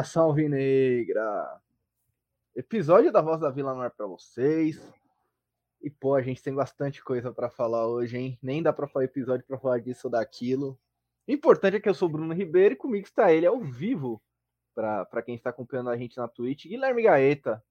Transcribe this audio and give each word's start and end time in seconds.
Nação 0.00 0.28
alvinegra! 0.28 1.60
Episódio 2.56 3.12
da 3.12 3.20
Voz 3.20 3.38
da 3.38 3.50
Vila 3.50 3.84
é 3.84 3.90
para 3.90 4.06
vocês. 4.06 4.80
E 5.82 5.90
pô, 5.90 6.14
a 6.14 6.22
gente 6.22 6.42
tem 6.42 6.54
bastante 6.54 7.04
coisa 7.04 7.30
para 7.30 7.50
falar 7.50 7.86
hoje, 7.86 8.16
hein? 8.16 8.38
Nem 8.42 8.62
dá 8.62 8.72
para 8.72 8.88
falar 8.88 9.04
episódio 9.04 9.44
para 9.46 9.58
falar 9.58 9.78
disso 9.78 10.06
ou 10.06 10.10
daquilo. 10.10 10.80
O 11.28 11.32
importante 11.32 11.76
é 11.76 11.80
que 11.80 11.86
eu 11.86 11.92
sou 11.92 12.08
Bruno 12.08 12.32
Ribeiro 12.32 12.72
e 12.72 12.78
comigo 12.78 13.06
está 13.06 13.30
ele 13.30 13.44
ao 13.44 13.60
vivo. 13.60 14.22
Para 14.74 15.22
quem 15.22 15.34
está 15.34 15.50
acompanhando 15.50 15.90
a 15.90 15.96
gente 15.98 16.16
na 16.16 16.26
Twitch, 16.26 16.64
Guilherme 16.64 17.02
Gaeta. 17.02 17.62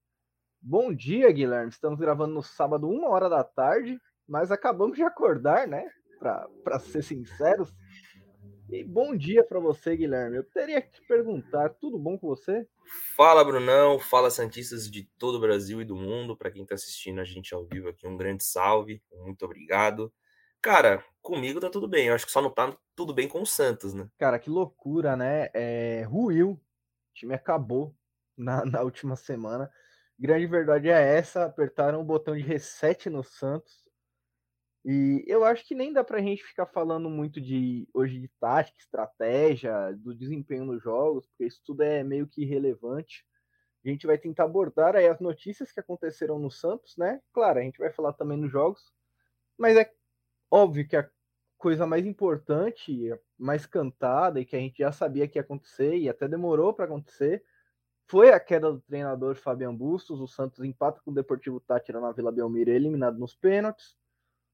Bom 0.61 0.93
dia, 0.93 1.31
Guilherme. 1.31 1.71
Estamos 1.71 1.99
gravando 1.99 2.35
no 2.35 2.43
sábado, 2.43 2.87
uma 2.87 3.09
hora 3.09 3.27
da 3.27 3.43
tarde, 3.43 3.99
mas 4.27 4.51
acabamos 4.51 4.95
de 4.95 5.01
acordar, 5.01 5.67
né? 5.67 5.89
Para 6.19 6.77
ser 6.77 7.01
sinceros. 7.01 7.73
E 8.71 8.83
bom 8.83 9.17
dia 9.17 9.43
para 9.43 9.59
você, 9.59 9.97
Guilherme. 9.97 10.37
Eu 10.37 10.43
teria 10.43 10.79
que 10.79 10.91
te 10.91 11.01
perguntar, 11.07 11.69
tudo 11.69 11.97
bom 11.97 12.19
com 12.19 12.27
você? 12.27 12.67
Fala, 13.15 13.43
Brunão. 13.43 13.97
Fala, 13.97 14.29
Santistas 14.29 14.89
de 14.89 15.09
todo 15.17 15.35
o 15.35 15.39
Brasil 15.39 15.81
e 15.81 15.85
do 15.85 15.95
mundo. 15.95 16.37
Para 16.37 16.51
quem 16.51 16.61
está 16.61 16.75
assistindo 16.75 17.19
a 17.19 17.23
gente 17.23 17.51
ao 17.51 17.65
vivo 17.65 17.89
aqui, 17.89 18.07
um 18.07 18.15
grande 18.15 18.43
salve. 18.43 19.01
Muito 19.11 19.43
obrigado. 19.43 20.13
Cara, 20.61 21.03
comigo 21.19 21.59
tá 21.59 21.67
tudo 21.67 21.87
bem. 21.87 22.07
Eu 22.07 22.13
acho 22.13 22.27
que 22.27 22.31
só 22.31 22.43
não 22.43 22.51
tá 22.51 22.77
tudo 22.95 23.11
bem 23.11 23.27
com 23.27 23.41
o 23.41 23.45
Santos, 23.45 23.95
né? 23.95 24.07
Cara, 24.19 24.37
que 24.37 24.51
loucura, 24.51 25.15
né? 25.15 25.49
É, 25.51 26.03
ruiu. 26.03 26.51
O 26.51 26.59
time 27.15 27.33
acabou 27.33 27.95
na, 28.37 28.63
na 28.65 28.83
última 28.83 29.15
semana. 29.15 29.67
Grande 30.19 30.45
verdade 30.45 30.89
é 30.89 31.17
essa. 31.17 31.45
Apertaram 31.45 32.01
o 32.01 32.05
botão 32.05 32.35
de 32.35 32.43
reset 32.43 33.09
no 33.09 33.23
Santos 33.23 33.88
e 34.85 35.23
eu 35.27 35.43
acho 35.43 35.65
que 35.65 35.75
nem 35.75 35.91
dá 35.91 36.03
pra 36.03 36.21
gente 36.21 36.43
ficar 36.43 36.65
falando 36.65 37.09
muito 37.09 37.41
de 37.41 37.87
hoje 37.93 38.19
de 38.19 38.27
tática, 38.39 38.79
estratégia, 38.79 39.93
do 39.97 40.15
desempenho 40.15 40.65
nos 40.65 40.81
jogos, 40.81 41.27
porque 41.27 41.45
isso 41.45 41.61
tudo 41.65 41.81
é 41.83 42.03
meio 42.03 42.27
que 42.27 42.43
irrelevante. 42.43 43.25
A 43.85 43.89
gente 43.89 44.07
vai 44.07 44.17
tentar 44.17 44.45
abordar 44.45 44.95
aí 44.95 45.07
as 45.07 45.19
notícias 45.19 45.71
que 45.71 45.79
aconteceram 45.79 46.37
no 46.39 46.51
Santos, 46.51 46.95
né? 46.97 47.21
Claro, 47.33 47.59
a 47.59 47.61
gente 47.61 47.79
vai 47.79 47.91
falar 47.91 48.13
também 48.13 48.37
nos 48.37 48.51
jogos, 48.51 48.91
mas 49.57 49.77
é 49.77 49.91
óbvio 50.51 50.87
que 50.87 50.95
a 50.95 51.09
coisa 51.57 51.85
mais 51.85 52.05
importante, 52.05 53.13
mais 53.37 53.65
cantada 53.65 54.39
e 54.39 54.45
que 54.45 54.55
a 54.55 54.59
gente 54.59 54.79
já 54.79 54.91
sabia 54.91 55.27
que 55.27 55.37
ia 55.37 55.41
acontecer 55.41 55.97
e 55.97 56.09
até 56.09 56.27
demorou 56.27 56.73
para 56.73 56.85
acontecer, 56.85 57.43
foi 58.07 58.31
a 58.31 58.39
queda 58.39 58.71
do 58.71 58.81
treinador 58.81 59.35
Fabian 59.35 59.75
Bustos. 59.75 60.19
O 60.19 60.27
Santos 60.27 60.63
empata 60.63 60.99
com 61.05 61.11
o 61.11 61.13
Deportivo 61.13 61.59
Tátira 61.59 62.01
na 62.01 62.11
Vila 62.11 62.31
Belmiro, 62.31 62.71
eliminado 62.71 63.19
nos 63.19 63.35
pênaltis. 63.35 63.95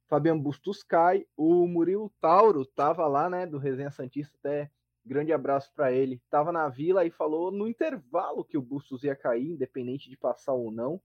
Fabiano 0.07 0.41
Bustos 0.41 0.83
cai, 0.83 1.25
o 1.35 1.67
Murilo 1.67 2.11
Tauro 2.21 2.61
estava 2.61 3.07
lá, 3.07 3.29
né, 3.29 3.45
do 3.45 3.57
Resenha 3.57 3.89
Santista, 3.89 4.37
até 4.37 4.71
grande 5.05 5.31
abraço 5.31 5.71
para 5.73 5.91
ele, 5.91 6.15
estava 6.15 6.51
na 6.51 6.67
vila 6.67 7.05
e 7.05 7.11
falou 7.11 7.51
no 7.51 7.67
intervalo 7.67 8.43
que 8.43 8.57
o 8.57 8.61
Bustos 8.61 9.03
ia 9.03 9.15
cair, 9.15 9.51
independente 9.51 10.09
de 10.09 10.17
passar 10.17 10.53
ou 10.53 10.71
não. 10.71 10.95
O 10.95 11.01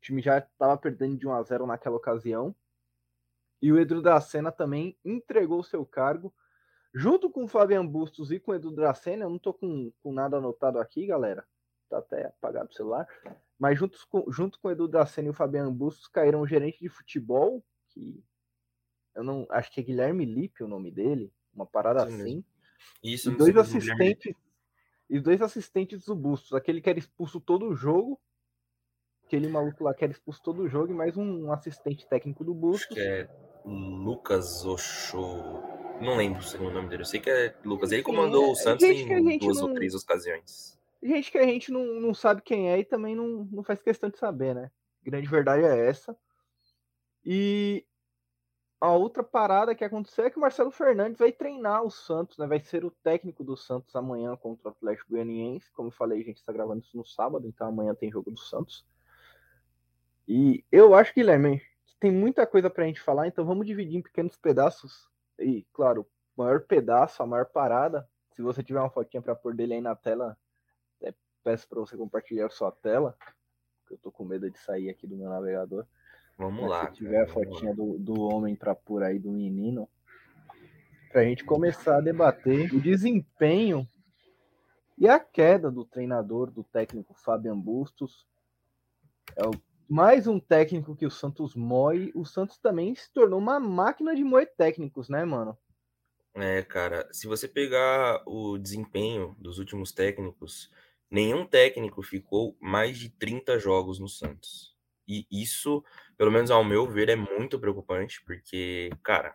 time 0.00 0.20
já 0.20 0.38
estava 0.38 0.76
perdendo 0.76 1.16
de 1.16 1.26
1 1.26 1.32
a 1.32 1.42
0 1.42 1.66
naquela 1.66 1.96
ocasião. 1.96 2.54
E 3.60 3.72
o 3.72 3.78
Edu 3.78 4.00
Dracena 4.00 4.52
também 4.52 4.96
entregou 5.04 5.62
seu 5.62 5.84
cargo. 5.84 6.32
Junto 6.94 7.30
com 7.30 7.44
o 7.44 7.48
Fabiano 7.48 7.88
Bustos 7.88 8.30
e 8.30 8.38
com 8.38 8.52
o 8.52 8.54
Edu 8.54 8.70
Dracena, 8.70 9.24
eu 9.24 9.30
não 9.30 9.38
tô 9.38 9.52
com, 9.52 9.92
com 10.00 10.12
nada 10.12 10.36
anotado 10.36 10.78
aqui, 10.78 11.06
galera. 11.06 11.44
Tá 11.88 11.98
até 11.98 12.26
apagado 12.26 12.70
o 12.70 12.74
celular. 12.74 13.06
Mas 13.58 13.78
juntos 13.78 14.04
com, 14.04 14.30
junto 14.30 14.58
com 14.60 14.68
o 14.68 14.70
Edu 14.70 14.86
Dracena 14.86 15.28
e 15.28 15.30
o 15.30 15.34
Fabiano 15.34 15.72
Bustos 15.72 16.06
caíram 16.06 16.40
o 16.40 16.46
gerente 16.46 16.78
de 16.80 16.88
futebol, 16.88 17.64
que 17.88 18.22
eu 19.18 19.24
não 19.24 19.46
acho 19.50 19.72
que 19.72 19.80
é 19.80 19.82
Guilherme 19.82 20.24
Lippe 20.24 20.62
o 20.62 20.68
nome 20.68 20.92
dele, 20.92 21.32
uma 21.52 21.66
parada 21.66 22.06
Sim, 22.06 22.14
assim. 22.14 22.44
Isso, 23.02 23.32
e 23.32 23.36
dois 23.36 23.56
assistentes 23.56 24.32
e 25.10 25.18
dois 25.18 25.42
assistentes 25.42 26.04
do 26.04 26.14
Bustos, 26.14 26.52
aquele 26.52 26.80
que 26.80 26.88
era 26.88 26.98
expulso 26.98 27.40
todo 27.40 27.66
o 27.66 27.74
jogo, 27.74 28.20
aquele 29.24 29.48
maluco 29.48 29.82
lá 29.82 29.92
que 29.92 30.04
era 30.04 30.12
expulso 30.12 30.40
todo 30.40 30.62
o 30.62 30.68
jogo 30.68 30.92
e 30.92 30.94
mais 30.94 31.16
um 31.16 31.50
assistente 31.50 32.06
técnico 32.06 32.44
do 32.44 32.54
Bustos. 32.54 32.86
Acho 32.86 32.94
que 32.94 33.00
é 33.00 33.28
Lucas 33.64 34.64
Oxo. 34.64 35.18
Não 36.00 36.16
lembro 36.16 36.38
o 36.38 36.44
segundo 36.44 36.74
nome 36.74 36.88
dele. 36.88 37.02
Eu 37.02 37.06
sei 37.06 37.18
que 37.18 37.28
é 37.28 37.56
Lucas. 37.64 37.90
Ele 37.90 38.04
comandou 38.04 38.44
Sim, 38.44 38.50
o 38.50 38.52
é, 38.52 38.54
Santos 38.54 38.84
em 38.84 39.38
duas 39.38 39.56
não... 39.56 39.68
ou 39.68 39.74
três 39.74 39.94
ocasiões. 39.94 40.78
Gente 41.02 41.32
que 41.32 41.38
a 41.38 41.44
gente 41.44 41.72
não, 41.72 42.00
não 42.00 42.14
sabe 42.14 42.40
quem 42.42 42.70
é 42.70 42.78
e 42.78 42.84
também 42.84 43.16
não, 43.16 43.48
não 43.50 43.64
faz 43.64 43.82
questão 43.82 44.10
de 44.10 44.18
saber, 44.18 44.54
né? 44.54 44.70
Grande 45.02 45.26
verdade 45.26 45.64
é 45.64 45.88
essa. 45.88 46.16
E 47.24 47.84
a 48.80 48.92
outra 48.92 49.22
parada 49.22 49.74
que 49.74 49.84
aconteceu 49.84 50.24
é 50.24 50.30
que 50.30 50.36
o 50.36 50.40
Marcelo 50.40 50.70
Fernandes 50.70 51.18
vai 51.18 51.32
treinar 51.32 51.82
o 51.82 51.90
Santos, 51.90 52.38
né? 52.38 52.46
Vai 52.46 52.60
ser 52.60 52.84
o 52.84 52.90
técnico 52.90 53.42
do 53.42 53.56
Santos 53.56 53.94
amanhã 53.96 54.36
contra 54.36 54.68
o 54.68 54.70
Atlético 54.70 55.10
Goianiense. 55.10 55.72
Como 55.72 55.88
eu 55.88 55.92
falei, 55.92 56.20
a 56.20 56.24
gente 56.24 56.36
está 56.36 56.52
gravando 56.52 56.82
isso 56.82 56.96
no 56.96 57.04
sábado, 57.04 57.46
então 57.46 57.68
amanhã 57.68 57.94
tem 57.94 58.10
jogo 58.10 58.30
do 58.30 58.38
Santos. 58.38 58.86
E 60.26 60.64
eu 60.70 60.94
acho, 60.94 61.12
Guilherme, 61.14 61.60
que 61.86 61.96
tem 61.98 62.12
muita 62.12 62.46
coisa 62.46 62.70
para 62.70 62.84
a 62.84 62.86
gente 62.86 63.00
falar, 63.00 63.26
então 63.26 63.44
vamos 63.44 63.66
dividir 63.66 63.96
em 63.96 64.02
pequenos 64.02 64.36
pedaços. 64.36 65.08
E, 65.38 65.66
claro, 65.72 66.06
o 66.36 66.42
maior 66.42 66.60
pedaço, 66.60 67.22
a 67.22 67.26
maior 67.26 67.46
parada, 67.46 68.08
se 68.30 68.42
você 68.42 68.62
tiver 68.62 68.78
uma 68.78 68.90
fotinha 68.90 69.22
para 69.22 69.34
pôr 69.34 69.54
dele 69.54 69.74
aí 69.74 69.80
na 69.80 69.96
tela, 69.96 70.36
peço 71.42 71.66
para 71.68 71.80
você 71.80 71.96
compartilhar 71.96 72.46
a 72.46 72.50
sua 72.50 72.70
tela, 72.70 73.16
porque 73.80 73.94
eu 73.94 73.98
tô 73.98 74.12
com 74.12 74.24
medo 74.24 74.50
de 74.50 74.58
sair 74.58 74.90
aqui 74.90 75.06
do 75.06 75.16
meu 75.16 75.30
navegador. 75.30 75.86
Vamos 76.38 76.70
lá. 76.70 76.86
Se 76.86 76.98
tiver 76.98 77.24
a 77.24 77.26
fotinha 77.26 77.74
do, 77.74 77.98
do 77.98 78.20
homem 78.22 78.54
para 78.54 78.72
pôr 78.72 79.02
aí 79.02 79.18
do 79.18 79.32
menino, 79.32 79.88
para 81.10 81.22
a 81.22 81.24
gente 81.24 81.44
começar 81.44 81.96
a 81.96 82.00
debater 82.00 82.72
o 82.72 82.80
desempenho 82.80 83.88
e 84.96 85.08
a 85.08 85.18
queda 85.18 85.70
do 85.70 85.84
treinador, 85.84 86.50
do 86.50 86.62
técnico 86.62 87.12
Fabian 87.12 87.58
Bustos. 87.58 88.24
É 89.36 89.46
o, 89.46 89.50
mais 89.88 90.28
um 90.28 90.38
técnico 90.38 90.94
que 90.94 91.06
o 91.06 91.10
Santos 91.10 91.56
moe. 91.56 92.12
O 92.14 92.24
Santos 92.24 92.58
também 92.58 92.94
se 92.94 93.12
tornou 93.12 93.40
uma 93.40 93.58
máquina 93.58 94.14
de 94.14 94.22
moer 94.22 94.52
técnicos, 94.56 95.08
né, 95.08 95.24
mano? 95.24 95.58
É, 96.34 96.62
cara, 96.62 97.08
se 97.12 97.26
você 97.26 97.48
pegar 97.48 98.22
o 98.26 98.58
desempenho 98.58 99.34
dos 99.40 99.58
últimos 99.58 99.90
técnicos, 99.90 100.70
nenhum 101.10 101.44
técnico 101.44 102.00
ficou 102.00 102.56
mais 102.60 102.96
de 102.96 103.08
30 103.08 103.58
jogos 103.58 103.98
no 103.98 104.08
Santos. 104.08 104.76
E 105.06 105.26
isso, 105.30 105.82
pelo 106.18 106.32
menos 106.32 106.50
ao 106.50 106.64
meu 106.64 106.86
ver, 106.86 107.08
é 107.08 107.16
muito 107.16 107.58
preocupante, 107.60 108.20
porque, 108.24 108.90
cara, 109.04 109.34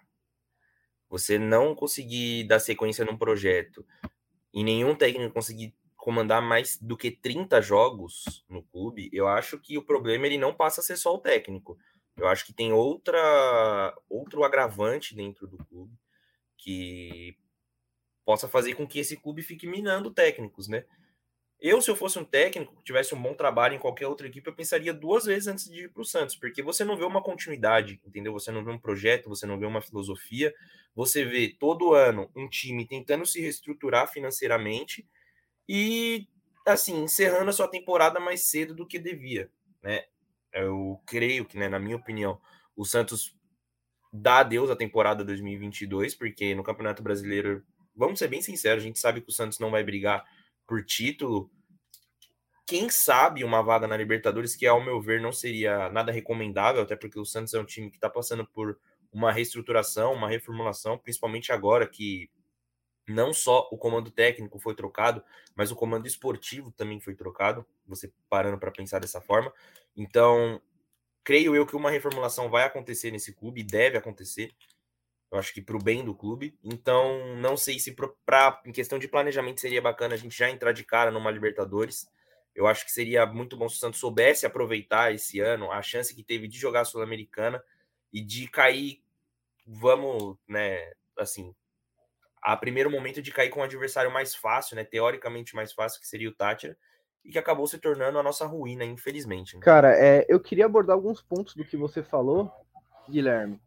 você 1.09 1.39
não 1.39 1.73
conseguir 1.73 2.43
dar 2.43 2.59
sequência 2.59 3.05
num 3.05 3.17
projeto 3.17 3.85
e 4.53 4.63
nenhum 4.63 4.93
técnico 4.93 5.33
conseguir 5.33 5.73
comandar 5.95 6.41
mais 6.41 6.77
do 6.77 6.97
que 6.97 7.09
30 7.09 7.61
jogos 7.61 8.43
no 8.49 8.61
clube, 8.61 9.09
eu 9.13 9.25
acho 9.27 9.57
que 9.57 9.77
o 9.77 9.81
problema 9.81 10.25
ele 10.27 10.37
não 10.37 10.53
passa 10.53 10.81
a 10.81 10.83
ser 10.83 10.97
só 10.97 11.15
o 11.15 11.19
técnico. 11.19 11.79
Eu 12.17 12.27
acho 12.27 12.45
que 12.45 12.53
tem 12.53 12.73
outra 12.73 13.95
outro 14.09 14.43
agravante 14.43 15.15
dentro 15.15 15.47
do 15.47 15.57
clube 15.57 15.97
que 16.57 17.37
possa 18.25 18.47
fazer 18.49 18.75
com 18.75 18.85
que 18.85 18.99
esse 18.99 19.15
clube 19.15 19.41
fique 19.41 19.65
minando 19.65 20.11
técnicos, 20.11 20.67
né? 20.67 20.85
Eu, 21.65 21.81
se 21.81 21.89
eu 21.89 21.95
fosse 21.95 22.19
um 22.19 22.25
técnico 22.25 22.75
que 22.75 22.83
tivesse 22.83 23.15
um 23.15 23.21
bom 23.21 23.33
trabalho 23.33 23.73
em 23.73 23.79
qualquer 23.79 24.05
outra 24.05 24.27
equipe, 24.27 24.45
eu 24.45 24.53
pensaria 24.53 24.93
duas 24.93 25.23
vezes 25.23 25.47
antes 25.47 25.71
de 25.71 25.85
ir 25.85 25.89
para 25.89 26.01
o 26.01 26.05
Santos, 26.05 26.35
porque 26.35 26.61
você 26.61 26.83
não 26.83 26.97
vê 26.97 27.05
uma 27.05 27.23
continuidade, 27.23 28.01
entendeu? 28.05 28.33
Você 28.33 28.51
não 28.51 28.65
vê 28.65 28.71
um 28.71 28.77
projeto, 28.77 29.29
você 29.29 29.45
não 29.45 29.57
vê 29.57 29.65
uma 29.65 29.81
filosofia, 29.81 30.53
você 30.93 31.23
vê 31.23 31.55
todo 31.57 31.93
ano 31.93 32.29
um 32.35 32.49
time 32.49 32.85
tentando 32.85 33.25
se 33.25 33.39
reestruturar 33.39 34.11
financeiramente 34.11 35.07
e, 35.67 36.27
assim, 36.67 37.01
encerrando 37.01 37.49
a 37.49 37.53
sua 37.53 37.69
temporada 37.69 38.19
mais 38.19 38.41
cedo 38.49 38.75
do 38.75 38.85
que 38.85 38.99
devia, 38.99 39.49
né? 39.81 40.03
Eu 40.51 41.01
creio 41.07 41.45
que, 41.45 41.57
né, 41.57 41.69
na 41.69 41.79
minha 41.79 41.95
opinião, 41.95 42.41
o 42.75 42.83
Santos 42.83 43.37
dá 44.11 44.39
adeus 44.39 44.69
à 44.69 44.75
temporada 44.75 45.23
2022, 45.23 46.13
porque 46.13 46.53
no 46.55 46.63
Campeonato 46.63 47.01
Brasileiro, 47.01 47.63
vamos 47.95 48.19
ser 48.19 48.27
bem 48.27 48.41
sinceros, 48.41 48.83
a 48.83 48.87
gente 48.87 48.99
sabe 48.99 49.21
que 49.21 49.29
o 49.29 49.33
Santos 49.33 49.59
não 49.59 49.71
vai 49.71 49.81
brigar 49.81 50.25
por 50.67 50.83
título, 50.85 51.49
quem 52.65 52.89
sabe 52.89 53.43
uma 53.43 53.61
vaga 53.61 53.87
na 53.87 53.97
Libertadores, 53.97 54.55
que 54.55 54.65
ao 54.65 54.83
meu 54.83 55.01
ver 55.01 55.21
não 55.21 55.31
seria 55.31 55.89
nada 55.89 56.11
recomendável, 56.11 56.81
até 56.81 56.95
porque 56.95 57.19
o 57.19 57.25
Santos 57.25 57.53
é 57.53 57.59
um 57.59 57.65
time 57.65 57.89
que 57.89 57.97
está 57.97 58.09
passando 58.09 58.45
por 58.47 58.79
uma 59.11 59.31
reestruturação, 59.31 60.13
uma 60.13 60.29
reformulação, 60.29 60.97
principalmente 60.97 61.51
agora 61.51 61.87
que 61.87 62.29
não 63.07 63.33
só 63.33 63.67
o 63.71 63.77
comando 63.77 64.09
técnico 64.09 64.59
foi 64.59 64.73
trocado, 64.73 65.23
mas 65.55 65.71
o 65.71 65.75
comando 65.75 66.07
esportivo 66.07 66.71
também 66.71 66.99
foi 66.99 67.13
trocado, 67.13 67.65
você 67.85 68.11
parando 68.29 68.57
para 68.57 68.71
pensar 68.71 68.99
dessa 68.99 69.19
forma. 69.19 69.53
Então, 69.95 70.61
creio 71.23 71.55
eu 71.55 71.65
que 71.65 71.75
uma 71.75 71.91
reformulação 71.91 72.49
vai 72.49 72.63
acontecer 72.63 73.11
nesse 73.11 73.33
clube, 73.33 73.61
deve 73.61 73.97
acontecer. 73.97 74.53
Eu 75.33 75.39
acho 75.39 75.51
que 75.51 75.63
para 75.63 75.75
o 75.75 75.81
bem 75.81 76.05
do 76.05 76.13
clube. 76.13 76.55
Então, 76.63 77.35
não 77.37 77.57
sei 77.57 77.79
se 77.79 77.95
para 78.23 78.61
em 78.67 78.71
questão 78.71 78.99
de 78.99 79.07
planejamento 79.07 79.59
seria 79.59 79.81
bacana 79.81 80.13
a 80.13 80.17
gente 80.17 80.37
já 80.37 80.47
entrar 80.47 80.73
de 80.73 80.83
cara 80.83 81.09
numa 81.09 81.31
Libertadores. 81.31 82.07
Eu 82.53 82.67
acho 82.67 82.85
que 82.85 82.91
seria 82.91 83.25
muito 83.25 83.57
bom 83.57 83.67
se 83.67 83.77
o 83.77 83.79
Santos 83.79 83.99
soubesse 83.99 84.45
aproveitar 84.45 85.11
esse 85.11 85.39
ano 85.39 85.71
a 85.71 85.81
chance 85.81 86.13
que 86.13 86.21
teve 86.21 86.47
de 86.47 86.55
jogar 86.59 86.81
a 86.81 86.85
Sul-Americana 86.85 87.63
e 88.13 88.21
de 88.21 88.47
cair, 88.47 89.01
vamos, 89.65 90.37
né, 90.47 90.93
assim, 91.17 91.51
a 92.39 92.55
primeiro 92.55 92.91
momento 92.91 93.19
de 93.19 93.31
cair 93.31 93.49
com 93.49 93.61
um 93.61 93.63
adversário 93.63 94.11
mais 94.11 94.35
fácil, 94.35 94.75
né? 94.75 94.83
Teoricamente 94.83 95.55
mais 95.55 95.73
fácil, 95.73 95.99
que 95.99 96.07
seria 96.07 96.29
o 96.29 96.35
Tátira, 96.35 96.77
e 97.25 97.31
que 97.31 97.39
acabou 97.39 97.65
se 97.65 97.79
tornando 97.79 98.19
a 98.19 98.23
nossa 98.23 98.45
ruína, 98.45 98.85
infelizmente. 98.85 99.55
Né? 99.55 99.63
Cara, 99.63 99.97
é, 99.97 100.27
eu 100.29 100.39
queria 100.39 100.67
abordar 100.67 100.95
alguns 100.95 101.23
pontos 101.23 101.55
do 101.55 101.65
que 101.65 101.75
você 101.75 102.03
falou, 102.03 102.51
Guilherme. 103.09 103.59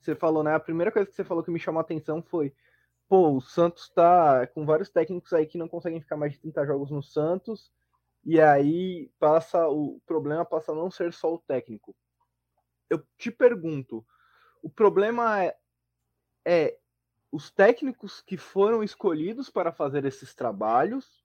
Você 0.00 0.14
falou, 0.14 0.42
né? 0.42 0.54
A 0.54 0.60
primeira 0.60 0.90
coisa 0.90 1.08
que 1.08 1.14
você 1.14 1.24
falou 1.24 1.44
que 1.44 1.50
me 1.50 1.60
chamou 1.60 1.78
a 1.78 1.82
atenção 1.82 2.22
foi: 2.22 2.54
pô, 3.08 3.36
o 3.36 3.40
Santos 3.40 3.88
tá 3.90 4.46
com 4.48 4.64
vários 4.64 4.88
técnicos 4.88 5.32
aí 5.32 5.46
que 5.46 5.58
não 5.58 5.68
conseguem 5.68 6.00
ficar 6.00 6.16
mais 6.16 6.32
de 6.32 6.40
30 6.40 6.64
jogos 6.64 6.90
no 6.90 7.02
Santos, 7.02 7.70
e 8.24 8.40
aí 8.40 9.10
passa 9.18 9.68
o 9.68 10.00
problema 10.06 10.44
passa 10.44 10.72
a 10.72 10.74
não 10.74 10.90
ser 10.90 11.12
só 11.12 11.34
o 11.34 11.38
técnico. 11.38 11.94
Eu 12.88 13.04
te 13.18 13.30
pergunto, 13.30 14.04
o 14.62 14.70
problema 14.70 15.44
é, 15.44 15.56
é 16.44 16.78
os 17.30 17.50
técnicos 17.50 18.20
que 18.20 18.36
foram 18.36 18.82
escolhidos 18.82 19.50
para 19.50 19.72
fazer 19.72 20.04
esses 20.04 20.34
trabalhos 20.34 21.24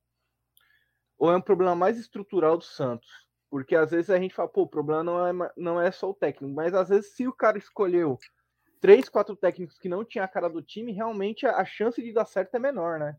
ou 1.17 1.31
é 1.31 1.37
um 1.37 1.41
problema 1.41 1.75
mais 1.75 1.97
estrutural 1.97 2.57
do 2.57 2.63
Santos? 2.63 3.25
Porque 3.49 3.75
às 3.75 3.91
vezes 3.91 4.09
a 4.09 4.19
gente 4.19 4.35
fala, 4.35 4.49
pô, 4.49 4.63
o 4.63 4.67
problema 4.67 5.03
não 5.03 5.45
é, 5.45 5.51
não 5.55 5.81
é 5.81 5.91
só 5.91 6.09
o 6.09 6.13
técnico, 6.13 6.53
mas 6.53 6.73
às 6.73 6.89
vezes 6.89 7.15
se 7.15 7.27
o 7.27 7.33
cara 7.33 7.57
escolheu 7.57 8.19
três, 8.79 9.09
quatro 9.09 9.35
técnicos 9.35 9.77
que 9.77 9.89
não 9.89 10.03
tinha 10.03 10.23
a 10.23 10.27
cara 10.27 10.49
do 10.49 10.61
time, 10.61 10.91
realmente 10.91 11.45
a 11.45 11.63
chance 11.65 12.01
de 12.01 12.13
dar 12.13 12.25
certo 12.25 12.55
é 12.55 12.59
menor, 12.59 12.99
né? 12.99 13.15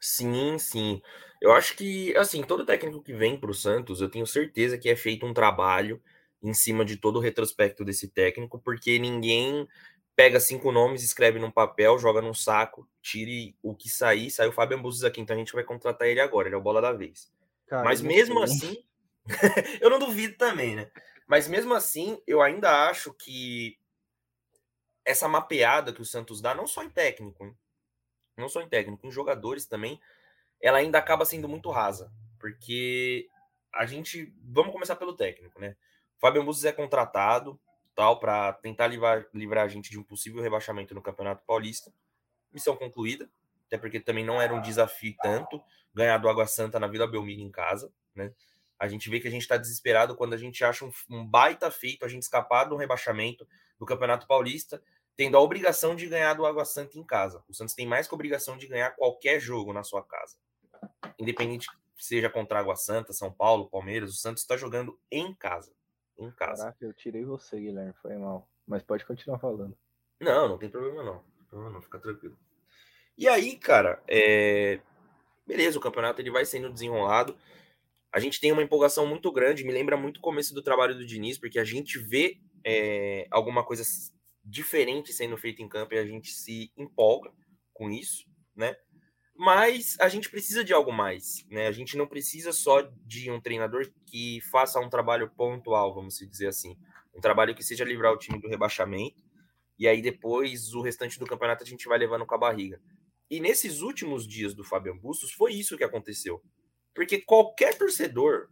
Sim, 0.00 0.58
sim. 0.58 1.00
Eu 1.40 1.52
acho 1.52 1.76
que, 1.76 2.16
assim, 2.16 2.42
todo 2.42 2.66
técnico 2.66 3.02
que 3.02 3.12
vem 3.12 3.38
para 3.38 3.50
o 3.50 3.54
Santos, 3.54 4.00
eu 4.00 4.08
tenho 4.08 4.26
certeza 4.26 4.76
que 4.76 4.88
é 4.88 4.96
feito 4.96 5.24
um 5.24 5.32
trabalho 5.32 6.02
em 6.42 6.52
cima 6.52 6.84
de 6.84 6.96
todo 6.96 7.16
o 7.16 7.20
retrospecto 7.20 7.84
desse 7.84 8.08
técnico, 8.08 8.58
porque 8.58 8.98
ninguém 8.98 9.68
pega 10.16 10.40
cinco 10.40 10.72
nomes, 10.72 11.02
escreve 11.02 11.38
num 11.38 11.50
papel, 11.50 11.98
joga 11.98 12.20
num 12.20 12.34
saco, 12.34 12.88
tire 13.00 13.56
o 13.62 13.74
que 13.74 13.88
sair, 13.88 14.30
saiu 14.30 14.50
o 14.50 14.52
Fábio 14.52 14.76
Ambuzes 14.76 15.04
aqui, 15.04 15.20
então 15.20 15.36
a 15.36 15.38
gente 15.38 15.52
vai 15.52 15.64
contratar 15.64 16.08
ele 16.08 16.20
agora, 16.20 16.48
ele 16.48 16.54
é 16.54 16.58
o 16.58 16.62
bola 16.62 16.80
da 16.82 16.92
vez. 16.92 17.32
Cara, 17.66 17.84
Mas 17.84 18.02
mesmo 18.02 18.42
assim, 18.42 18.84
eu 19.80 19.88
não 19.88 19.98
duvido 19.98 20.36
também, 20.36 20.74
né? 20.74 20.90
Mas 21.26 21.48
mesmo 21.48 21.74
assim, 21.74 22.20
eu 22.26 22.42
ainda 22.42 22.88
acho 22.88 23.14
que 23.14 23.78
essa 25.04 25.28
mapeada 25.28 25.92
que 25.92 26.02
o 26.02 26.04
Santos 26.04 26.40
dá, 26.40 26.54
não 26.54 26.66
só 26.66 26.82
em 26.82 26.90
técnico, 26.90 27.44
hein? 27.44 27.56
não 28.36 28.48
só 28.48 28.60
em 28.60 28.68
técnico, 28.68 29.06
em 29.06 29.10
jogadores 29.10 29.66
também, 29.66 30.00
ela 30.60 30.78
ainda 30.78 30.98
acaba 30.98 31.24
sendo 31.24 31.48
muito 31.48 31.70
rasa, 31.70 32.12
porque 32.38 33.28
a 33.72 33.86
gente, 33.86 34.32
vamos 34.42 34.72
começar 34.72 34.96
pelo 34.96 35.14
técnico, 35.14 35.60
né? 35.60 35.76
O 36.16 36.20
Fábio 36.20 36.42
Ambuzes 36.42 36.64
é 36.64 36.72
contratado, 36.72 37.58
tal, 37.94 38.18
para 38.20 38.52
tentar 38.54 38.86
livrar, 38.86 39.26
livrar 39.34 39.64
a 39.64 39.68
gente 39.68 39.90
de 39.90 39.98
um 39.98 40.02
possível 40.02 40.42
rebaixamento 40.42 40.94
no 40.94 41.02
Campeonato 41.02 41.44
Paulista. 41.46 41.92
Missão 42.52 42.76
concluída, 42.76 43.28
até 43.66 43.78
porque 43.78 43.98
também 43.98 44.24
não 44.24 44.40
era 44.40 44.54
um 44.54 44.60
desafio 44.60 45.14
tanto 45.22 45.62
ganhar 45.94 46.18
do 46.18 46.28
Água 46.28 46.46
Santa 46.46 46.78
na 46.78 46.86
Vila 46.86 47.06
Belmiro 47.06 47.40
em 47.40 47.50
casa, 47.50 47.92
né? 48.14 48.32
A 48.78 48.88
gente 48.88 49.08
vê 49.08 49.20
que 49.20 49.28
a 49.28 49.30
gente 49.30 49.42
está 49.42 49.56
desesperado 49.56 50.16
quando 50.16 50.34
a 50.34 50.36
gente 50.36 50.64
acha 50.64 50.84
um, 50.84 50.92
um, 51.08 51.24
baita 51.24 51.70
feito 51.70 52.04
a 52.04 52.08
gente 52.08 52.22
escapar 52.22 52.64
do 52.64 52.76
rebaixamento 52.76 53.46
do 53.82 53.86
Campeonato 53.86 54.28
Paulista, 54.28 54.80
tendo 55.16 55.36
a 55.36 55.40
obrigação 55.40 55.96
de 55.96 56.06
ganhar 56.06 56.34
do 56.34 56.46
Água 56.46 56.64
Santa 56.64 56.96
em 56.96 57.02
casa. 57.02 57.42
O 57.48 57.52
Santos 57.52 57.74
tem 57.74 57.84
mais 57.84 58.06
que 58.06 58.14
a 58.14 58.16
obrigação 58.16 58.56
de 58.56 58.68
ganhar 58.68 58.92
qualquer 58.92 59.40
jogo 59.40 59.72
na 59.72 59.82
sua 59.82 60.04
casa. 60.04 60.36
Independente 61.18 61.66
seja 61.98 62.30
contra 62.30 62.60
Água 62.60 62.76
Santa, 62.76 63.12
São 63.12 63.32
Paulo, 63.32 63.68
Palmeiras, 63.68 64.10
o 64.12 64.16
Santos 64.16 64.42
está 64.42 64.56
jogando 64.56 64.96
em 65.10 65.34
casa 65.34 65.72
em 66.16 66.30
casa. 66.30 66.62
Caraca, 66.62 66.84
eu 66.84 66.92
tirei 66.92 67.24
você, 67.24 67.58
Guilherme, 67.58 67.92
foi 68.00 68.16
mal. 68.16 68.48
Mas 68.64 68.84
pode 68.84 69.04
continuar 69.04 69.40
falando. 69.40 69.76
Não, 70.20 70.48
não 70.50 70.58
tem 70.58 70.68
problema 70.68 71.02
não. 71.02 71.14
Não, 71.14 71.46
problema 71.48 71.74
não 71.74 71.82
fica 71.82 71.98
tranquilo. 71.98 72.38
E 73.18 73.26
aí, 73.26 73.56
cara, 73.56 74.00
é... 74.06 74.80
beleza, 75.44 75.76
o 75.76 75.82
campeonato 75.82 76.20
ele 76.20 76.30
vai 76.30 76.44
sendo 76.44 76.70
desenrolado. 76.70 77.36
A 78.12 78.20
gente 78.20 78.40
tem 78.40 78.52
uma 78.52 78.62
empolgação 78.62 79.06
muito 79.08 79.32
grande, 79.32 79.64
me 79.64 79.72
lembra 79.72 79.96
muito 79.96 80.18
o 80.18 80.20
começo 80.20 80.54
do 80.54 80.62
trabalho 80.62 80.94
do 80.94 81.04
Diniz, 81.04 81.36
porque 81.36 81.58
a 81.58 81.64
gente 81.64 81.98
vê 81.98 82.38
é, 82.64 83.26
alguma 83.30 83.64
coisa 83.64 83.82
diferente 84.44 85.12
sendo 85.12 85.36
feita 85.36 85.62
em 85.62 85.68
campo 85.68 85.94
e 85.94 85.98
a 85.98 86.06
gente 86.06 86.32
se 86.32 86.72
empolga 86.76 87.32
com 87.72 87.90
isso, 87.90 88.24
né? 88.54 88.76
Mas 89.34 89.96
a 89.98 90.08
gente 90.08 90.28
precisa 90.28 90.62
de 90.62 90.72
algo 90.72 90.92
mais, 90.92 91.44
né? 91.50 91.66
A 91.66 91.72
gente 91.72 91.96
não 91.96 92.06
precisa 92.06 92.52
só 92.52 92.82
de 93.06 93.30
um 93.30 93.40
treinador 93.40 93.90
que 94.06 94.40
faça 94.50 94.78
um 94.78 94.90
trabalho 94.90 95.30
pontual, 95.30 95.94
vamos 95.94 96.18
dizer 96.18 96.48
assim. 96.48 96.76
Um 97.14 97.20
trabalho 97.20 97.54
que 97.54 97.62
seja 97.64 97.84
livrar 97.84 98.12
o 98.12 98.18
time 98.18 98.40
do 98.40 98.48
rebaixamento. 98.48 99.22
E 99.78 99.88
aí 99.88 100.02
depois 100.02 100.74
o 100.74 100.82
restante 100.82 101.18
do 101.18 101.26
campeonato 101.26 101.64
a 101.64 101.66
gente 101.66 101.88
vai 101.88 101.98
levando 101.98 102.26
com 102.26 102.34
a 102.34 102.38
barriga. 102.38 102.80
E 103.30 103.40
nesses 103.40 103.80
últimos 103.80 104.28
dias 104.28 104.54
do 104.54 104.62
Fabian 104.62 104.96
Bustos 104.96 105.32
foi 105.32 105.54
isso 105.54 105.76
que 105.76 105.84
aconteceu. 105.84 106.42
Porque 106.94 107.20
qualquer 107.20 107.76
torcedor, 107.76 108.48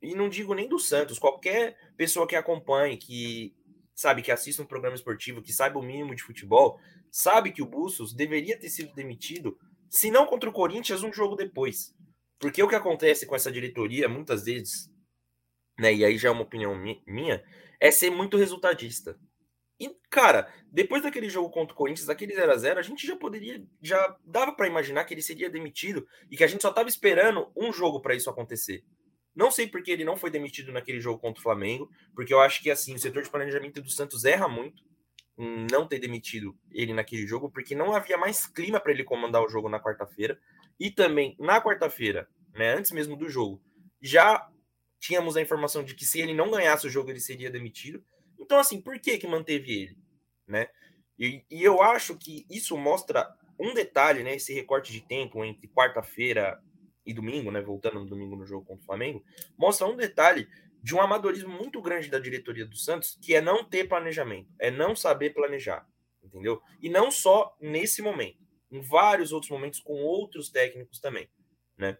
e 0.00 0.14
não 0.14 0.28
digo 0.28 0.54
nem 0.54 0.68
do 0.68 0.78
Santos, 0.78 1.18
qualquer 1.18 1.76
pessoa 1.96 2.26
que 2.26 2.36
acompanhe, 2.36 2.96
que 2.96 3.54
sabe, 3.94 4.22
que 4.22 4.30
assista 4.30 4.62
um 4.62 4.66
programa 4.66 4.94
esportivo, 4.94 5.42
que 5.42 5.52
saiba 5.52 5.78
o 5.78 5.82
mínimo 5.82 6.14
de 6.14 6.22
futebol, 6.22 6.78
sabe 7.10 7.50
que 7.50 7.62
o 7.62 7.66
Bustos 7.66 8.12
deveria 8.12 8.58
ter 8.58 8.68
sido 8.68 8.94
demitido 8.94 9.58
se 9.88 10.10
não 10.10 10.26
contra 10.26 10.50
o 10.50 10.52
Corinthians, 10.52 11.02
um 11.02 11.12
jogo 11.12 11.34
depois. 11.34 11.94
Porque 12.38 12.62
o 12.62 12.68
que 12.68 12.74
acontece 12.74 13.26
com 13.26 13.34
essa 13.34 13.50
diretoria, 13.50 14.08
muitas 14.08 14.44
vezes, 14.44 14.90
né, 15.78 15.94
e 15.94 16.04
aí 16.04 16.18
já 16.18 16.28
é 16.28 16.32
uma 16.32 16.42
opinião 16.42 16.76
minha, 17.06 17.42
é 17.80 17.90
ser 17.90 18.10
muito 18.10 18.36
resultadista. 18.36 19.18
E, 19.78 19.90
cara, 20.10 20.52
depois 20.70 21.02
daquele 21.02 21.28
jogo 21.28 21.50
contra 21.50 21.74
o 21.74 21.76
Corinthians, 21.76 22.06
daquele 22.06 22.34
0 22.34 22.52
a 22.52 22.56
0 22.56 22.80
a 22.80 22.82
gente 22.82 23.06
já 23.06 23.16
poderia, 23.16 23.62
já 23.82 24.16
dava 24.24 24.52
para 24.52 24.66
imaginar 24.66 25.04
que 25.04 25.12
ele 25.12 25.22
seria 25.22 25.50
demitido 25.50 26.06
e 26.30 26.36
que 26.36 26.44
a 26.44 26.46
gente 26.46 26.62
só 26.62 26.72
tava 26.72 26.88
esperando 26.88 27.50
um 27.54 27.72
jogo 27.72 28.00
para 28.00 28.14
isso 28.14 28.30
acontecer. 28.30 28.84
Não 29.36 29.50
sei 29.50 29.68
porque 29.68 29.90
ele 29.90 30.02
não 30.02 30.16
foi 30.16 30.30
demitido 30.30 30.72
naquele 30.72 30.98
jogo 30.98 31.20
contra 31.20 31.38
o 31.38 31.42
Flamengo, 31.42 31.90
porque 32.14 32.32
eu 32.32 32.40
acho 32.40 32.62
que, 32.62 32.70
assim, 32.70 32.94
o 32.94 32.98
setor 32.98 33.22
de 33.22 33.28
planejamento 33.28 33.82
do 33.82 33.90
Santos 33.90 34.24
erra 34.24 34.48
muito 34.48 34.82
não 35.36 35.86
ter 35.86 35.98
demitido 35.98 36.58
ele 36.70 36.94
naquele 36.94 37.26
jogo, 37.26 37.50
porque 37.50 37.74
não 37.74 37.94
havia 37.94 38.16
mais 38.16 38.46
clima 38.46 38.80
para 38.80 38.92
ele 38.92 39.04
comandar 39.04 39.42
o 39.42 39.48
jogo 39.48 39.68
na 39.68 39.78
quarta-feira. 39.78 40.40
E 40.80 40.90
também, 40.90 41.36
na 41.38 41.60
quarta-feira, 41.60 42.26
né, 42.54 42.74
antes 42.74 42.90
mesmo 42.90 43.14
do 43.14 43.28
jogo, 43.28 43.62
já 44.00 44.48
tínhamos 44.98 45.36
a 45.36 45.42
informação 45.42 45.84
de 45.84 45.94
que 45.94 46.06
se 46.06 46.18
ele 46.18 46.32
não 46.32 46.50
ganhasse 46.50 46.86
o 46.86 46.90
jogo, 46.90 47.10
ele 47.10 47.20
seria 47.20 47.50
demitido. 47.50 48.02
Então, 48.38 48.58
assim, 48.58 48.80
por 48.80 48.98
que 48.98 49.18
que 49.18 49.26
manteve 49.26 49.82
ele? 49.82 49.98
Né? 50.46 50.68
E, 51.18 51.44
e 51.50 51.62
eu 51.62 51.82
acho 51.82 52.16
que 52.16 52.46
isso 52.48 52.76
mostra 52.78 53.28
um 53.60 53.74
detalhe, 53.74 54.22
né, 54.22 54.36
esse 54.36 54.54
recorte 54.54 54.90
de 54.92 55.02
tempo 55.02 55.44
entre 55.44 55.68
quarta-feira 55.68 56.58
e 57.06 57.14
domingo, 57.14 57.50
né, 57.50 57.60
voltando 57.60 58.00
no 58.00 58.06
domingo 58.06 58.36
no 58.36 58.44
jogo 58.44 58.66
contra 58.66 58.82
o 58.82 58.86
Flamengo, 58.86 59.24
mostra 59.56 59.86
um 59.86 59.96
detalhe 59.96 60.48
de 60.82 60.94
um 60.94 61.00
amadorismo 61.00 61.48
muito 61.48 61.80
grande 61.80 62.08
da 62.08 62.18
diretoria 62.18 62.66
do 62.66 62.76
Santos, 62.76 63.18
que 63.20 63.34
é 63.34 63.40
não 63.40 63.64
ter 63.64 63.88
planejamento, 63.88 64.48
é 64.58 64.70
não 64.70 64.94
saber 64.94 65.30
planejar, 65.30 65.86
entendeu? 66.22 66.60
E 66.80 66.88
não 66.88 67.10
só 67.10 67.56
nesse 67.60 68.02
momento, 68.02 68.38
em 68.70 68.80
vários 68.80 69.32
outros 69.32 69.50
momentos 69.50 69.80
com 69.80 69.94
outros 69.94 70.50
técnicos 70.50 70.98
também, 70.98 71.28
né? 71.76 71.96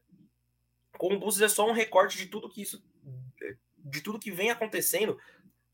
Com 0.98 1.14
o 1.14 1.18
Búzios 1.18 1.42
é 1.42 1.54
só 1.54 1.68
um 1.68 1.72
recorte 1.72 2.16
de 2.16 2.26
tudo 2.26 2.48
que 2.48 2.62
isso 2.62 2.84
de 3.76 4.00
tudo 4.00 4.18
que 4.18 4.32
vem 4.32 4.50
acontecendo 4.50 5.16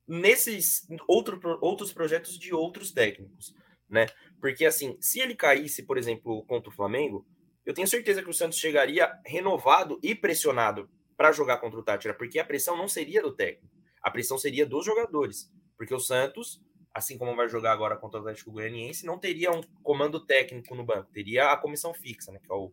nesses 0.07 0.87
outro, 1.09 1.41
outros 1.63 1.93
projetos 1.93 2.39
de 2.39 2.53
outros 2.55 2.93
técnicos, 2.93 3.55
né? 3.89 4.07
Porque 4.41 4.67
assim, 4.67 4.97
se 5.01 5.21
ele 5.21 5.35
caísse, 5.35 5.85
por 5.85 5.97
exemplo, 5.97 6.45
contra 6.45 6.69
o 6.69 6.75
Flamengo, 6.75 7.27
eu 7.65 7.75
tenho 7.75 7.87
certeza 7.87 8.23
que 8.23 8.31
o 8.31 8.35
Santos 8.35 8.59
chegaria 8.59 9.13
renovado 9.25 9.99
e 10.03 10.15
pressionado 10.15 10.89
para 11.17 11.33
jogar 11.33 11.59
contra 11.59 11.79
o 11.79 11.83
Tátira, 11.83 12.15
porque 12.15 12.39
a 12.39 12.45
pressão 12.45 12.77
não 12.77 12.89
seria 12.89 13.23
do 13.23 13.35
técnico, 13.35 13.75
a 14.03 14.11
pressão 14.11 14.37
seria 14.37 14.67
dos 14.67 14.85
jogadores, 14.85 15.51
porque 15.77 15.95
o 15.95 16.01
Santos, 16.01 16.61
assim 16.93 17.17
como 17.17 17.37
vai 17.37 17.49
jogar 17.49 17.73
agora 17.73 17.97
contra 17.97 18.19
o 18.19 18.23
Atlético 18.23 18.53
Goianiense, 18.53 19.07
não 19.07 19.19
teria 19.19 19.53
um 19.53 19.63
comando 19.83 20.25
técnico 20.25 20.75
no 20.75 20.85
banco, 20.85 21.13
teria 21.13 21.53
a 21.53 21.57
comissão 21.57 21.95
fixa, 21.95 22.33
né, 22.33 22.41
que 22.43 22.51
é 22.51 22.55
o, 22.55 22.73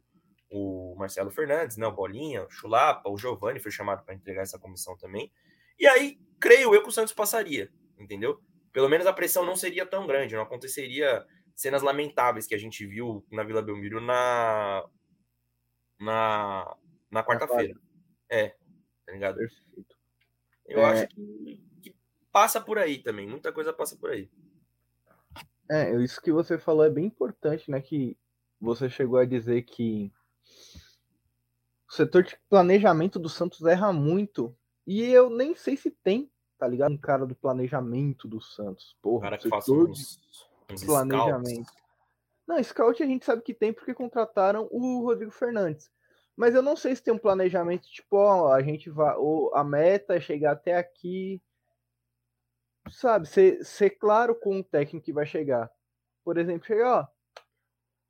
o 0.49 0.95
Marcelo 0.97 1.29
Fernandes, 1.29 1.77
né, 1.77 1.85
o 1.85 1.91
Bolinha, 1.91 2.43
o 2.43 2.49
Chulapa, 2.49 3.09
o 3.09 3.17
Giovani 3.17 3.59
foi 3.59 3.71
chamado 3.71 4.03
para 4.03 4.15
entregar 4.15 4.41
essa 4.41 4.57
comissão 4.57 4.97
também. 4.97 5.31
E 5.77 5.87
aí, 5.87 6.19
creio 6.39 6.73
eu 6.73 6.81
que 6.81 6.89
o 6.89 6.91
Santos 6.91 7.13
passaria, 7.13 7.71
entendeu? 7.97 8.39
Pelo 8.73 8.89
menos 8.89 9.07
a 9.07 9.13
pressão 9.13 9.45
não 9.45 9.55
seria 9.55 9.85
tão 9.85 10.05
grande, 10.05 10.35
não 10.35 10.43
aconteceria 10.43 11.25
cenas 11.59 11.81
lamentáveis 11.81 12.47
que 12.47 12.55
a 12.55 12.57
gente 12.57 12.85
viu 12.85 13.25
na 13.29 13.43
Vila 13.43 13.61
Belmiro 13.61 13.99
na 13.99 14.85
na, 15.99 16.77
na 17.11 17.21
quarta-feira. 17.21 17.77
É, 18.29 18.55
tá 19.05 19.11
ligado? 19.11 19.35
Perfeito. 19.35 19.97
Eu 20.65 20.79
é... 20.79 20.85
acho 20.85 21.07
que, 21.09 21.61
que, 21.81 21.95
passa 22.31 22.61
por 22.61 22.77
aí 22.77 22.99
também, 22.99 23.27
muita 23.27 23.51
coisa 23.51 23.73
passa 23.73 23.97
por 23.97 24.09
aí. 24.11 24.31
É, 25.69 25.93
isso 25.97 26.21
que 26.21 26.31
você 26.31 26.57
falou 26.57 26.85
é 26.85 26.89
bem 26.89 27.05
importante, 27.05 27.69
né? 27.69 27.81
Que 27.81 28.17
você 28.59 28.89
chegou 28.89 29.19
a 29.19 29.25
dizer 29.25 29.63
que 29.63 30.13
o 31.89 31.93
setor 31.93 32.23
de 32.23 32.39
planejamento 32.49 33.19
do 33.19 33.27
Santos 33.27 33.65
erra 33.65 33.91
muito. 33.91 34.55
E 34.87 35.03
eu 35.03 35.29
nem 35.29 35.53
sei 35.55 35.75
se 35.75 35.91
tem, 35.91 36.31
tá 36.57 36.65
ligado? 36.65 36.93
Um 36.93 36.97
cara 36.97 37.25
do 37.25 37.35
planejamento 37.35 38.29
do 38.29 38.39
Santos. 38.39 38.95
Porra, 39.01 39.23
cara 39.23 39.37
que 39.37 39.49
faça 39.49 39.71
uns, 39.71 40.19
uns 40.69 40.83
planejamento. 40.83 41.65
Scouts. 41.65 41.79
Não, 42.47 42.63
scout 42.63 43.03
a 43.03 43.05
gente 43.05 43.25
sabe 43.25 43.41
que 43.41 43.53
tem 43.53 43.71
porque 43.71 43.93
contrataram 43.93 44.67
o 44.71 45.03
Rodrigo 45.03 45.31
Fernandes. 45.31 45.91
Mas 46.35 46.55
eu 46.55 46.61
não 46.61 46.75
sei 46.75 46.95
se 46.95 47.03
tem 47.03 47.13
um 47.13 47.17
planejamento 47.19 47.87
tipo, 47.89 48.15
ó, 48.15 48.53
a 48.53 48.61
gente 48.61 48.89
vai, 48.89 49.15
ou 49.17 49.53
a 49.53 49.63
meta 49.63 50.15
é 50.15 50.21
chegar 50.21 50.53
até 50.53 50.77
aqui, 50.77 51.41
sabe, 52.89 53.27
ser, 53.27 53.63
ser 53.63 53.91
claro 53.91 54.33
com 54.33 54.59
o 54.59 54.63
técnico 54.63 55.05
que 55.05 55.13
vai 55.13 55.25
chegar. 55.25 55.69
Por 56.23 56.37
exemplo, 56.37 56.65
chegar, 56.65 57.01
ó, 57.01 57.07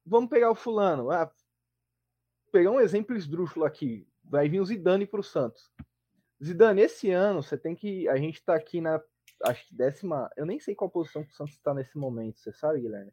vamos 0.06 0.30
pegar 0.30 0.51
o 0.51 0.56
fulano, 0.56 1.10
ah, 1.12 1.30
pegar 2.51 2.72
um 2.72 2.80
exemplo 2.80 3.16
esdrúxulo 3.16 3.66
aqui, 3.66 4.08
vai 4.24 4.48
vir 4.48 4.62
o 4.62 4.66
Zidane 4.66 5.08
para 5.08 5.20
o 5.20 5.24
Santos. 5.24 5.72
Zidane, 6.42 6.82
esse 6.82 7.12
ano 7.12 7.42
você 7.42 7.58
tem 7.58 7.75
que, 7.75 8.08
a 8.08 8.16
gente 8.18 8.36
está 8.36 8.56
aqui 8.56 8.80
na, 8.80 9.01
acho 9.46 9.67
que 9.67 9.75
décima, 9.75 10.29
eu 10.36 10.46
nem 10.46 10.60
sei 10.60 10.75
qual 10.75 10.89
posição 10.89 11.24
que 11.24 11.31
o 11.31 11.36
Santos 11.36 11.55
está 11.55 11.74
nesse 11.74 11.98
momento, 11.98 12.39
você 12.39 12.51
sabe, 12.51 12.81
Guilherme? 12.81 13.12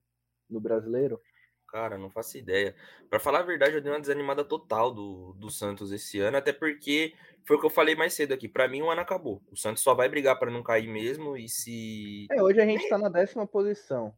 No 0.48 0.60
brasileiro? 0.60 1.20
Cara, 1.68 1.98
não 1.98 2.10
faço 2.10 2.38
ideia. 2.38 2.74
Para 3.10 3.18
falar 3.18 3.40
a 3.40 3.44
verdade, 3.44 3.74
eu 3.74 3.80
dei 3.80 3.92
uma 3.92 4.00
desanimada 4.00 4.44
total 4.44 4.94
do, 4.94 5.32
do 5.34 5.50
Santos 5.50 5.90
esse 5.92 6.20
ano, 6.20 6.36
até 6.36 6.52
porque 6.52 7.14
foi 7.44 7.56
o 7.56 7.60
que 7.60 7.66
eu 7.66 7.70
falei 7.70 7.94
mais 7.94 8.14
cedo 8.14 8.32
aqui. 8.32 8.48
Para 8.48 8.68
mim, 8.68 8.82
o 8.82 8.90
ano 8.90 9.00
acabou. 9.00 9.42
O 9.50 9.56
Santos 9.56 9.82
só 9.82 9.94
vai 9.94 10.08
brigar 10.08 10.38
para 10.38 10.50
não 10.50 10.62
cair 10.62 10.86
mesmo. 10.88 11.36
E 11.36 11.48
se. 11.48 12.26
É, 12.30 12.42
hoje 12.42 12.60
a 12.60 12.64
gente 12.64 12.84
está 12.84 12.96
na 12.96 13.08
décima 13.08 13.46
posição. 13.46 14.14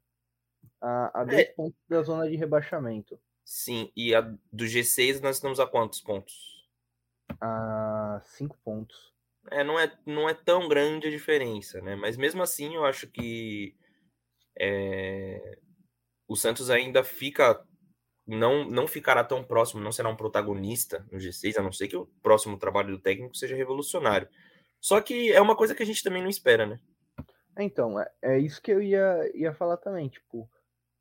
A, 0.80 1.22
a 1.22 1.24
10 1.24 1.40
é. 1.40 1.52
pontos 1.52 1.80
da 1.88 2.02
zona 2.02 2.28
de 2.28 2.36
rebaixamento. 2.36 3.18
Sim, 3.44 3.90
e 3.96 4.14
a 4.14 4.20
do 4.20 4.64
G6 4.64 5.20
nós 5.20 5.36
estamos 5.36 5.58
a 5.58 5.66
quantos 5.66 6.00
pontos? 6.00 6.68
A 7.40 8.20
5 8.22 8.56
pontos. 8.62 9.14
É, 9.50 9.64
não 9.64 9.78
é, 9.78 9.92
não 10.06 10.28
é 10.28 10.34
tão 10.34 10.68
grande 10.68 11.08
a 11.08 11.10
diferença, 11.10 11.80
né? 11.80 11.96
Mas 11.96 12.16
mesmo 12.16 12.42
assim, 12.42 12.74
eu 12.74 12.84
acho 12.84 13.06
que. 13.08 13.74
É 14.58 15.58
o 16.28 16.36
Santos 16.36 16.68
ainda 16.68 17.02
fica 17.02 17.64
não, 18.26 18.68
não 18.68 18.86
ficará 18.86 19.24
tão 19.24 19.42
próximo, 19.42 19.82
não 19.82 19.90
será 19.90 20.10
um 20.10 20.16
protagonista 20.16 21.04
no 21.10 21.18
G6, 21.18 21.56
a 21.56 21.62
não 21.62 21.72
ser 21.72 21.88
que 21.88 21.96
o 21.96 22.06
próximo 22.22 22.58
trabalho 22.58 22.90
do 22.90 23.02
técnico 23.02 23.34
seja 23.34 23.56
revolucionário. 23.56 24.28
Só 24.78 25.00
que 25.00 25.32
é 25.32 25.40
uma 25.40 25.56
coisa 25.56 25.74
que 25.74 25.82
a 25.82 25.86
gente 25.86 26.04
também 26.04 26.22
não 26.22 26.28
espera, 26.28 26.66
né? 26.66 26.78
Então, 27.58 27.98
é, 27.98 28.12
é 28.20 28.38
isso 28.38 28.60
que 28.60 28.70
eu 28.70 28.82
ia, 28.82 29.32
ia 29.34 29.54
falar 29.54 29.78
também. 29.78 30.10
Tipo, 30.10 30.48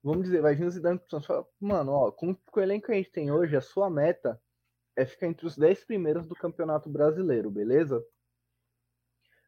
vamos 0.02 0.24
dizer, 0.24 0.42
vai 0.42 0.56
vir 0.56 0.66
o 0.66 0.72
Zidane 0.72 0.98
pro 0.98 1.10
Santos 1.10 1.46
mano, 1.60 1.92
ó, 1.92 2.12
com, 2.12 2.34
com 2.34 2.60
o 2.62 2.64
elenco 2.64 2.86
que 2.86 2.94
a 2.94 2.96
gente 2.96 3.12
tem 3.12 3.30
hoje, 3.30 3.58
a 3.58 3.62
sua 3.62 3.90
meta 3.90 4.42
é 4.96 5.06
ficar 5.06 5.28
entre 5.28 5.46
os 5.46 5.58
10 5.58 5.84
primeiros 5.84 6.26
do 6.26 6.34
Campeonato 6.34 6.90
Brasileiro, 6.90 7.52
beleza? 7.52 8.02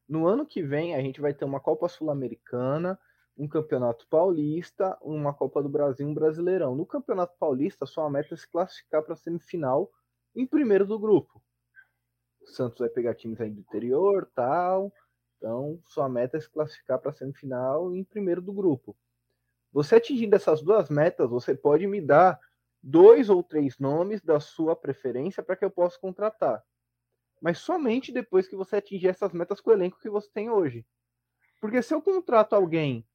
No 0.09 0.27
ano 0.27 0.43
que 0.43 0.63
vem, 0.63 0.95
a 0.95 1.01
gente 1.01 1.21
vai 1.21 1.35
ter 1.35 1.45
uma 1.45 1.59
Copa 1.59 1.87
Sul-Americana, 1.87 2.99
um 3.37 3.47
campeonato 3.47 4.07
paulista, 4.07 4.97
uma 5.03 5.31
Copa 5.31 5.61
do 5.61 5.69
Brasil 5.69 6.07
um 6.07 6.15
brasileirão. 6.15 6.75
No 6.75 6.83
campeonato 6.83 7.37
paulista, 7.37 7.85
sua 7.85 8.09
meta 8.09 8.33
é 8.33 8.37
se 8.37 8.49
classificar 8.49 9.03
para 9.03 9.13
a 9.13 9.15
semifinal 9.15 9.91
em 10.35 10.47
primeiro 10.47 10.83
do 10.83 10.97
grupo. 10.97 11.39
O 12.41 12.47
Santos 12.47 12.79
vai 12.79 12.89
pegar 12.89 13.13
times 13.13 13.39
aí 13.39 13.51
do 13.51 13.59
interior, 13.59 14.27
tal. 14.33 14.91
Então, 15.37 15.79
sua 15.85 16.09
meta 16.09 16.37
é 16.37 16.39
se 16.41 16.49
classificar 16.49 16.97
para 16.97 17.11
a 17.11 17.13
semifinal 17.13 17.95
em 17.95 18.03
primeiro 18.03 18.41
do 18.41 18.51
grupo. 18.51 18.97
Você 19.71 19.97
atingindo 19.97 20.35
essas 20.35 20.63
duas 20.63 20.89
metas, 20.89 21.29
você 21.29 21.53
pode 21.53 21.85
me 21.85 22.01
dar 22.01 22.39
dois 22.81 23.29
ou 23.29 23.43
três 23.43 23.77
nomes 23.77 24.23
da 24.23 24.39
sua 24.39 24.75
preferência 24.75 25.43
para 25.43 25.55
que 25.55 25.63
eu 25.63 25.69
possa 25.69 25.99
contratar. 25.99 26.63
Mas 27.41 27.59
somente 27.59 28.11
depois 28.11 28.47
que 28.47 28.55
você 28.55 28.77
atingir 28.77 29.07
essas 29.07 29.33
metas 29.33 29.61
com 29.61 29.69
o 29.69 29.73
elenco 29.73 29.99
que 29.99 30.09
você 30.09 30.29
tem 30.31 30.49
hoje. 30.49 30.85
Porque 31.61 31.81
se 31.81 31.93
eu 31.93 32.01
contrato 32.01 32.53
alguém 32.53 33.05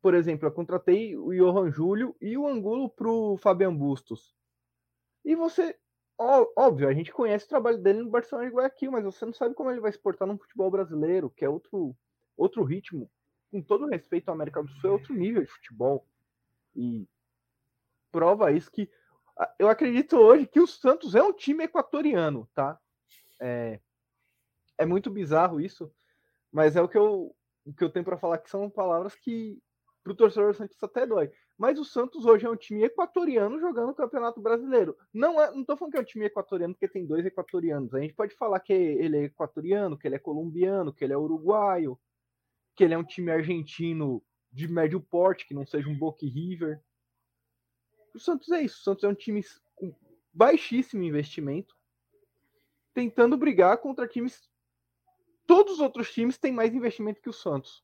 por 0.00 0.14
exemplo, 0.14 0.46
eu 0.46 0.52
contratei 0.52 1.16
o 1.16 1.32
Johan 1.32 1.70
Júlio 1.70 2.16
e 2.20 2.36
o 2.36 2.46
Angulo 2.46 2.88
pro 2.88 3.36
Fabian 3.38 3.74
Bustos. 3.74 4.34
E 5.24 5.34
você, 5.34 5.76
ó, 6.16 6.46
óbvio, 6.56 6.88
a 6.88 6.94
gente 6.94 7.12
conhece 7.12 7.46
o 7.46 7.48
trabalho 7.48 7.78
dele 7.78 8.02
no 8.02 8.10
Barcelona 8.10 8.48
de 8.48 8.54
Guayaquil, 8.54 8.92
mas 8.92 9.04
você 9.04 9.26
não 9.26 9.32
sabe 9.32 9.54
como 9.54 9.70
ele 9.70 9.80
vai 9.80 9.90
se 9.90 9.98
portar 9.98 10.28
no 10.28 10.38
futebol 10.38 10.70
brasileiro, 10.70 11.30
que 11.30 11.44
é 11.44 11.48
outro, 11.48 11.96
outro 12.36 12.62
ritmo. 12.62 13.10
Com 13.50 13.60
todo 13.60 13.86
respeito 13.86 14.28
à 14.28 14.32
América 14.32 14.62
do 14.62 14.68
Sul, 14.68 14.90
é 14.90 14.92
outro 14.92 15.14
nível 15.14 15.42
de 15.42 15.50
futebol. 15.50 16.06
E 16.76 17.08
prova 18.12 18.52
isso 18.52 18.70
que 18.70 18.88
eu 19.58 19.68
acredito 19.68 20.16
hoje 20.16 20.46
que 20.46 20.60
o 20.60 20.66
Santos 20.66 21.14
é 21.14 21.22
um 21.22 21.32
time 21.32 21.64
equatoriano, 21.64 22.48
tá? 22.54 22.78
É, 23.40 23.80
é 24.76 24.86
muito 24.86 25.10
bizarro 25.10 25.60
isso, 25.60 25.92
mas 26.52 26.76
é 26.76 26.82
o 26.82 26.88
que 26.88 26.98
eu, 26.98 27.34
o 27.64 27.72
que 27.72 27.84
eu 27.84 27.90
tenho 27.90 28.04
para 28.04 28.18
falar 28.18 28.38
que 28.38 28.50
são 28.50 28.70
palavras 28.70 29.14
que 29.14 29.60
pro 30.02 30.14
torcedor 30.14 30.52
do 30.52 30.56
Santos 30.56 30.82
até 30.82 31.06
dói. 31.06 31.30
Mas 31.56 31.78
o 31.78 31.84
Santos 31.84 32.24
hoje 32.24 32.46
é 32.46 32.50
um 32.50 32.56
time 32.56 32.84
equatoriano 32.84 33.58
jogando 33.60 33.90
o 33.90 33.94
Campeonato 33.94 34.40
Brasileiro. 34.40 34.96
Não 35.12 35.40
é, 35.42 35.50
não 35.50 35.64
tô 35.64 35.76
falando 35.76 35.92
que 35.92 35.98
é 35.98 36.00
um 36.00 36.04
time 36.04 36.24
equatoriano 36.24 36.72
porque 36.72 36.88
tem 36.88 37.04
dois 37.04 37.26
equatorianos. 37.26 37.92
A 37.94 38.00
gente 38.00 38.14
pode 38.14 38.34
falar 38.34 38.60
que 38.60 38.72
ele 38.72 39.18
é 39.18 39.24
equatoriano, 39.24 39.98
que 39.98 40.06
ele 40.06 40.14
é 40.14 40.20
colombiano, 40.20 40.92
que 40.92 41.04
ele 41.04 41.12
é 41.12 41.18
uruguaio, 41.18 41.98
que 42.76 42.84
ele 42.84 42.94
é 42.94 42.98
um 42.98 43.04
time 43.04 43.30
argentino 43.30 44.22
de 44.52 44.68
médio 44.68 45.00
porte, 45.00 45.46
que 45.46 45.54
não 45.54 45.66
seja 45.66 45.88
um 45.88 45.98
Boca 45.98 46.24
River. 46.24 46.80
O 48.14 48.18
Santos 48.18 48.50
é 48.50 48.62
isso. 48.62 48.80
O 48.80 48.84
Santos 48.84 49.04
é 49.04 49.08
um 49.08 49.14
time 49.14 49.42
com 49.74 49.94
baixíssimo 50.32 51.02
investimento, 51.02 51.76
tentando 52.94 53.36
brigar 53.36 53.78
contra 53.78 54.06
times. 54.06 54.48
Todos 55.46 55.74
os 55.74 55.80
outros 55.80 56.12
times 56.12 56.38
têm 56.38 56.52
mais 56.52 56.74
investimento 56.74 57.20
que 57.20 57.28
o 57.28 57.32
Santos. 57.32 57.82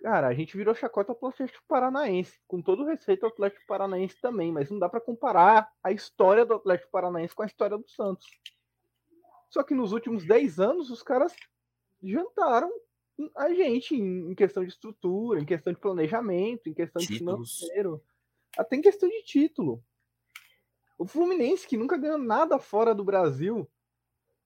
Cara, 0.00 0.28
a 0.28 0.34
gente 0.34 0.56
virou 0.56 0.74
chacota 0.74 1.14
pro 1.14 1.28
Atlético 1.28 1.62
Paranaense. 1.68 2.40
Com 2.46 2.62
todo 2.62 2.84
respeito 2.84 3.24
ao 3.24 3.30
Atlético 3.30 3.66
Paranaense 3.66 4.18
também, 4.20 4.50
mas 4.50 4.70
não 4.70 4.78
dá 4.78 4.88
para 4.88 5.00
comparar 5.00 5.70
a 5.82 5.92
história 5.92 6.44
do 6.46 6.54
Atlético 6.54 6.90
Paranaense 6.90 7.34
com 7.34 7.42
a 7.42 7.46
história 7.46 7.76
do 7.76 7.88
Santos. 7.88 8.26
Só 9.50 9.62
que 9.62 9.74
nos 9.74 9.92
últimos 9.92 10.24
10 10.24 10.58
anos 10.58 10.90
os 10.90 11.02
caras 11.02 11.34
jantaram 12.02 12.70
a 13.36 13.52
gente 13.52 13.94
em 13.94 14.34
questão 14.34 14.64
de 14.64 14.70
estrutura, 14.70 15.40
em 15.40 15.44
questão 15.44 15.72
de 15.72 15.78
planejamento, 15.78 16.68
em 16.68 16.72
questão 16.72 17.02
Títulos. 17.02 17.50
de 17.50 17.58
financeiro, 17.58 18.02
até 18.56 18.76
em 18.76 18.80
questão 18.80 19.08
de 19.08 19.22
título. 19.22 19.84
O 21.00 21.06
Fluminense, 21.06 21.66
que 21.66 21.78
nunca 21.78 21.96
ganhou 21.96 22.18
nada 22.18 22.58
fora 22.58 22.94
do 22.94 23.02
Brasil, 23.02 23.66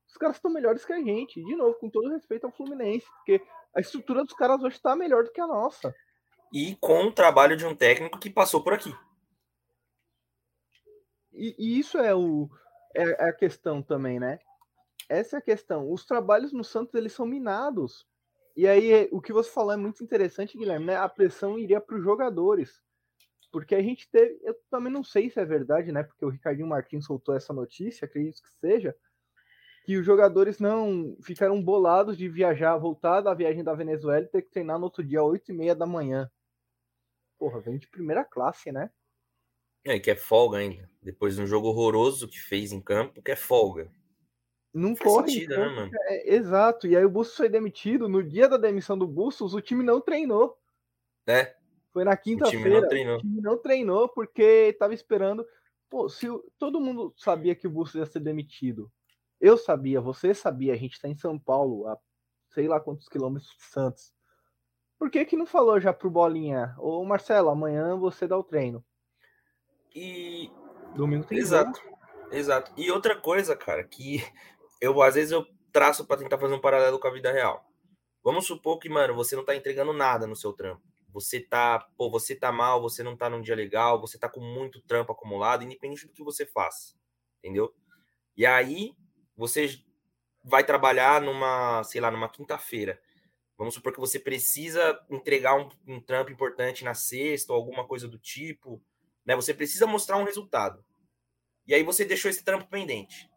os 0.06 0.16
caras 0.16 0.36
estão 0.36 0.52
melhores 0.52 0.84
que 0.84 0.92
a 0.92 1.00
gente. 1.00 1.42
De 1.42 1.56
novo, 1.56 1.74
com 1.80 1.90
todo 1.90 2.12
respeito 2.12 2.46
ao 2.46 2.52
Fluminense, 2.52 3.04
porque 3.16 3.44
a 3.74 3.80
estrutura 3.80 4.22
dos 4.22 4.34
caras 4.34 4.62
hoje 4.62 4.76
está 4.76 4.94
melhor 4.94 5.24
do 5.24 5.32
que 5.32 5.40
a 5.40 5.48
nossa. 5.48 5.92
E 6.52 6.76
com 6.76 7.06
o 7.06 7.12
trabalho 7.12 7.56
de 7.56 7.66
um 7.66 7.74
técnico 7.74 8.20
que 8.20 8.30
passou 8.30 8.62
por 8.62 8.72
aqui. 8.72 8.94
E, 11.32 11.56
e 11.58 11.76
isso 11.80 11.98
é, 11.98 12.14
o, 12.14 12.48
é, 12.94 13.24
é 13.24 13.28
a 13.30 13.32
questão 13.32 13.82
também, 13.82 14.20
né? 14.20 14.38
Essa 15.08 15.34
é 15.34 15.38
a 15.40 15.42
questão. 15.42 15.90
Os 15.90 16.06
trabalhos 16.06 16.52
no 16.52 16.62
Santos 16.62 16.94
eles 16.94 17.12
são 17.12 17.26
minados. 17.26 18.06
E 18.56 18.68
aí 18.68 19.08
o 19.10 19.20
que 19.20 19.32
você 19.32 19.50
falou 19.50 19.72
é 19.72 19.76
muito 19.76 20.04
interessante, 20.04 20.56
Guilherme, 20.56 20.86
né? 20.86 20.96
A 20.98 21.08
pressão 21.08 21.58
iria 21.58 21.80
para 21.80 21.96
os 21.96 22.04
jogadores. 22.04 22.80
Porque 23.54 23.76
a 23.76 23.80
gente 23.80 24.10
teve, 24.10 24.36
eu 24.42 24.52
também 24.68 24.92
não 24.92 25.04
sei 25.04 25.30
se 25.30 25.38
é 25.38 25.44
verdade, 25.44 25.92
né? 25.92 26.02
Porque 26.02 26.24
o 26.24 26.28
Ricardinho 26.28 26.66
Martins 26.66 27.04
soltou 27.04 27.36
essa 27.36 27.52
notícia, 27.52 28.04
acredito 28.04 28.42
que 28.42 28.50
seja, 28.58 28.96
que 29.84 29.96
os 29.96 30.04
jogadores 30.04 30.58
não 30.58 31.16
ficaram 31.22 31.62
bolados 31.62 32.18
de 32.18 32.28
viajar, 32.28 32.76
voltar 32.76 33.20
da 33.20 33.32
viagem 33.32 33.62
da 33.62 33.72
Venezuela 33.72 34.24
e 34.24 34.28
ter 34.28 34.42
que 34.42 34.50
treinar 34.50 34.76
no 34.76 34.86
outro 34.86 35.04
dia, 35.04 35.20
às 35.20 35.26
8 35.26 35.52
e 35.52 35.54
meia 35.54 35.72
da 35.72 35.86
manhã. 35.86 36.28
Porra, 37.38 37.60
vem 37.60 37.78
de 37.78 37.86
primeira 37.86 38.24
classe, 38.24 38.72
né? 38.72 38.90
É, 39.84 40.00
que 40.00 40.10
é 40.10 40.16
folga 40.16 40.58
ainda. 40.58 40.90
Depois 41.00 41.36
de 41.36 41.42
um 41.42 41.46
jogo 41.46 41.68
horroroso 41.68 42.26
que 42.26 42.40
fez 42.40 42.72
em 42.72 42.80
campo, 42.80 43.22
que 43.22 43.30
é 43.30 43.36
folga. 43.36 43.88
Não 44.74 44.96
Faz 44.96 45.12
corre. 45.12 45.30
Sentido, 45.30 45.56
né, 45.58 45.68
mano? 45.68 45.90
É, 46.08 46.34
exato. 46.34 46.88
E 46.88 46.96
aí 46.96 47.04
o 47.04 47.08
Bustos 47.08 47.36
foi 47.36 47.48
demitido. 47.48 48.08
No 48.08 48.20
dia 48.20 48.48
da 48.48 48.56
demissão 48.56 48.98
do 48.98 49.06
Bustos, 49.06 49.54
o 49.54 49.60
time 49.60 49.84
não 49.84 50.00
treinou. 50.00 50.58
É. 51.24 51.54
Foi 51.94 52.04
na 52.04 52.16
quinta-feira. 52.16 52.86
O, 52.86 52.88
time 52.88 53.04
não 53.04 53.18
time 53.18 53.40
não 53.40 53.56
treinou 53.56 54.08
porque 54.08 54.42
estava 54.42 54.92
esperando. 54.92 55.46
Pô, 55.88 56.08
se 56.08 56.26
todo 56.58 56.80
mundo 56.80 57.14
sabia 57.16 57.54
que 57.54 57.68
o 57.68 57.70
Bustos 57.70 57.94
ia 57.94 58.04
ser 58.04 58.18
demitido, 58.18 58.90
eu 59.40 59.56
sabia, 59.56 60.00
você 60.00 60.34
sabia, 60.34 60.72
a 60.72 60.76
gente 60.76 60.94
está 60.94 61.08
em 61.08 61.14
São 61.14 61.38
Paulo, 61.38 61.86
a 61.86 61.96
sei 62.52 62.66
lá 62.66 62.80
quantos 62.80 63.08
quilômetros 63.08 63.48
de 63.56 63.62
Santos. 63.62 64.12
Por 64.98 65.08
que 65.08 65.24
que 65.24 65.36
não 65.36 65.46
falou 65.46 65.80
já 65.80 65.92
pro 65.92 66.10
Bolinha? 66.10 66.74
Ô 66.78 67.04
Marcelo, 67.04 67.48
amanhã 67.48 67.96
você 67.96 68.26
dá 68.26 68.36
o 68.36 68.42
treino. 68.44 68.84
E 69.94 70.50
domingo 70.96 71.24
tem 71.24 71.38
Exato. 71.38 71.80
Jogo. 71.80 71.98
Exato. 72.32 72.72
E 72.76 72.90
outra 72.90 73.14
coisa, 73.20 73.54
cara, 73.54 73.84
que 73.84 74.24
eu 74.80 75.00
às 75.00 75.14
vezes 75.14 75.30
eu 75.30 75.46
traço 75.72 76.04
para 76.04 76.16
tentar 76.16 76.38
fazer 76.38 76.54
um 76.54 76.60
paralelo 76.60 76.98
com 76.98 77.06
a 77.06 77.12
vida 77.12 77.30
real. 77.30 77.64
Vamos 78.22 78.46
supor 78.46 78.78
que, 78.78 78.88
mano, 78.88 79.14
você 79.14 79.36
não 79.36 79.44
tá 79.44 79.54
entregando 79.54 79.92
nada 79.92 80.26
no 80.26 80.34
seu 80.34 80.52
trampo. 80.52 80.82
Você 81.14 81.38
tá, 81.38 81.78
pô, 81.96 82.10
você 82.10 82.34
tá 82.34 82.50
mal, 82.50 82.82
você 82.82 83.04
não 83.04 83.16
tá 83.16 83.30
num 83.30 83.40
dia 83.40 83.54
legal, 83.54 84.00
você 84.00 84.18
tá 84.18 84.28
com 84.28 84.40
muito 84.40 84.82
trampo 84.82 85.12
acumulado, 85.12 85.62
independente 85.62 86.08
do 86.08 86.12
que 86.12 86.24
você 86.24 86.44
faça. 86.44 86.96
Entendeu? 87.38 87.72
E 88.36 88.44
aí 88.44 88.96
você 89.36 89.80
vai 90.42 90.64
trabalhar 90.64 91.22
numa, 91.22 91.84
sei 91.84 92.00
lá, 92.00 92.10
numa 92.10 92.28
quinta-feira. 92.28 93.00
Vamos 93.56 93.74
supor 93.74 93.92
que 93.92 94.00
você 94.00 94.18
precisa 94.18 95.00
entregar 95.08 95.54
um, 95.56 95.68
um 95.86 96.00
trampo 96.00 96.32
importante 96.32 96.82
na 96.82 96.94
sexta 96.94 97.52
ou 97.52 97.56
alguma 97.56 97.86
coisa 97.86 98.08
do 98.08 98.18
tipo, 98.18 98.82
né? 99.24 99.36
Você 99.36 99.54
precisa 99.54 99.86
mostrar 99.86 100.18
um 100.18 100.24
resultado. 100.24 100.84
E 101.64 101.72
aí 101.72 101.84
você 101.84 102.04
deixou 102.04 102.28
esse 102.28 102.42
trampo 102.42 102.66
pendente. 102.66 103.30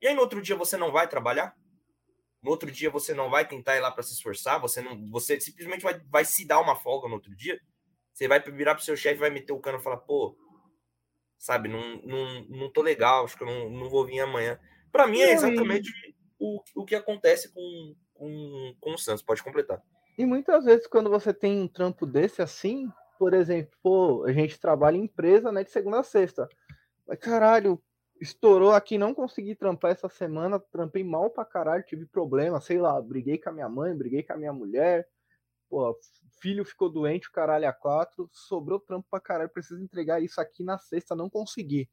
E 0.00 0.08
aí 0.08 0.14
no 0.14 0.22
outro 0.22 0.40
dia 0.40 0.56
você 0.56 0.78
não 0.78 0.90
vai 0.90 1.06
trabalhar? 1.06 1.54
No 2.42 2.50
outro 2.50 2.70
dia 2.70 2.90
você 2.90 3.14
não 3.14 3.30
vai 3.30 3.46
tentar 3.46 3.76
ir 3.76 3.80
lá 3.80 3.90
para 3.90 4.02
se 4.02 4.14
esforçar? 4.14 4.60
Você 4.60 4.82
não, 4.82 5.08
você 5.10 5.40
simplesmente 5.40 5.82
vai, 5.82 6.00
vai 6.10 6.24
se 6.24 6.46
dar 6.46 6.60
uma 6.60 6.74
folga 6.74 7.08
no 7.08 7.14
outro 7.14 7.34
dia? 7.36 7.60
Você 8.12 8.26
vai 8.26 8.40
virar 8.40 8.74
pro 8.74 8.84
seu 8.84 8.96
chefe, 8.96 9.20
vai 9.20 9.30
meter 9.30 9.52
o 9.52 9.60
cano 9.60 9.78
e 9.78 9.82
falar, 9.82 9.98
pô, 9.98 10.36
sabe, 11.38 11.68
não, 11.68 11.96
não, 12.02 12.44
não 12.48 12.72
tô 12.72 12.82
legal, 12.82 13.24
acho 13.24 13.36
que 13.36 13.42
eu 13.42 13.46
não, 13.46 13.70
não 13.70 13.88
vou 13.88 14.04
vir 14.04 14.20
amanhã. 14.20 14.58
Para 14.90 15.06
mim 15.06 15.20
é 15.20 15.32
exatamente 15.32 15.90
o, 16.38 16.60
o 16.74 16.84
que 16.84 16.94
acontece 16.94 17.52
com, 17.52 17.94
com, 18.12 18.76
com 18.80 18.94
o 18.94 18.98
Santos. 18.98 19.22
Pode 19.22 19.42
completar. 19.42 19.80
E 20.18 20.26
muitas 20.26 20.64
vezes, 20.64 20.86
quando 20.86 21.08
você 21.08 21.32
tem 21.32 21.60
um 21.60 21.68
trampo 21.68 22.04
desse 22.04 22.42
assim, 22.42 22.88
por 23.18 23.32
exemplo, 23.32 23.72
pô, 23.82 24.24
a 24.24 24.32
gente 24.32 24.60
trabalha 24.60 24.96
em 24.96 25.04
empresa, 25.04 25.50
né, 25.50 25.64
de 25.64 25.70
segunda 25.70 26.00
a 26.00 26.04
sexta. 26.04 26.48
Mas 27.06 27.18
caralho, 27.18 27.82
estourou 28.22 28.72
aqui, 28.72 28.96
não 28.96 29.12
consegui 29.12 29.54
trampar 29.56 29.90
essa 29.90 30.08
semana, 30.08 30.60
trampei 30.60 31.02
mal 31.02 31.28
pra 31.28 31.44
caralho, 31.44 31.84
tive 31.84 32.06
problema, 32.06 32.60
sei 32.60 32.78
lá, 32.78 33.00
briguei 33.00 33.36
com 33.36 33.50
a 33.50 33.52
minha 33.52 33.68
mãe, 33.68 33.96
briguei 33.96 34.22
com 34.22 34.32
a 34.32 34.36
minha 34.36 34.52
mulher, 34.52 35.08
pô, 35.68 35.98
filho 36.40 36.64
ficou 36.64 36.88
doente, 36.88 37.28
o 37.28 37.32
caralho 37.32 37.68
a 37.68 37.72
quatro, 37.72 38.30
sobrou 38.32 38.78
trampo 38.78 39.08
pra 39.10 39.20
caralho, 39.20 39.50
preciso 39.50 39.82
entregar 39.82 40.22
isso 40.22 40.40
aqui 40.40 40.62
na 40.62 40.78
sexta, 40.78 41.16
não 41.16 41.28
consegui. 41.28 41.90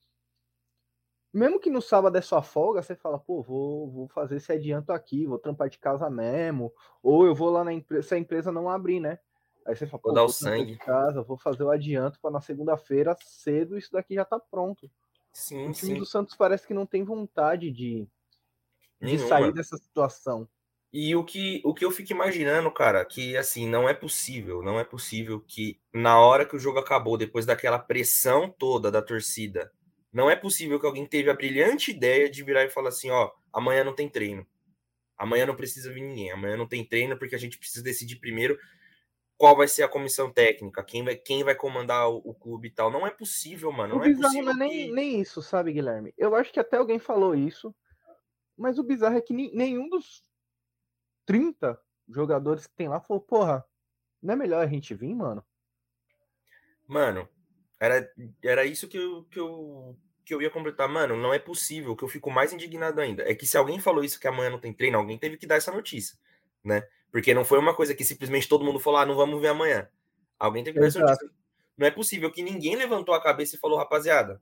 Mesmo 1.33 1.59
que 1.59 1.69
no 1.69 1.81
sábado 1.81 2.15
é 2.15 2.21
sua 2.21 2.41
folga, 2.41 2.81
você 2.81 2.95
fala, 2.95 3.19
pô, 3.19 3.41
vou, 3.41 3.89
vou 3.89 4.07
fazer 4.09 4.37
esse 4.37 4.51
adianto 4.51 4.91
aqui, 4.91 5.25
vou 5.25 5.39
trampar 5.39 5.69
de 5.69 5.79
casa 5.79 6.09
mesmo, 6.09 6.71
ou 7.01 7.25
eu 7.25 7.33
vou 7.33 7.49
lá 7.49 7.63
na 7.63 7.73
empresa, 7.73 8.07
se 8.07 8.15
a 8.15 8.17
empresa 8.19 8.51
não 8.51 8.69
abrir, 8.69 8.99
né? 8.99 9.19
Aí 9.65 9.75
você 9.75 9.85
fala, 9.87 10.01
vou 10.03 10.13
dar 10.13 10.23
o 10.23 10.29
sangue. 10.29 10.73
De 10.73 10.77
casa, 10.77 11.23
vou 11.23 11.37
fazer 11.37 11.63
o 11.63 11.69
adianto 11.69 12.19
para 12.19 12.31
na 12.31 12.41
segunda-feira 12.41 13.15
cedo 13.19 13.77
isso 13.77 13.91
daqui 13.91 14.15
já 14.15 14.25
tá 14.25 14.39
pronto. 14.39 14.89
Sim, 15.33 15.67
o 15.67 15.71
time 15.71 15.93
sim. 15.93 15.99
do 15.99 16.05
Santos 16.05 16.35
parece 16.35 16.67
que 16.67 16.73
não 16.73 16.85
tem 16.85 17.03
vontade 17.03 17.71
de, 17.71 18.07
de 19.01 19.19
sair 19.19 19.53
dessa 19.53 19.77
situação. 19.77 20.47
E 20.91 21.15
o 21.15 21.23
que, 21.23 21.61
o 21.63 21.73
que 21.73 21.85
eu 21.85 21.91
fico 21.91 22.11
imaginando, 22.11 22.71
cara, 22.71 23.05
que 23.05 23.37
assim, 23.37 23.67
não 23.67 23.87
é 23.87 23.93
possível, 23.93 24.63
não 24.63 24.79
é 24.79 24.83
possível 24.83 25.39
que 25.39 25.79
na 25.93 26.19
hora 26.19 26.45
que 26.45 26.55
o 26.55 26.59
jogo 26.59 26.79
acabou, 26.79 27.15
depois 27.15 27.45
daquela 27.45 27.77
pressão 27.77 28.49
toda 28.49 28.89
da 28.89 29.01
torcida, 29.01 29.71
não 30.11 30.29
é 30.29 30.35
possível 30.35 30.79
que 30.79 30.87
alguém 30.87 31.05
teve 31.05 31.29
a 31.29 31.35
brilhante 31.35 31.91
ideia 31.91 32.27
de 32.27 32.43
virar 32.43 32.65
e 32.65 32.71
falar 32.71 32.89
assim, 32.89 33.11
ó, 33.11 33.31
amanhã 33.53 33.83
não 33.83 33.93
tem 33.93 34.09
treino. 34.09 34.45
Amanhã 35.15 35.45
não 35.45 35.55
precisa 35.55 35.93
vir 35.93 36.01
ninguém, 36.01 36.31
amanhã 36.31 36.57
não 36.57 36.67
tem 36.67 36.83
treino 36.83 37.17
porque 37.19 37.35
a 37.35 37.39
gente 37.39 37.59
precisa 37.59 37.83
decidir 37.83 38.15
primeiro 38.15 38.57
qual 39.39 39.55
vai 39.55 39.69
ser 39.69 39.83
a 39.83 39.87
comissão 39.87 40.29
técnica, 40.29 40.83
quem 40.83 41.01
vai, 41.01 41.15
quem 41.15 41.45
vai 41.45 41.55
comandar 41.55 42.09
o, 42.09 42.17
o 42.17 42.33
clube 42.33 42.67
e 42.67 42.71
tal. 42.71 42.91
Não 42.91 43.07
é 43.07 43.09
possível, 43.09 43.71
mano. 43.71 43.95
Não 43.95 44.01
o 44.01 44.03
é 44.03 44.09
bizarro 44.09 44.33
possível 44.33 44.53
não 44.53 44.65
é 44.65 44.67
nem, 44.67 44.91
nem 44.91 45.21
isso, 45.21 45.41
sabe, 45.41 45.71
Guilherme? 45.71 46.13
Eu 46.17 46.35
acho 46.35 46.51
que 46.51 46.59
até 46.59 46.75
alguém 46.75 46.99
falou 46.99 47.33
isso, 47.33 47.73
mas 48.57 48.77
o 48.77 48.83
bizarro 48.83 49.15
é 49.15 49.21
que 49.21 49.33
nenhum 49.33 49.87
dos 49.87 50.21
30 51.25 51.79
jogadores 52.09 52.67
que 52.67 52.75
tem 52.75 52.89
lá 52.89 52.99
falou, 52.99 53.21
porra, 53.21 53.65
não 54.21 54.33
é 54.33 54.35
melhor 54.35 54.61
a 54.61 54.67
gente 54.67 54.93
vir, 54.93 55.15
mano? 55.15 55.41
Mano, 56.85 57.25
era, 57.79 58.11
era 58.43 58.65
isso 58.65 58.89
que 58.89 58.97
eu, 58.97 59.23
que, 59.31 59.39
eu, 59.39 59.97
que 60.25 60.33
eu 60.33 60.41
ia 60.41 60.49
completar. 60.49 60.89
Mano, 60.89 61.15
não 61.15 61.33
é 61.33 61.39
possível. 61.39 61.93
O 61.93 61.95
que 61.95 62.03
eu 62.03 62.09
fico 62.09 62.29
mais 62.29 62.51
indignado 62.51 62.99
ainda 62.99 63.23
é 63.23 63.33
que 63.33 63.45
se 63.45 63.55
alguém 63.55 63.79
falou 63.79 64.03
isso 64.03 64.19
que 64.19 64.27
amanhã 64.27 64.49
não 64.49 64.59
tem 64.59 64.73
treino, 64.73 64.97
alguém 64.97 65.17
teve 65.17 65.37
que 65.37 65.47
dar 65.47 65.55
essa 65.55 65.71
notícia, 65.71 66.19
né? 66.61 66.85
Porque 67.11 67.33
não 67.33 67.43
foi 67.43 67.59
uma 67.59 67.75
coisa 67.75 67.95
que 67.95 68.03
simplesmente 68.03 68.47
todo 68.47 68.63
mundo 68.63 68.79
falou, 68.79 68.99
ah, 68.99 69.05
não 69.05 69.15
vamos 69.15 69.41
ver 69.41 69.49
amanhã. 69.49 69.89
Alguém 70.37 70.63
tem 70.63 70.73
que 70.73 70.79
ver 70.79 70.91
Não 71.77 71.87
é 71.87 71.91
possível 71.91 72.31
que 72.31 72.43
ninguém 72.43 72.75
levantou 72.75 73.13
a 73.13 73.21
cabeça 73.21 73.55
e 73.55 73.59
falou, 73.59 73.77
rapaziada, 73.77 74.41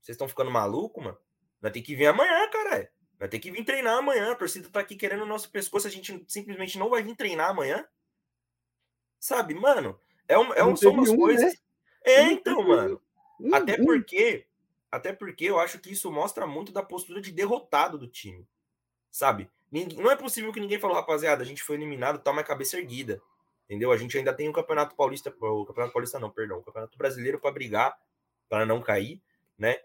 vocês 0.00 0.14
estão 0.14 0.28
ficando 0.28 0.50
maluco, 0.50 1.00
mano? 1.00 1.18
Vai 1.60 1.70
ter 1.70 1.82
que 1.82 1.96
vir 1.96 2.06
amanhã, 2.06 2.48
caralho. 2.48 2.88
Vai 3.18 3.28
ter 3.28 3.38
que 3.38 3.50
vir 3.50 3.64
treinar 3.64 3.98
amanhã. 3.98 4.30
A 4.30 4.36
torcida 4.36 4.68
tá 4.68 4.80
aqui 4.80 4.94
querendo 4.94 5.22
o 5.22 5.26
nosso 5.26 5.50
pescoço, 5.50 5.86
a 5.86 5.90
gente 5.90 6.24
simplesmente 6.28 6.78
não 6.78 6.88
vai 6.88 7.02
vir 7.02 7.16
treinar 7.16 7.50
amanhã. 7.50 7.84
Sabe, 9.18 9.54
mano? 9.54 9.98
É, 10.28 10.38
um, 10.38 10.52
é 10.54 10.64
um, 10.64 10.76
são 10.76 10.92
umas 10.92 11.08
um, 11.08 11.16
coisas. 11.16 11.52
Né? 11.52 11.58
É, 12.04 12.22
então, 12.22 12.62
mano. 12.62 13.02
Até 13.52 13.76
porque, 13.76 14.46
até 14.90 15.12
porque 15.12 15.44
eu 15.44 15.58
acho 15.58 15.78
que 15.78 15.90
isso 15.90 16.10
mostra 16.10 16.46
muito 16.46 16.72
da 16.72 16.82
postura 16.82 17.20
de 17.20 17.32
derrotado 17.32 17.98
do 17.98 18.06
time. 18.06 18.46
Sabe? 19.10 19.50
Não 19.70 20.10
é 20.10 20.16
possível 20.16 20.52
que 20.52 20.60
ninguém 20.60 20.78
falou, 20.78 20.96
rapaziada, 20.96 21.42
a 21.42 21.46
gente 21.46 21.62
foi 21.62 21.76
eliminado, 21.76 22.22
tá 22.22 22.32
mais 22.32 22.46
cabeça 22.46 22.78
erguida. 22.78 23.20
Entendeu? 23.64 23.90
A 23.90 23.96
gente 23.96 24.16
ainda 24.16 24.32
tem 24.32 24.48
o 24.48 24.52
Campeonato 24.52 24.94
Paulista, 24.94 25.34
o 25.40 25.66
Campeonato 25.66 25.92
Paulista 25.92 26.20
não, 26.20 26.30
perdão, 26.30 26.58
o 26.58 26.62
Campeonato 26.62 26.96
Brasileiro 26.96 27.40
para 27.40 27.50
brigar, 27.50 27.98
para 28.48 28.64
não 28.64 28.80
cair, 28.80 29.20
né? 29.58 29.76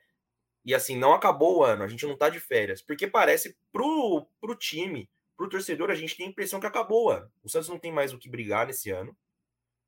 E 0.64 0.76
assim, 0.76 0.96
não 0.96 1.14
acabou 1.14 1.58
o 1.58 1.64
ano, 1.64 1.84
a 1.84 1.88
gente 1.88 2.06
não 2.06 2.16
tá 2.16 2.30
de 2.30 2.40
férias, 2.40 2.82
porque 2.82 3.08
parece 3.08 3.58
pro, 3.72 4.28
pro 4.40 4.56
time, 4.56 5.10
pro 5.36 5.50
torcedor, 5.50 5.90
a 5.90 5.96
gente 5.96 6.16
tem 6.16 6.28
a 6.28 6.30
impressão 6.30 6.60
que 6.60 6.68
acabou 6.68 7.06
o 7.06 7.10
ano. 7.10 7.32
O 7.44 7.50
Santos 7.50 7.70
não 7.70 7.80
tem 7.80 7.92
mais 7.92 8.14
o 8.14 8.20
que 8.20 8.30
brigar 8.30 8.68
nesse 8.68 8.92
ano. 8.92 9.18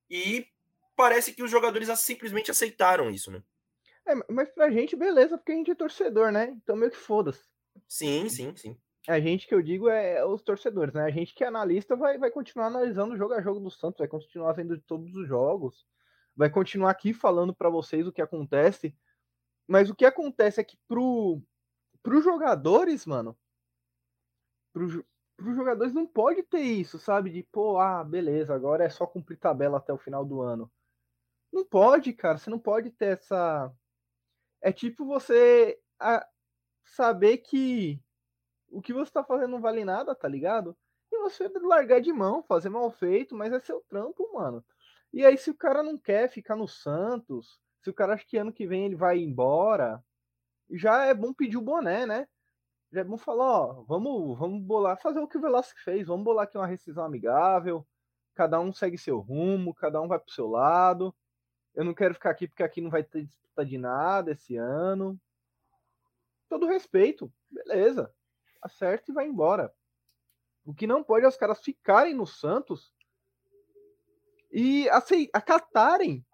E 0.10 0.48
parece 0.96 1.32
que 1.32 1.44
os 1.44 1.52
jogadores 1.52 1.88
simplesmente 2.00 2.50
aceitaram 2.50 3.12
isso, 3.12 3.32
né? 3.32 3.44
É, 4.08 4.16
mas 4.30 4.50
pra 4.50 4.72
gente, 4.72 4.96
beleza, 4.96 5.38
porque 5.38 5.52
a 5.52 5.56
gente 5.56 5.72
é 5.72 5.76
torcedor, 5.76 6.32
né? 6.32 6.50
Então 6.64 6.76
meio 6.76 6.92
que 6.92 6.98
foda-se. 6.98 7.44
Sim, 7.88 8.28
sim, 8.28 8.56
sim. 8.56 8.78
A 9.08 9.20
gente 9.20 9.48
que 9.48 9.54
eu 9.54 9.62
digo 9.62 9.90
é 9.90 10.26
os 10.26 10.42
torcedores, 10.42 10.94
né? 10.94 11.04
A 11.04 11.12
gente 11.12 11.36
que 11.36 11.44
é 11.44 11.48
analista 11.48 11.96
vai, 11.96 12.18
vai 12.18 12.32
continuar 12.32 12.68
analisando 12.68 13.18
jogo 13.18 13.34
a 13.34 13.42
jogo 13.42 13.60
do 13.60 13.70
Santos, 13.70 14.00
vai 14.00 14.08
continuar 14.08 14.54
vendo 14.54 14.80
todos 14.82 15.14
os 15.16 15.28
jogos, 15.28 15.86
vai 16.36 16.50
continuar 16.50 16.92
aqui 16.92 17.14
falando 17.14 17.54
para 17.54 17.70
vocês 17.70 18.08
o 18.08 18.14
que 18.14 18.22
acontece. 18.22 18.96
Mas 19.68 19.90
o 19.90 19.96
que 19.96 20.06
acontece 20.06 20.62
é 20.62 20.64
que 20.64 20.78
pro, 20.88 21.42
pros 22.02 22.24
jogadores, 22.24 23.06
mano, 23.06 23.38
pro, 24.72 25.06
pros 25.36 25.56
jogadores 25.56 25.94
não 25.94 26.06
pode 26.06 26.44
ter 26.44 26.62
isso, 26.62 26.98
sabe? 26.98 27.30
De, 27.30 27.44
pô, 27.44 27.80
ah, 27.80 28.04
beleza, 28.04 28.54
agora 28.54 28.84
é 28.86 28.90
só 28.90 29.06
cumprir 29.06 29.38
tabela 29.38 29.78
até 29.78 29.92
o 29.92 29.98
final 29.98 30.26
do 30.26 30.42
ano. 30.42 30.72
Não 31.52 31.66
pode, 31.66 32.14
cara, 32.14 32.38
você 32.38 32.50
não 32.50 32.60
pode 32.60 32.90
ter 32.92 33.18
essa. 33.20 33.72
É 34.62 34.72
tipo 34.72 35.06
você 35.06 35.80
a, 36.00 36.28
saber 36.86 37.40
que 37.40 38.03
o 38.74 38.82
que 38.82 38.92
você 38.92 39.12
tá 39.12 39.24
fazendo 39.24 39.52
não 39.52 39.62
vale 39.62 39.86
nada, 39.86 40.16
tá 40.16 40.28
ligado? 40.28 40.76
E 41.12 41.18
você 41.20 41.48
largar 41.62 42.02
de 42.02 42.12
mão, 42.12 42.44
fazer 42.44 42.70
mal 42.70 42.90
feito, 42.92 43.36
mas 43.36 43.54
é 43.54 43.60
seu 43.60 43.82
trampo, 43.88 44.28
mano. 44.34 44.66
E 45.14 45.24
aí, 45.24 45.38
se 45.38 45.52
o 45.52 45.56
cara 45.56 45.84
não 45.84 45.98
quer 45.98 46.28
ficar 46.28 46.56
no 46.56 46.68
Santos, 46.68 47.60
se 47.84 47.90
o 47.90 47.94
cara 47.94 48.16
acha 48.16 48.26
que 48.26 48.36
ano 48.36 48.52
que 48.52 48.66
vem 48.66 48.86
ele 48.86 48.96
vai 48.96 49.20
embora, 49.20 50.04
já 50.72 51.06
é 51.06 51.14
bom 51.14 51.32
pedir 51.32 51.58
o 51.58 51.62
boné, 51.62 52.06
né? 52.08 52.28
Já 52.92 53.02
é 53.02 53.04
bom 53.04 53.18
falar, 53.18 53.46
ó, 53.46 53.84
vamos, 53.84 54.38
vamos 54.38 54.62
bolar, 54.64 55.00
fazer 55.00 55.20
o 55.20 55.28
que 55.28 55.38
o 55.38 55.42
Velasco 55.42 55.80
fez, 55.84 56.08
vamos 56.08 56.24
bolar 56.24 56.46
aqui 56.46 56.58
uma 56.58 56.68
rescisão 56.68 57.06
amigável, 57.06 57.86
cada 58.34 58.60
um 58.60 58.74
segue 58.74 58.98
seu 58.98 59.20
rumo, 59.20 59.74
cada 59.74 60.02
um 60.02 60.08
vai 60.08 60.20
pro 60.20 60.34
seu 60.34 60.48
lado. 60.48 61.16
Eu 61.76 61.84
não 61.84 61.94
quero 61.94 62.14
ficar 62.16 62.32
aqui 62.32 62.48
porque 62.48 62.64
aqui 62.64 62.82
não 62.82 62.90
vai 62.90 63.04
ter 63.04 63.24
disputa 63.24 63.66
de 63.66 63.78
nada 63.78 64.32
esse 64.32 64.58
ano. 64.58 65.20
Todo 66.50 66.68
respeito, 66.68 67.32
beleza 67.50 68.12
acerta 68.64 69.12
e 69.12 69.14
vai 69.14 69.28
embora. 69.28 69.74
O 70.66 70.74
que 70.74 70.88
não 70.88 71.04
pode 71.04 71.26
é 71.26 71.28
os 71.28 71.38
caras 71.38 71.62
ficarem 71.62 72.14
no 72.14 72.26
Santos 72.26 72.94
e 74.52 74.88
acatarem. 75.34 76.26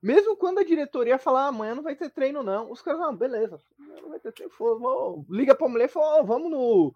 Mesmo 0.00 0.36
quando 0.36 0.60
a 0.60 0.64
diretoria 0.64 1.18
falar 1.18 1.46
ah, 1.46 1.48
amanhã 1.48 1.74
não 1.74 1.82
vai 1.82 1.96
ter 1.96 2.08
treino, 2.10 2.42
não. 2.42 2.70
Os 2.70 2.80
caras, 2.80 3.00
ah, 3.00 3.12
beleza, 3.12 3.60
não 3.78 4.10
vai 4.10 4.20
ter 4.20 4.32
treino. 4.32 4.52
Vou, 4.56 5.26
liga 5.28 5.54
pra 5.54 5.68
mulher 5.68 5.86
e 5.86 5.88
fala, 5.88 6.20
oh, 6.20 6.24
vamos 6.24 6.50
no, 6.50 6.94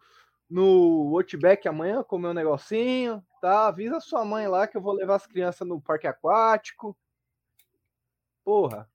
no 0.48 1.18
Outback 1.18 1.66
amanhã 1.66 2.04
comer 2.04 2.28
um 2.28 2.34
negocinho, 2.34 3.24
tá? 3.40 3.66
Avisa 3.66 3.98
sua 3.98 4.24
mãe 4.24 4.46
lá 4.46 4.68
que 4.68 4.76
eu 4.76 4.80
vou 4.80 4.92
levar 4.92 5.16
as 5.16 5.26
crianças 5.26 5.66
no 5.66 5.80
parque 5.80 6.06
aquático. 6.06 6.96
Porra. 8.44 8.88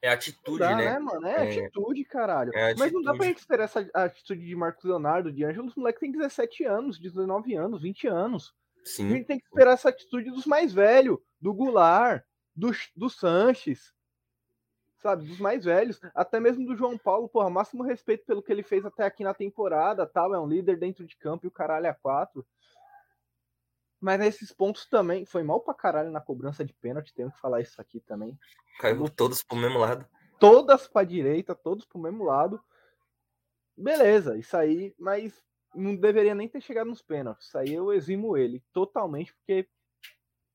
É 0.00 0.10
atitude, 0.10 0.60
dá, 0.60 0.76
né? 0.76 0.92
né? 0.92 0.98
mano? 0.98 1.26
É, 1.26 1.56
é, 1.56 1.60
atitude, 1.66 2.04
caralho. 2.04 2.52
É 2.54 2.74
Mas 2.76 2.92
não 2.92 3.02
dá 3.02 3.14
pra 3.14 3.26
gente 3.26 3.38
esperar 3.38 3.64
essa 3.64 3.88
atitude 3.94 4.46
de 4.46 4.54
Marcos 4.54 4.84
Leonardo, 4.84 5.32
de 5.32 5.44
Ângelo. 5.44 5.66
Os 5.66 5.74
moleques 5.74 6.00
têm 6.00 6.12
17 6.12 6.64
anos, 6.64 6.98
19 6.98 7.54
anos, 7.54 7.82
20 7.82 8.06
anos. 8.06 8.54
Sim. 8.84 9.06
A 9.06 9.16
gente 9.16 9.26
tem 9.26 9.38
que 9.38 9.44
esperar 9.44 9.72
essa 9.72 9.88
atitude 9.88 10.30
dos 10.30 10.46
mais 10.46 10.72
velhos, 10.72 11.18
do 11.40 11.52
Goulart, 11.52 12.22
do, 12.54 12.70
do 12.94 13.10
Sanches, 13.10 13.92
sabe? 14.98 15.26
Dos 15.26 15.38
mais 15.38 15.64
velhos. 15.64 16.00
Até 16.14 16.38
mesmo 16.38 16.64
do 16.64 16.76
João 16.76 16.96
Paulo, 16.96 17.28
porra, 17.28 17.50
máximo 17.50 17.82
respeito 17.82 18.24
pelo 18.24 18.42
que 18.42 18.52
ele 18.52 18.62
fez 18.62 18.84
até 18.84 19.04
aqui 19.04 19.24
na 19.24 19.34
temporada, 19.34 20.06
tal. 20.06 20.34
É 20.34 20.40
um 20.40 20.48
líder 20.48 20.78
dentro 20.78 21.04
de 21.04 21.16
campo 21.16 21.46
e 21.46 21.48
o 21.48 21.52
caralho 21.52 21.86
é 21.86 21.92
quatro. 21.92 22.46
Mas 24.00 24.18
nesses 24.18 24.52
pontos 24.52 24.86
também, 24.86 25.24
foi 25.24 25.42
mal 25.42 25.60
pra 25.60 25.74
caralho 25.74 26.10
na 26.10 26.20
cobrança 26.20 26.64
de 26.64 26.72
pênalti, 26.72 27.14
tenho 27.14 27.32
que 27.32 27.40
falar 27.40 27.60
isso 27.60 27.80
aqui 27.80 28.00
também. 28.00 28.38
Caiu 28.78 29.08
todos 29.08 29.42
pro 29.42 29.56
mesmo 29.56 29.78
lado. 29.78 30.06
Todas 30.38 30.86
pra 30.86 31.02
direita, 31.02 31.54
todos 31.54 31.84
pro 31.84 31.98
mesmo 31.98 32.24
lado. 32.24 32.62
Beleza, 33.76 34.38
isso 34.38 34.56
aí, 34.56 34.94
mas 34.98 35.42
não 35.74 35.96
deveria 35.96 36.34
nem 36.34 36.48
ter 36.48 36.60
chegado 36.60 36.88
nos 36.88 37.02
pênaltis. 37.02 37.48
Isso 37.48 37.58
aí 37.58 37.74
eu 37.74 37.92
eximo 37.92 38.36
ele 38.36 38.62
totalmente, 38.72 39.34
porque, 39.34 39.68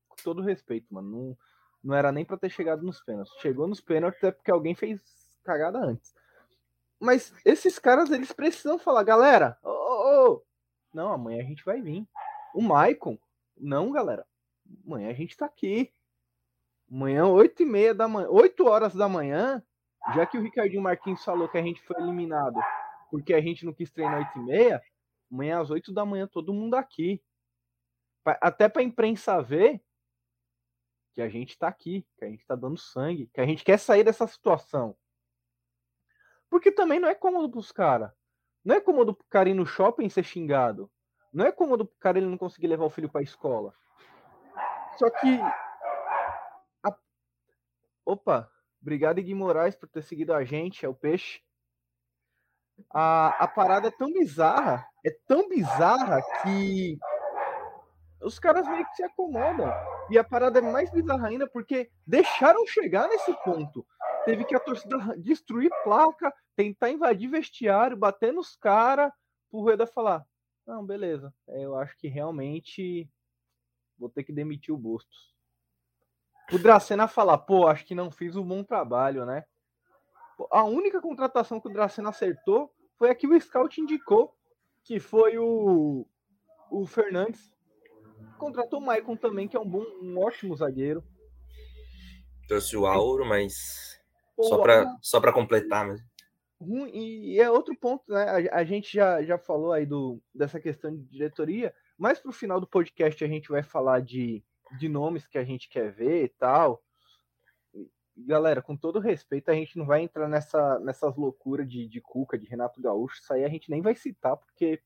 com 0.08 0.16
todo 0.22 0.42
respeito, 0.42 0.92
mano, 0.92 1.10
não, 1.10 1.38
não 1.82 1.94
era 1.94 2.10
nem 2.10 2.24
para 2.24 2.38
ter 2.38 2.48
chegado 2.48 2.82
nos 2.82 3.02
pênaltis. 3.02 3.34
Chegou 3.40 3.66
nos 3.66 3.80
pênaltis 3.80 4.22
é 4.22 4.32
porque 4.32 4.50
alguém 4.50 4.74
fez 4.74 5.02
cagada 5.44 5.78
antes. 5.78 6.14
Mas 6.98 7.34
esses 7.44 7.78
caras, 7.78 8.10
eles 8.10 8.32
precisam 8.32 8.78
falar, 8.78 9.02
galera, 9.02 9.58
oh, 9.62 9.68
oh, 9.68 10.30
oh. 10.30 10.42
não, 10.94 11.12
amanhã 11.12 11.42
a 11.42 11.46
gente 11.46 11.64
vai 11.64 11.82
vir. 11.82 12.08
O 12.54 12.62
Maicon, 12.62 13.18
não, 13.56 13.90
galera, 13.90 14.26
amanhã 14.84 15.10
a 15.10 15.14
gente 15.14 15.36
tá 15.36 15.46
aqui. 15.46 15.92
Amanhã, 16.90 17.26
8 17.26 17.62
e 17.62 17.66
meia 17.66 17.94
da 17.94 18.06
manhã, 18.06 18.28
8 18.28 18.66
horas 18.66 18.94
da 18.94 19.08
manhã, 19.08 19.62
já 20.14 20.26
que 20.26 20.36
o 20.36 20.42
Ricardinho 20.42 20.82
Marquinhos 20.82 21.24
falou 21.24 21.48
que 21.48 21.58
a 21.58 21.62
gente 21.62 21.82
foi 21.82 21.96
eliminado 22.00 22.60
porque 23.10 23.32
a 23.32 23.40
gente 23.40 23.64
não 23.64 23.72
quis 23.72 23.92
treinar 23.92 24.18
8 24.18 24.38
e 24.38 24.42
meia, 24.42 24.82
amanhã 25.30 25.60
às 25.60 25.70
8 25.70 25.92
da 25.92 26.04
manhã 26.04 26.26
todo 26.26 26.52
mundo 26.52 26.74
aqui. 26.74 27.22
Até 28.24 28.68
pra 28.68 28.82
imprensa 28.82 29.40
ver 29.40 29.80
que 31.14 31.22
a 31.22 31.28
gente 31.28 31.56
tá 31.56 31.68
aqui, 31.68 32.04
que 32.18 32.24
a 32.24 32.28
gente 32.28 32.44
tá 32.44 32.56
dando 32.56 32.76
sangue, 32.76 33.30
que 33.32 33.40
a 33.40 33.46
gente 33.46 33.62
quer 33.62 33.78
sair 33.78 34.02
dessa 34.02 34.26
situação. 34.26 34.96
Porque 36.50 36.72
também 36.72 36.98
não 36.98 37.08
é 37.08 37.14
cômodo 37.14 37.48
pros 37.48 37.70
caras. 37.70 38.10
Não 38.64 38.74
é 38.74 38.80
cômodo 38.80 39.14
pro 39.14 39.26
cara 39.28 39.48
ir 39.48 39.54
no 39.54 39.64
shopping 39.64 40.08
ser 40.08 40.24
xingado. 40.24 40.90
Não 41.34 41.44
é 41.44 41.50
cômodo 41.50 41.84
pro 41.84 41.98
cara 41.98 42.16
ele 42.16 42.28
não 42.28 42.38
conseguir 42.38 42.68
levar 42.68 42.84
o 42.84 42.90
filho 42.90 43.10
pra 43.10 43.20
escola. 43.20 43.74
Só 44.96 45.10
que. 45.10 45.40
A... 46.86 46.96
Opa, 48.06 48.48
obrigado, 48.80 49.20
Gui 49.20 49.34
Moraes, 49.34 49.74
por 49.74 49.88
ter 49.88 50.02
seguido 50.02 50.32
a 50.32 50.44
gente. 50.44 50.86
É 50.86 50.88
o 50.88 50.94
peixe. 50.94 51.40
A, 52.88 53.28
a 53.42 53.48
parada 53.48 53.88
é 53.88 53.90
tão 53.90 54.12
bizarra, 54.12 54.86
é 55.04 55.10
tão 55.26 55.48
bizarra 55.48 56.20
que 56.42 56.98
os 58.20 58.38
caras 58.38 58.66
meio 58.68 58.84
que 58.86 58.96
se 58.96 59.02
acomodam. 59.02 59.72
E 60.10 60.18
a 60.18 60.24
parada 60.24 60.60
é 60.60 60.62
mais 60.62 60.90
bizarra 60.90 61.28
ainda 61.28 61.48
porque 61.48 61.90
deixaram 62.06 62.64
chegar 62.66 63.08
nesse 63.08 63.32
ponto. 63.42 63.84
Teve 64.24 64.44
que 64.44 64.54
a 64.54 64.60
torcida 64.60 64.98
destruir 65.18 65.70
placa, 65.82 66.32
tentar 66.56 66.90
invadir 66.90 67.28
vestiário, 67.28 67.96
bater 67.96 68.32
nos 68.32 68.56
caras, 68.56 69.12
pro 69.50 69.60
Rueda 69.60 69.86
falar: 69.86 70.24
Não, 70.66 70.84
beleza, 70.84 71.32
é, 71.48 71.64
eu 71.64 71.76
acho 71.76 71.96
que 71.96 72.08
realmente 72.08 73.08
vou 73.98 74.08
ter 74.08 74.24
que 74.24 74.32
demitir 74.32 74.74
o 74.74 74.78
Bustos. 74.78 75.34
O 76.52 76.58
Dracena 76.58 77.06
falar: 77.06 77.38
Pô, 77.38 77.66
acho 77.66 77.84
que 77.84 77.94
não 77.94 78.10
fiz 78.10 78.36
um 78.36 78.46
bom 78.46 78.62
trabalho, 78.62 79.24
né? 79.24 79.44
A 80.50 80.64
única 80.64 81.00
contratação 81.00 81.60
que 81.60 81.68
o 81.68 81.72
Dracena 81.72 82.08
acertou 82.08 82.74
foi 82.98 83.10
a 83.10 83.14
que 83.14 83.26
o 83.26 83.40
Scout 83.40 83.80
indicou, 83.80 84.36
que 84.82 84.98
foi 84.98 85.38
o, 85.38 86.06
o 86.70 86.86
Fernandes 86.86 87.54
Contratou 88.38 88.80
o 88.80 88.82
Maicon 88.84 89.16
também, 89.16 89.48
que 89.48 89.56
é 89.56 89.60
um 89.60 89.68
bom, 89.68 89.84
um 90.02 90.18
ótimo 90.18 90.56
zagueiro. 90.56 91.02
Trouxe 92.48 92.76
o 92.76 92.86
Auro, 92.86 93.24
mas 93.24 93.98
Pô, 94.36 94.44
só 94.44 94.58
para 94.58 94.96
só 95.00 95.20
para 95.20 95.32
completar 95.32 95.86
mesmo. 95.86 96.06
E 96.92 97.40
é 97.40 97.50
outro 97.50 97.76
ponto, 97.76 98.04
né? 98.08 98.48
A, 98.50 98.58
a, 98.58 98.64
gente 98.64 98.92
já, 98.92 99.22
já 99.22 99.38
falou 99.38 99.72
aí 99.72 99.86
do, 99.86 100.20
dessa 100.34 100.60
questão 100.60 100.94
de 100.94 101.02
diretoria, 101.04 101.74
mas 101.98 102.18
pro 102.18 102.32
final 102.32 102.60
do 102.60 102.66
podcast 102.66 103.22
a 103.24 103.28
gente 103.28 103.48
vai 103.48 103.62
falar 103.62 104.00
de, 104.00 104.44
de 104.78 104.88
nomes 104.88 105.26
que 105.26 105.38
a 105.38 105.44
gente 105.44 105.68
quer 105.68 105.92
ver 105.92 106.24
e 106.24 106.28
tal. 106.28 106.82
Galera, 108.16 108.62
com 108.62 108.76
todo 108.76 109.00
respeito, 109.00 109.50
a 109.50 109.54
gente 109.54 109.76
não 109.76 109.86
vai 109.86 110.02
entrar 110.02 110.28
nessa, 110.28 110.78
nessas 110.78 111.16
loucuras 111.16 111.68
de, 111.68 111.88
de 111.88 112.00
Cuca, 112.00 112.38
de 112.38 112.46
Renato 112.46 112.80
Gaúcho. 112.80 113.20
Isso 113.20 113.32
aí 113.32 113.44
a 113.44 113.48
gente 113.48 113.70
nem 113.70 113.82
vai 113.82 113.94
citar, 113.94 114.36
porque 114.36 114.80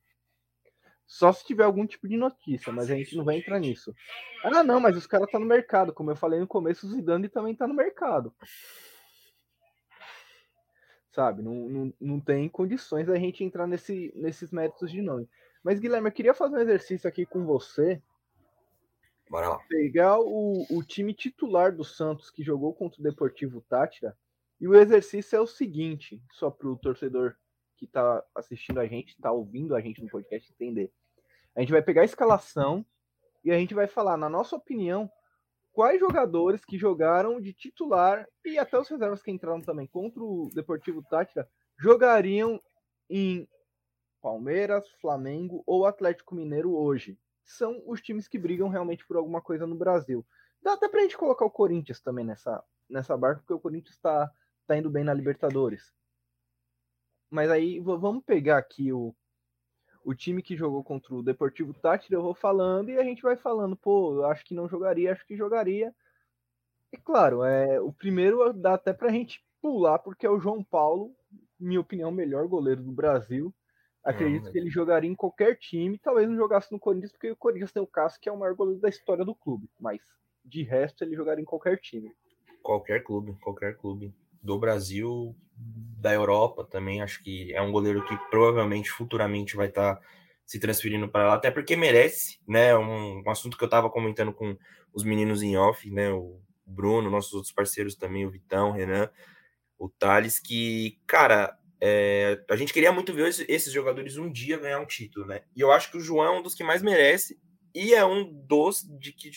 só 1.08 1.32
se 1.32 1.44
tiver 1.44 1.64
algum 1.64 1.86
tipo 1.86 2.06
de 2.06 2.18
notícia, 2.18 2.70
mas 2.70 2.90
a 2.90 2.94
gente 2.94 3.16
não 3.16 3.24
vai 3.24 3.38
entrar 3.38 3.58
nisso. 3.58 3.94
Ah, 4.44 4.62
não, 4.62 4.78
mas 4.78 4.94
os 4.94 5.06
caras 5.06 5.26
estão 5.26 5.40
tá 5.40 5.44
no 5.44 5.48
mercado. 5.48 5.92
Como 5.92 6.10
eu 6.10 6.16
falei 6.16 6.38
no 6.38 6.46
começo, 6.46 6.86
o 6.86 6.90
Zidane 6.90 7.30
também 7.30 7.54
está 7.54 7.66
no 7.66 7.74
mercado. 7.74 8.34
Sabe? 11.18 11.42
Não, 11.42 11.52
não, 11.52 11.94
não 12.00 12.20
tem 12.20 12.48
condições 12.48 13.08
da 13.08 13.16
gente 13.16 13.42
entrar 13.42 13.66
nesse, 13.66 14.12
nesses 14.14 14.52
métodos 14.52 14.88
de 14.88 15.02
nome. 15.02 15.28
Mas, 15.64 15.80
Guilherme, 15.80 16.06
eu 16.06 16.12
queria 16.12 16.32
fazer 16.32 16.54
um 16.54 16.60
exercício 16.60 17.08
aqui 17.08 17.26
com 17.26 17.44
você. 17.44 18.00
Bora 19.28 19.48
lá. 19.48 19.58
Pegar 19.68 20.20
o, 20.20 20.64
o 20.70 20.80
time 20.84 21.12
titular 21.12 21.74
do 21.74 21.82
Santos 21.82 22.30
que 22.30 22.44
jogou 22.44 22.72
contra 22.72 23.00
o 23.00 23.02
Deportivo 23.02 23.60
Tátira. 23.62 24.16
E 24.60 24.68
o 24.68 24.76
exercício 24.76 25.34
é 25.34 25.40
o 25.40 25.46
seguinte, 25.48 26.22
só 26.30 26.52
para 26.52 26.68
o 26.68 26.76
torcedor 26.76 27.34
que 27.76 27.84
está 27.84 28.24
assistindo 28.32 28.78
a 28.78 28.86
gente, 28.86 29.08
está 29.08 29.32
ouvindo 29.32 29.74
a 29.74 29.80
gente 29.80 30.00
no 30.00 30.08
podcast 30.08 30.48
entender. 30.52 30.92
A 31.56 31.60
gente 31.62 31.72
vai 31.72 31.82
pegar 31.82 32.02
a 32.02 32.04
escalação 32.04 32.86
e 33.44 33.50
a 33.50 33.58
gente 33.58 33.74
vai 33.74 33.88
falar, 33.88 34.16
na 34.16 34.28
nossa 34.28 34.54
opinião, 34.54 35.10
quais 35.78 36.00
jogadores 36.00 36.64
que 36.64 36.76
jogaram 36.76 37.40
de 37.40 37.52
titular 37.52 38.26
e 38.44 38.58
até 38.58 38.76
os 38.76 38.88
reservas 38.88 39.22
que 39.22 39.30
entraram 39.30 39.60
também 39.60 39.86
contra 39.86 40.20
o 40.20 40.50
Deportivo 40.52 41.04
Tátira 41.04 41.48
jogariam 41.78 42.60
em 43.08 43.48
Palmeiras, 44.20 44.90
Flamengo 45.00 45.62
ou 45.64 45.86
Atlético 45.86 46.34
Mineiro 46.34 46.74
hoje. 46.74 47.16
São 47.44 47.80
os 47.86 48.00
times 48.00 48.26
que 48.26 48.40
brigam 48.40 48.68
realmente 48.68 49.06
por 49.06 49.16
alguma 49.16 49.40
coisa 49.40 49.68
no 49.68 49.76
Brasil. 49.76 50.26
Dá 50.60 50.72
até 50.72 50.88
pra 50.88 51.02
gente 51.02 51.16
colocar 51.16 51.44
o 51.44 51.50
Corinthians 51.50 52.00
também 52.00 52.24
nessa, 52.24 52.60
nessa 52.90 53.16
barca, 53.16 53.38
porque 53.42 53.54
o 53.54 53.60
Corinthians 53.60 53.94
está 53.94 54.28
tá 54.66 54.76
indo 54.76 54.90
bem 54.90 55.04
na 55.04 55.14
Libertadores. 55.14 55.94
Mas 57.30 57.52
aí 57.52 57.78
vamos 57.78 58.24
pegar 58.24 58.58
aqui 58.58 58.92
o, 58.92 59.14
o 60.08 60.14
time 60.14 60.42
que 60.42 60.56
jogou 60.56 60.82
contra 60.82 61.14
o 61.14 61.22
Deportivo 61.22 61.74
Tátira, 61.74 62.16
eu 62.16 62.22
vou 62.22 62.32
falando 62.32 62.88
e 62.88 62.96
a 62.96 63.04
gente 63.04 63.20
vai 63.20 63.36
falando, 63.36 63.76
pô, 63.76 64.14
eu 64.14 64.24
acho 64.24 64.42
que 64.42 64.54
não 64.54 64.66
jogaria, 64.66 65.12
acho 65.12 65.26
que 65.26 65.36
jogaria. 65.36 65.94
E 66.90 66.96
claro, 66.96 67.44
é, 67.44 67.78
o 67.78 67.92
primeiro 67.92 68.50
dá 68.54 68.72
até 68.72 68.94
pra 68.94 69.10
gente 69.12 69.44
pular, 69.60 69.98
porque 69.98 70.24
é 70.24 70.30
o 70.30 70.40
João 70.40 70.64
Paulo, 70.64 71.14
minha 71.60 71.78
opinião, 71.78 72.08
o 72.08 72.14
melhor 72.14 72.48
goleiro 72.48 72.82
do 72.82 72.90
Brasil. 72.90 73.54
Acredito 74.02 74.50
que 74.50 74.56
ele 74.56 74.70
jogaria 74.70 75.10
em 75.10 75.14
qualquer 75.14 75.58
time, 75.58 75.98
talvez 75.98 76.26
não 76.26 76.36
jogasse 76.36 76.72
no 76.72 76.80
Corinthians, 76.80 77.12
porque 77.12 77.30
o 77.30 77.36
Corinthians 77.36 77.72
tem 77.72 77.82
o 77.82 77.86
Cássio, 77.86 78.18
que 78.18 78.30
é 78.30 78.32
o 78.32 78.38
maior 78.38 78.54
goleiro 78.54 78.80
da 78.80 78.88
história 78.88 79.26
do 79.26 79.34
clube. 79.34 79.68
Mas 79.78 80.00
de 80.42 80.62
resto, 80.62 81.04
ele 81.04 81.14
jogaria 81.14 81.42
em 81.42 81.46
qualquer 81.46 81.78
time. 81.78 82.10
Qualquer 82.62 83.04
clube, 83.04 83.36
qualquer 83.42 83.76
clube 83.76 84.14
do 84.42 84.58
Brasil, 84.58 85.36
da 85.56 86.12
Europa 86.12 86.64
também. 86.64 87.02
Acho 87.02 87.22
que 87.22 87.52
é 87.54 87.60
um 87.60 87.72
goleiro 87.72 88.04
que 88.04 88.16
provavelmente 88.30 88.90
futuramente 88.90 89.56
vai 89.56 89.68
estar 89.68 89.96
tá 89.96 90.02
se 90.44 90.58
transferindo 90.58 91.08
para 91.08 91.28
lá, 91.28 91.34
até 91.34 91.50
porque 91.50 91.76
merece, 91.76 92.38
né? 92.46 92.74
Um, 92.76 93.22
um 93.24 93.30
assunto 93.30 93.58
que 93.58 93.64
eu 93.64 93.66
estava 93.66 93.90
comentando 93.90 94.32
com 94.32 94.56
os 94.94 95.04
meninos 95.04 95.42
em 95.42 95.56
off, 95.56 95.90
né? 95.90 96.10
O 96.10 96.40
Bruno, 96.64 97.10
nossos 97.10 97.34
outros 97.34 97.52
parceiros 97.52 97.94
também, 97.94 98.24
o 98.24 98.30
Vitão, 98.30 98.70
o 98.70 98.72
Renan, 98.72 99.10
o 99.78 99.88
Thales, 99.88 100.38
que, 100.38 100.98
cara, 101.06 101.56
é, 101.80 102.42
a 102.50 102.56
gente 102.56 102.72
queria 102.72 102.90
muito 102.90 103.12
ver 103.12 103.28
esses 103.48 103.72
jogadores 103.72 104.16
um 104.16 104.30
dia 104.30 104.58
ganhar 104.58 104.80
um 104.80 104.86
título, 104.86 105.26
né? 105.26 105.42
E 105.54 105.60
eu 105.60 105.70
acho 105.70 105.90
que 105.90 105.96
o 105.96 106.00
João 106.00 106.24
é 106.24 106.38
um 106.38 106.42
dos 106.42 106.54
que 106.54 106.64
mais 106.64 106.82
merece 106.82 107.38
e 107.74 107.94
é 107.94 108.04
um 108.04 108.24
dos 108.24 108.82
de 108.98 109.12
que, 109.12 109.30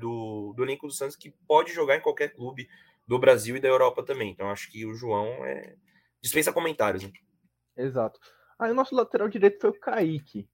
do, 0.00 0.52
do 0.54 0.64
elenco 0.64 0.86
do 0.86 0.92
Santos 0.92 1.16
que 1.16 1.34
pode 1.46 1.72
jogar 1.72 1.96
em 1.96 2.02
qualquer 2.02 2.34
clube 2.34 2.68
do 3.06 3.18
Brasil 3.18 3.56
e 3.56 3.60
da 3.60 3.68
Europa 3.68 4.02
também. 4.02 4.30
Então 4.30 4.50
acho 4.50 4.70
que 4.70 4.84
o 4.84 4.94
João 4.94 5.44
é... 5.44 5.76
dispensa 6.20 6.52
comentários. 6.52 7.04
Né? 7.04 7.12
Exato. 7.76 8.18
Aí 8.58 8.70
o 8.70 8.74
nosso 8.74 8.94
lateral 8.94 9.28
direito 9.28 9.60
foi 9.60 9.70
o 9.70 9.80
Kaique. 9.80 10.48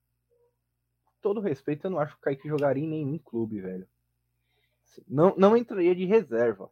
todo 1.21 1.39
respeito, 1.39 1.87
eu 1.87 1.91
não 1.91 1.99
acho 1.99 2.13
que 2.13 2.19
o 2.19 2.23
Kaique 2.23 2.47
jogaria 2.47 2.83
em 2.83 2.89
nenhum 2.89 3.17
clube, 3.17 3.61
velho. 3.61 3.87
Não, 5.07 5.33
não 5.37 5.57
entraria 5.57 5.95
de 5.95 6.05
reserva. 6.05 6.69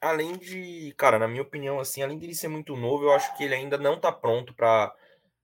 Além 0.00 0.36
de, 0.36 0.94
cara, 0.96 1.18
na 1.18 1.28
minha 1.28 1.42
opinião, 1.42 1.78
assim, 1.78 2.02
além 2.02 2.18
de 2.18 2.26
ele 2.26 2.34
ser 2.34 2.48
muito 2.48 2.76
novo, 2.76 3.04
eu 3.04 3.12
acho 3.12 3.36
que 3.36 3.44
ele 3.44 3.54
ainda 3.54 3.78
não 3.78 3.98
tá 4.00 4.10
pronto 4.10 4.54
para 4.54 4.94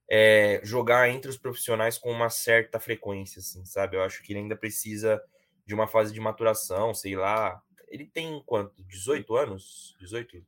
é, 0.08 0.60
jogar 0.62 1.08
entre 1.08 1.30
os 1.30 1.38
profissionais 1.38 1.98
com 1.98 2.10
uma 2.10 2.28
certa 2.28 2.80
frequência, 2.80 3.40
assim, 3.40 3.64
sabe? 3.64 3.96
Eu 3.96 4.02
acho 4.02 4.22
que 4.22 4.32
ele 4.32 4.40
ainda 4.40 4.56
precisa 4.56 5.22
de 5.64 5.74
uma 5.74 5.86
fase 5.86 6.12
de 6.12 6.20
maturação, 6.20 6.92
sei 6.92 7.16
lá, 7.16 7.62
ele 7.92 8.06
tem 8.06 8.42
quanto? 8.46 8.82
18 8.84 9.36
anos? 9.36 9.94
18? 10.00 10.44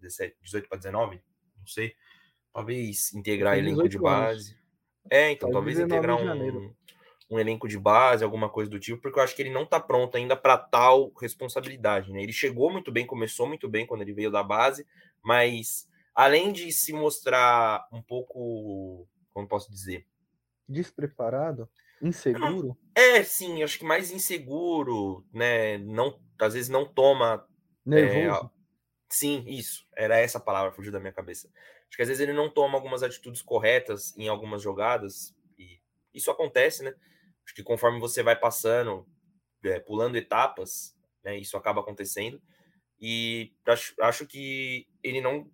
17, 0.00 0.36
18 0.42 0.68
para 0.68 0.78
19? 0.78 1.20
Não 1.58 1.66
sei. 1.66 1.94
Talvez 2.52 3.12
integrar 3.12 3.58
elenco 3.58 3.88
de 3.88 3.98
base. 3.98 4.52
Anos. 4.52 4.64
É, 5.10 5.30
então 5.32 5.50
talvez 5.50 5.78
integrar 5.78 6.16
um, 6.16 6.72
um 7.30 7.38
elenco 7.38 7.66
de 7.66 7.78
base, 7.78 8.22
alguma 8.22 8.48
coisa 8.48 8.70
do 8.70 8.78
tipo, 8.78 9.02
porque 9.02 9.18
eu 9.18 9.22
acho 9.22 9.34
que 9.34 9.42
ele 9.42 9.50
não 9.50 9.64
está 9.64 9.80
pronto 9.80 10.16
ainda 10.16 10.36
para 10.36 10.56
tal 10.56 11.12
responsabilidade. 11.20 12.12
Né? 12.12 12.22
Ele 12.22 12.32
chegou 12.32 12.70
muito 12.70 12.92
bem, 12.92 13.04
começou 13.04 13.46
muito 13.46 13.68
bem 13.68 13.84
quando 13.84 14.02
ele 14.02 14.14
veio 14.14 14.30
da 14.30 14.42
base, 14.42 14.86
mas 15.22 15.88
além 16.14 16.52
de 16.52 16.70
se 16.70 16.92
mostrar 16.92 17.86
um 17.92 18.00
pouco, 18.00 19.06
como 19.32 19.48
posso 19.48 19.70
dizer? 19.70 20.06
Despreparado? 20.68 21.68
Inseguro? 22.00 22.76
É, 22.94 23.22
sim, 23.24 23.62
acho 23.62 23.78
que 23.78 23.84
mais 23.84 24.10
inseguro, 24.10 25.24
né? 25.32 25.78
Não, 25.78 26.18
às 26.38 26.54
vezes 26.54 26.68
não 26.68 26.84
toma. 26.84 27.46
Nervoso. 27.84 28.46
É, 28.46 28.50
sim, 29.08 29.44
isso. 29.46 29.86
Era 29.96 30.18
essa 30.18 30.40
palavra, 30.40 30.72
fugiu 30.72 30.92
da 30.92 31.00
minha 31.00 31.12
cabeça. 31.12 31.48
Acho 31.88 31.96
que 31.96 32.02
às 32.02 32.08
vezes 32.08 32.20
ele 32.20 32.32
não 32.32 32.50
toma 32.50 32.76
algumas 32.76 33.02
atitudes 33.02 33.42
corretas 33.42 34.16
em 34.16 34.28
algumas 34.28 34.62
jogadas. 34.62 35.34
E, 35.58 35.80
isso 36.12 36.30
acontece, 36.30 36.82
né? 36.82 36.94
Acho 37.44 37.54
que 37.54 37.62
conforme 37.62 38.00
você 38.00 38.22
vai 38.22 38.34
passando, 38.34 39.06
é, 39.62 39.78
pulando 39.78 40.16
etapas, 40.16 40.96
né, 41.22 41.36
isso 41.36 41.56
acaba 41.56 41.80
acontecendo. 41.80 42.40
E 43.00 43.52
acho, 43.66 43.94
acho 44.00 44.26
que 44.26 44.88
ele 45.02 45.20
não. 45.20 45.50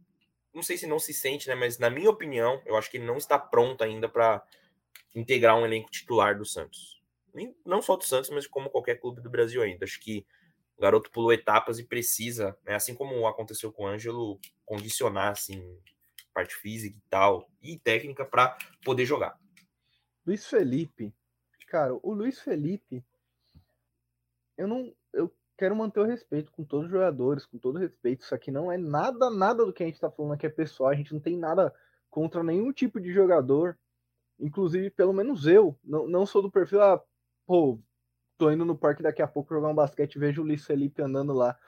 Não 0.53 0.63
sei 0.63 0.77
se 0.77 0.87
não 0.87 0.99
se 0.99 1.15
sente, 1.15 1.49
né? 1.49 1.55
Mas 1.55 1.79
na 1.79 1.91
minha 1.91 2.11
opinião, 2.11 2.61
eu 2.67 2.77
acho 2.77 2.91
que 2.91 2.97
ele 2.97 3.07
não 3.07 3.17
está 3.17 3.39
pronto 3.39 3.83
ainda 3.83 4.09
para 4.09 4.43
integrar 5.15 5.57
um 5.57 5.65
elenco 5.65 5.91
titular 5.91 6.37
do 6.37 6.45
Santos. 6.45 7.01
Não 7.65 7.81
só 7.81 7.97
do 7.97 8.05
Santos, 8.05 8.31
mas 8.31 8.47
como 8.47 8.71
qualquer 8.71 8.97
clube 8.97 9.21
do 9.21 9.31
Brasil 9.31 9.63
ainda. 9.63 9.85
Acho 9.85 10.01
que 10.01 10.27
o 10.81 10.83
garoto 10.83 11.11
pulou 11.11 11.31
etapas 11.31 11.79
e 11.79 11.85
precisa, 11.85 12.57
né, 12.65 12.75
assim 12.75 12.95
como 12.95 13.27
aconteceu 13.27 13.71
com 13.71 13.85
o 13.85 13.87
Ângelo, 13.87 14.41
condicionar 14.65 15.33
assim, 15.33 15.63
parte 16.33 16.55
física 16.55 16.97
e 16.97 17.03
tal, 17.11 17.47
e 17.61 17.79
técnica 17.79 18.25
para 18.25 18.57
poder 18.83 19.05
jogar. 19.05 19.39
Luiz 20.27 20.47
Felipe, 20.47 21.15
cara, 21.69 21.93
o 22.03 22.15
Luiz 22.15 22.41
Felipe, 22.41 23.05
eu 24.57 24.67
não, 24.67 24.91
eu 25.13 25.31
quero 25.59 25.77
manter 25.77 26.01
o 26.01 26.07
respeito 26.07 26.51
com 26.51 26.65
todos 26.65 26.87
os 26.87 26.93
jogadores, 26.93 27.45
com 27.45 27.59
todo 27.59 27.79
respeito. 27.79 28.23
Isso 28.23 28.35
aqui 28.35 28.51
não 28.51 28.73
é 28.73 28.79
nada, 28.79 29.29
nada 29.29 29.67
do 29.67 29.75
que 29.75 29.83
a 29.83 29.87
gente 29.87 30.01
tá 30.01 30.11
falando 30.11 30.33
aqui 30.33 30.47
é 30.47 30.51
pessoal. 30.51 30.89
A 30.89 30.95
gente 30.95 31.13
não 31.13 31.21
tem 31.21 31.37
nada 31.37 31.75
contra 32.09 32.43
nenhum 32.43 32.73
tipo 32.73 32.99
de 32.99 33.13
jogador. 33.13 33.79
Inclusive, 34.39 34.89
pelo 34.91 35.13
menos 35.13 35.47
eu, 35.47 35.79
não, 35.85 36.09
não 36.09 36.25
sou 36.25 36.41
do 36.41 36.51
perfil, 36.51 36.83
ah, 36.83 37.03
pô, 37.47 37.79
tô 38.41 38.51
indo 38.51 38.65
no 38.65 38.75
parque 38.75 39.03
daqui 39.03 39.21
a 39.21 39.29
pouco 39.29 39.53
jogar 39.53 39.69
um 39.69 39.75
basquete 39.75 40.19
vejo 40.19 40.41
o 40.41 40.45
Luiz 40.47 40.65
Felipe 40.65 41.03
andando 41.03 41.35
lá. 41.35 41.59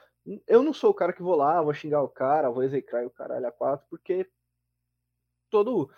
Eu 0.47 0.63
não 0.63 0.73
sou 0.73 0.91
o 0.91 0.95
cara 0.95 1.13
que 1.13 1.23
vou 1.23 1.37
lá, 1.37 1.61
vou 1.61 1.75
xingar 1.75 2.03
o 2.03 2.09
cara, 2.09 2.51
vou 2.51 2.63
execrar 2.63 3.07
o 3.07 3.11
caralho 3.11 3.47
a 3.47 3.53
quatro, 3.53 3.87
porque 3.91 4.27
todo. 5.51 5.91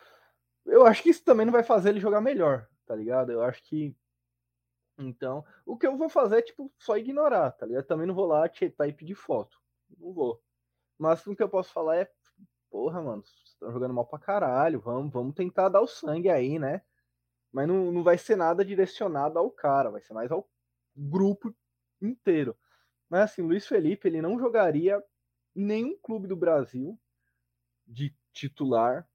Eu 0.66 0.84
acho 0.84 1.00
que 1.00 1.10
isso 1.10 1.22
também 1.22 1.46
não 1.46 1.52
vai 1.52 1.62
fazer 1.62 1.90
ele 1.90 2.00
jogar 2.00 2.20
melhor, 2.20 2.68
tá 2.86 2.96
ligado? 2.96 3.30
Eu 3.30 3.40
acho 3.42 3.62
que. 3.62 3.96
Então, 4.98 5.44
o 5.64 5.76
que 5.76 5.86
eu 5.86 5.96
vou 5.96 6.08
fazer 6.08 6.38
é, 6.38 6.42
tipo, 6.42 6.72
só 6.76 6.96
ignorar, 6.96 7.52
tá 7.52 7.66
ligado? 7.66 7.84
Também 7.84 8.06
não 8.06 8.14
vou 8.14 8.26
lá 8.26 8.48
tietar 8.48 8.88
e 8.88 8.92
pedir 8.92 9.14
foto. 9.14 9.56
Não 9.96 10.12
vou. 10.12 10.42
Mas 10.98 11.24
o 11.24 11.36
que 11.36 11.42
eu 11.42 11.48
posso 11.48 11.72
falar 11.72 11.98
é, 11.98 12.10
porra, 12.68 13.00
mano, 13.00 13.24
vocês 13.24 13.50
estão 13.50 13.70
jogando 13.70 13.94
mal 13.94 14.06
pra 14.06 14.18
caralho, 14.18 14.80
vamos, 14.80 15.12
vamos 15.12 15.34
tentar 15.34 15.68
dar 15.68 15.80
o 15.80 15.86
sangue 15.86 16.30
aí, 16.30 16.58
né? 16.58 16.82
Mas 17.52 17.68
não, 17.68 17.92
não 17.92 18.02
vai 18.02 18.18
ser 18.18 18.34
nada 18.34 18.64
direcionado 18.64 19.38
ao 19.38 19.50
cara, 19.50 19.90
vai 19.90 20.00
ser 20.00 20.12
mais 20.14 20.32
ao 20.32 20.48
grupo 20.96 21.54
inteiro. 22.00 22.56
Mas 23.08 23.30
assim, 23.30 23.42
Luiz 23.42 23.66
Felipe, 23.66 24.08
ele 24.08 24.22
não 24.22 24.38
jogaria 24.38 25.02
nenhum 25.54 25.96
clube 25.98 26.26
do 26.26 26.36
Brasil 26.36 26.98
de 27.86 28.14
titular, 28.32 29.08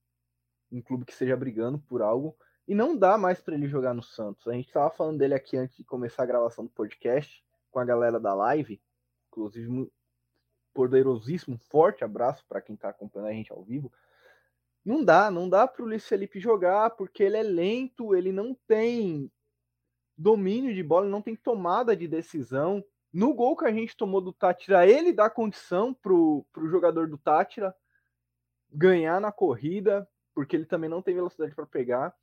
um 0.72 0.82
clube 0.82 1.06
que 1.06 1.12
esteja 1.12 1.36
brigando 1.36 1.80
por 1.80 2.02
algo, 2.02 2.38
e 2.68 2.76
não 2.76 2.96
dá 2.96 3.18
mais 3.18 3.42
para 3.42 3.56
ele 3.56 3.68
jogar 3.68 3.94
no 3.94 4.04
Santos. 4.04 4.48
A 4.48 4.54
gente 4.54 4.68
estava 4.68 4.90
falando 4.92 5.18
dele 5.18 5.34
aqui 5.34 5.58
antes 5.58 5.76
de 5.76 5.84
começar 5.84 6.24
a 6.24 6.28
gravação 6.28 6.66
do 6.66 6.72
podcast 6.72 7.44
com 7.72 7.80
a 7.80 7.86
galera 7.86 8.20
da 8.20 8.34
live, 8.34 8.82
inclusive 9.28 9.68
um 9.70 9.90
poderosíssimo, 10.74 11.58
forte 11.58 12.04
abraço 12.04 12.46
para 12.48 12.62
quem 12.62 12.76
está 12.76 12.90
acompanhando 12.90 13.30
a 13.30 13.34
gente 13.34 13.52
ao 13.52 13.64
vivo. 13.64 13.92
Não 14.86 15.04
dá, 15.04 15.30
não 15.30 15.50
dá 15.50 15.68
para 15.68 15.84
o 15.84 15.86
Luiz 15.86 16.08
Felipe 16.08 16.40
jogar 16.40 16.92
porque 16.92 17.24
ele 17.24 17.38
é 17.38 17.44
lento, 17.44 18.16
ele 18.16 18.32
não 18.32 18.56
tem 18.68 19.32
domínio 20.20 20.76
de 20.76 20.84
bola, 20.84 21.08
não 21.08 21.22
tem 21.22 21.36
tomada 21.36 21.96
de 21.96 22.08
decisão. 22.08 22.84
No 23.12 23.34
gol 23.34 23.56
que 23.56 23.66
a 23.66 23.72
gente 23.72 23.96
tomou 23.96 24.20
do 24.20 24.34
Tátira, 24.34 24.86
ele 24.86 25.14
dá 25.14 25.30
condição 25.30 25.94
pro, 25.94 26.46
pro 26.52 26.70
jogador 26.70 27.08
do 27.08 27.18
Tátira 27.18 27.74
ganhar 28.72 29.20
na 29.20 29.32
corrida, 29.32 30.08
porque 30.36 30.56
ele 30.56 30.66
também 30.66 30.90
não 30.90 31.02
tem 31.02 31.16
velocidade 31.16 31.56
para 31.56 31.66
pegar. 31.66 32.14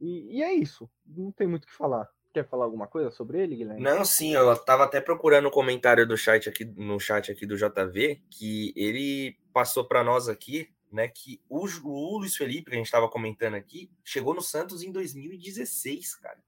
E, 0.00 0.38
e, 0.38 0.42
é 0.42 0.52
isso. 0.52 0.90
Não 1.06 1.30
tem 1.30 1.46
muito 1.46 1.64
o 1.64 1.66
que 1.66 1.74
falar. 1.74 2.08
Quer 2.32 2.48
falar 2.48 2.64
alguma 2.64 2.88
coisa 2.88 3.12
sobre 3.12 3.40
ele, 3.40 3.54
Guilherme? 3.54 3.80
Não, 3.80 4.04
sim, 4.04 4.34
eu 4.34 4.56
tava 4.56 4.82
até 4.82 5.00
procurando 5.00 5.44
o 5.44 5.48
um 5.48 5.52
comentário 5.52 6.08
do 6.08 6.16
chat 6.16 6.48
aqui 6.48 6.64
no 6.64 6.98
chat 6.98 7.30
aqui 7.30 7.46
do 7.46 7.56
JV, 7.56 8.20
que 8.28 8.72
ele 8.74 9.38
passou 9.52 9.84
para 9.84 10.02
nós 10.02 10.28
aqui, 10.28 10.68
né, 10.90 11.06
que 11.06 11.40
o, 11.48 11.64
o 11.84 12.18
Luiz 12.18 12.34
Felipe, 12.34 12.70
que 12.70 12.74
a 12.74 12.78
gente 12.78 12.86
estava 12.86 13.08
comentando 13.08 13.54
aqui, 13.54 13.88
chegou 14.02 14.34
no 14.34 14.42
Santos 14.42 14.82
em 14.82 14.90
2016, 14.90 16.16
cara 16.16 16.42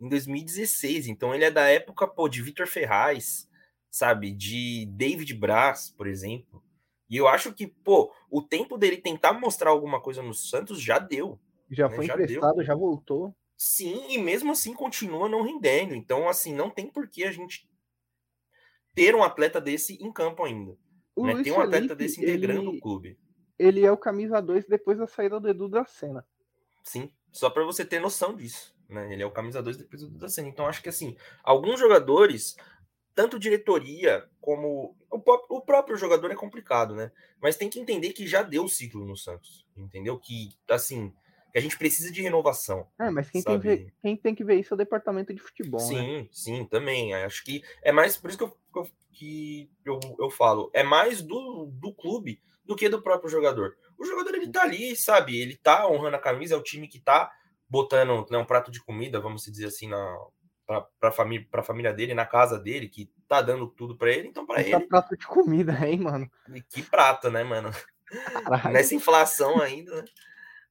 em 0.00 0.08
2016. 0.08 1.08
Então 1.08 1.34
ele 1.34 1.44
é 1.44 1.50
da 1.50 1.66
época 1.68 2.06
pô, 2.06 2.28
de 2.28 2.42
Vitor 2.42 2.66
Ferraz, 2.66 3.48
sabe? 3.90 4.32
De 4.32 4.86
David 4.86 5.34
Braz, 5.34 5.92
por 5.96 6.06
exemplo. 6.06 6.62
E 7.08 7.16
eu 7.16 7.28
acho 7.28 7.52
que, 7.52 7.66
pô, 7.66 8.12
o 8.30 8.42
tempo 8.42 8.76
dele 8.76 8.96
tentar 8.96 9.32
mostrar 9.32 9.70
alguma 9.70 10.00
coisa 10.00 10.22
no 10.22 10.34
Santos 10.34 10.80
já 10.80 10.98
deu. 10.98 11.38
Já 11.70 11.88
né? 11.88 11.96
foi 11.96 12.06
já 12.06 12.14
emprestado, 12.14 12.56
deu. 12.56 12.64
já 12.64 12.74
voltou. 12.74 13.34
Sim, 13.56 14.06
e 14.08 14.18
mesmo 14.18 14.52
assim 14.52 14.74
continua 14.74 15.28
não 15.28 15.42
rendendo. 15.42 15.94
Então, 15.94 16.28
assim, 16.28 16.54
não 16.54 16.70
tem 16.70 16.90
por 16.90 17.08
que 17.08 17.24
a 17.24 17.30
gente 17.30 17.68
ter 18.94 19.14
um 19.14 19.22
atleta 19.22 19.60
desse 19.60 19.94
em 20.02 20.12
campo 20.12 20.44
ainda. 20.44 20.76
O 21.14 21.26
né? 21.26 21.42
Tem 21.42 21.52
um 21.52 21.60
atleta 21.60 21.88
Felipe, 21.88 21.94
desse 21.94 22.20
integrando 22.20 22.70
ele, 22.70 22.78
o 22.78 22.80
clube. 22.80 23.18
Ele 23.58 23.84
é 23.84 23.92
o 23.92 23.96
camisa 23.96 24.40
2 24.40 24.66
depois 24.66 24.98
da 24.98 25.06
saída 25.06 25.38
do 25.38 25.48
Edu 25.48 25.68
da 25.68 25.84
cena. 25.84 26.26
Sim, 26.82 27.10
só 27.30 27.48
para 27.48 27.64
você 27.64 27.84
ter 27.84 28.00
noção 28.00 28.34
disso 28.34 28.73
né? 28.88 29.12
Ele 29.12 29.22
é 29.22 29.26
o 29.26 29.30
camisa 29.30 29.62
2 29.62 29.76
depois 29.76 30.02
do 30.02 30.18
Dacena. 30.18 30.48
Então, 30.48 30.66
acho 30.66 30.82
que 30.82 30.88
assim, 30.88 31.16
alguns 31.42 31.78
jogadores, 31.80 32.56
tanto 33.14 33.38
diretoria 33.38 34.28
como 34.40 34.96
o, 35.10 35.22
o 35.48 35.60
próprio 35.60 35.96
jogador 35.96 36.30
é 36.30 36.36
complicado, 36.36 36.94
né? 36.94 37.10
Mas 37.40 37.56
tem 37.56 37.70
que 37.70 37.80
entender 37.80 38.12
que 38.12 38.26
já 38.26 38.42
deu 38.42 38.64
o 38.64 38.68
ciclo 38.68 39.04
no 39.04 39.16
Santos, 39.16 39.66
entendeu? 39.76 40.18
Que, 40.18 40.50
assim, 40.68 41.12
que 41.52 41.58
a 41.58 41.60
gente 41.60 41.78
precisa 41.78 42.10
de 42.10 42.20
renovação. 42.20 42.86
É, 42.98 43.08
mas 43.10 43.30
quem 43.30 43.42
tem, 43.42 43.58
ver, 43.58 43.94
quem 44.02 44.16
tem, 44.16 44.34
que 44.34 44.44
ver 44.44 44.58
isso 44.58 44.72
é 44.72 44.76
o 44.76 44.78
departamento 44.78 45.32
de 45.32 45.40
futebol. 45.40 45.80
Sim, 45.80 46.22
né? 46.22 46.28
sim, 46.32 46.64
também. 46.64 47.14
Acho 47.14 47.44
que 47.44 47.62
é 47.82 47.92
mais 47.92 48.16
por 48.16 48.28
isso 48.28 48.38
que 48.38 48.44
eu, 48.44 48.56
que 49.12 49.70
eu, 49.84 50.00
eu 50.18 50.30
falo, 50.30 50.70
é 50.74 50.82
mais 50.82 51.22
do, 51.22 51.70
do 51.72 51.94
clube 51.94 52.40
do 52.64 52.74
que 52.74 52.88
do 52.88 53.02
próprio 53.02 53.30
jogador. 53.30 53.76
O 53.96 54.04
jogador 54.04 54.34
ele 54.34 54.48
tá 54.48 54.62
ali, 54.62 54.96
sabe? 54.96 55.40
Ele 55.40 55.56
tá 55.56 55.88
honrando 55.88 56.16
a 56.16 56.20
camisa, 56.20 56.54
é 56.54 56.58
o 56.58 56.62
time 56.62 56.88
que 56.88 56.98
tá 56.98 57.30
botando 57.68 58.26
né, 58.30 58.38
um 58.38 58.44
prato 58.44 58.70
de 58.70 58.82
comida, 58.82 59.20
vamos 59.20 59.44
dizer 59.44 59.66
assim, 59.66 59.88
na 59.88 60.16
para 60.66 60.88
a 61.02 61.12
família, 61.12 61.46
família 61.62 61.92
dele, 61.92 62.14
na 62.14 62.24
casa 62.24 62.58
dele, 62.58 62.88
que 62.88 63.10
tá 63.28 63.42
dando 63.42 63.66
tudo 63.66 63.96
para 63.96 64.10
ele, 64.10 64.28
então 64.28 64.46
para 64.46 64.62
ele. 64.62 64.80
prato 64.86 65.16
de 65.16 65.26
comida, 65.26 65.72
hein, 65.86 66.00
mano? 66.00 66.30
E 66.54 66.62
que 66.62 66.82
prato, 66.82 67.30
né, 67.30 67.44
mano? 67.44 67.70
Caralho. 68.32 68.72
Nessa 68.72 68.94
inflação 68.94 69.60
ainda, 69.60 70.02
né? 70.02 70.04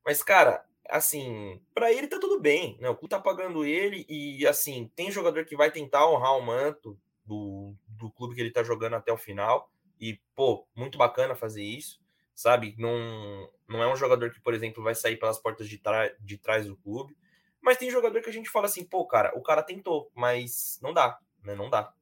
Mas, 0.05 0.23
cara, 0.23 0.65
assim, 0.89 1.61
para 1.73 1.91
ele 1.91 2.07
tá 2.07 2.19
tudo 2.19 2.39
bem, 2.39 2.77
né? 2.79 2.89
O 2.89 2.95
clube 2.95 3.09
tá 3.09 3.19
pagando 3.19 3.63
ele 3.65 4.05
e, 4.09 4.45
assim, 4.47 4.91
tem 4.95 5.11
jogador 5.11 5.45
que 5.45 5.55
vai 5.55 5.71
tentar 5.71 6.09
honrar 6.09 6.37
o 6.37 6.41
manto 6.41 6.97
do, 7.23 7.75
do 7.87 8.11
clube 8.11 8.35
que 8.35 8.41
ele 8.41 8.51
tá 8.51 8.63
jogando 8.63 8.95
até 8.95 9.13
o 9.13 9.17
final. 9.17 9.69
E, 9.99 10.19
pô, 10.35 10.67
muito 10.75 10.97
bacana 10.97 11.35
fazer 11.35 11.63
isso 11.63 12.02
sabe? 12.35 12.75
Não, 12.77 13.49
não 13.67 13.81
é 13.83 13.91
um 13.91 13.95
jogador 13.95 14.31
que, 14.31 14.41
por 14.41 14.53
exemplo, 14.53 14.83
vai 14.83 14.95
sair 14.95 15.17
pelas 15.17 15.39
portas 15.39 15.67
de, 15.67 15.81
de 16.19 16.37
trás 16.37 16.67
do 16.67 16.77
clube. 16.77 17.15
Mas 17.61 17.77
tem 17.77 17.89
jogador 17.89 18.21
que 18.21 18.29
a 18.29 18.33
gente 18.33 18.49
fala 18.49 18.65
assim, 18.65 18.83
pô, 18.83 19.05
cara, 19.05 19.31
o 19.35 19.41
cara 19.41 19.63
tentou, 19.63 20.11
mas 20.13 20.79
não 20.81 20.93
dá, 20.93 21.17
né? 21.43 21.55
Não 21.55 21.69
dá. 21.69 21.93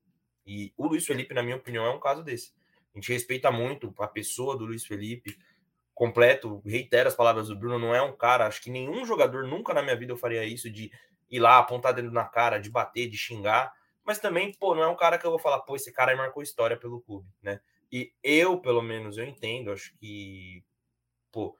E 0.45 0.73
o 0.75 0.87
Luiz 0.87 1.05
Felipe, 1.05 1.33
na 1.33 1.43
minha 1.43 1.55
opinião, 1.55 1.85
é 1.85 1.91
um 1.91 1.99
caso 1.99 2.23
desse. 2.23 2.51
A 2.93 2.97
gente 2.97 3.13
respeita 3.13 3.51
muito 3.51 3.93
a 3.99 4.07
pessoa 4.07 4.57
do 4.57 4.65
Luiz 4.65 4.85
Felipe, 4.85 5.37
completo, 5.93 6.61
reitero 6.65 7.07
as 7.07 7.15
palavras 7.15 7.47
do 7.47 7.55
Bruno, 7.55 7.77
não 7.77 7.93
é 7.93 8.01
um 8.01 8.15
cara, 8.15 8.47
acho 8.47 8.61
que 8.61 8.71
nenhum 8.71 9.05
jogador 9.05 9.43
nunca 9.43 9.73
na 9.73 9.83
minha 9.83 9.95
vida 9.95 10.11
eu 10.11 10.17
faria 10.17 10.43
isso 10.43 10.69
de 10.69 10.91
ir 11.29 11.39
lá, 11.39 11.59
apontar 11.59 11.93
dentro 11.93 12.11
na 12.11 12.25
cara, 12.25 12.57
de 12.57 12.69
bater, 12.69 13.07
de 13.07 13.17
xingar, 13.17 13.71
mas 14.03 14.19
também, 14.19 14.51
pô, 14.53 14.73
não 14.73 14.83
é 14.83 14.87
um 14.87 14.95
cara 14.95 15.17
que 15.17 15.25
eu 15.25 15.29
vou 15.29 15.39
falar, 15.39 15.59
pô, 15.59 15.75
esse 15.75 15.91
cara 15.91 16.11
aí 16.11 16.17
marcou 16.17 16.41
história 16.41 16.75
pelo 16.75 17.01
clube, 17.01 17.29
né? 17.41 17.61
E 17.91 18.13
eu, 18.23 18.59
pelo 18.59 18.81
menos, 18.81 19.17
eu 19.17 19.25
entendo, 19.25 19.71
acho 19.71 19.93
que, 19.97 20.63
pô, 21.31 21.57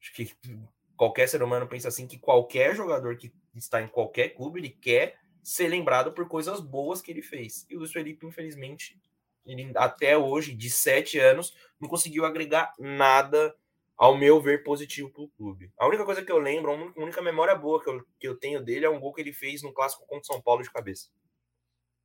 acho 0.00 0.12
que 0.14 0.30
qualquer 0.96 1.28
ser 1.28 1.42
humano 1.42 1.68
pensa 1.68 1.88
assim 1.88 2.06
que 2.06 2.18
qualquer 2.18 2.74
jogador 2.74 3.16
que 3.16 3.32
está 3.54 3.82
em 3.82 3.88
qualquer 3.88 4.30
clube, 4.30 4.60
ele 4.60 4.70
quer 4.70 5.18
ser 5.42 5.68
lembrado 5.68 6.12
por 6.12 6.26
coisas 6.26 6.60
boas 6.60 7.02
que 7.02 7.10
ele 7.10 7.22
fez. 7.22 7.66
E 7.68 7.76
o 7.76 7.80
Luiz 7.80 7.92
Felipe, 7.92 8.26
infelizmente, 8.26 8.98
ele, 9.44 9.70
até 9.76 10.16
hoje, 10.16 10.54
de 10.54 10.70
sete 10.70 11.18
anos, 11.18 11.54
não 11.78 11.88
conseguiu 11.88 12.24
agregar 12.24 12.72
nada, 12.78 13.54
ao 13.96 14.16
meu 14.16 14.40
ver, 14.40 14.64
positivo 14.64 15.10
para 15.10 15.22
o 15.22 15.28
clube. 15.28 15.70
A 15.78 15.86
única 15.86 16.04
coisa 16.04 16.24
que 16.24 16.32
eu 16.32 16.38
lembro, 16.38 16.72
a 16.72 17.00
única 17.00 17.20
memória 17.20 17.54
boa 17.54 17.82
que 17.82 17.90
eu, 17.90 18.04
que 18.18 18.26
eu 18.26 18.36
tenho 18.36 18.64
dele 18.64 18.86
é 18.86 18.90
um 18.90 18.98
gol 18.98 19.12
que 19.12 19.20
ele 19.20 19.32
fez 19.32 19.62
no 19.62 19.72
clássico 19.72 20.06
contra 20.06 20.22
o 20.22 20.24
São 20.24 20.42
Paulo 20.42 20.62
de 20.62 20.72
cabeça. 20.72 21.10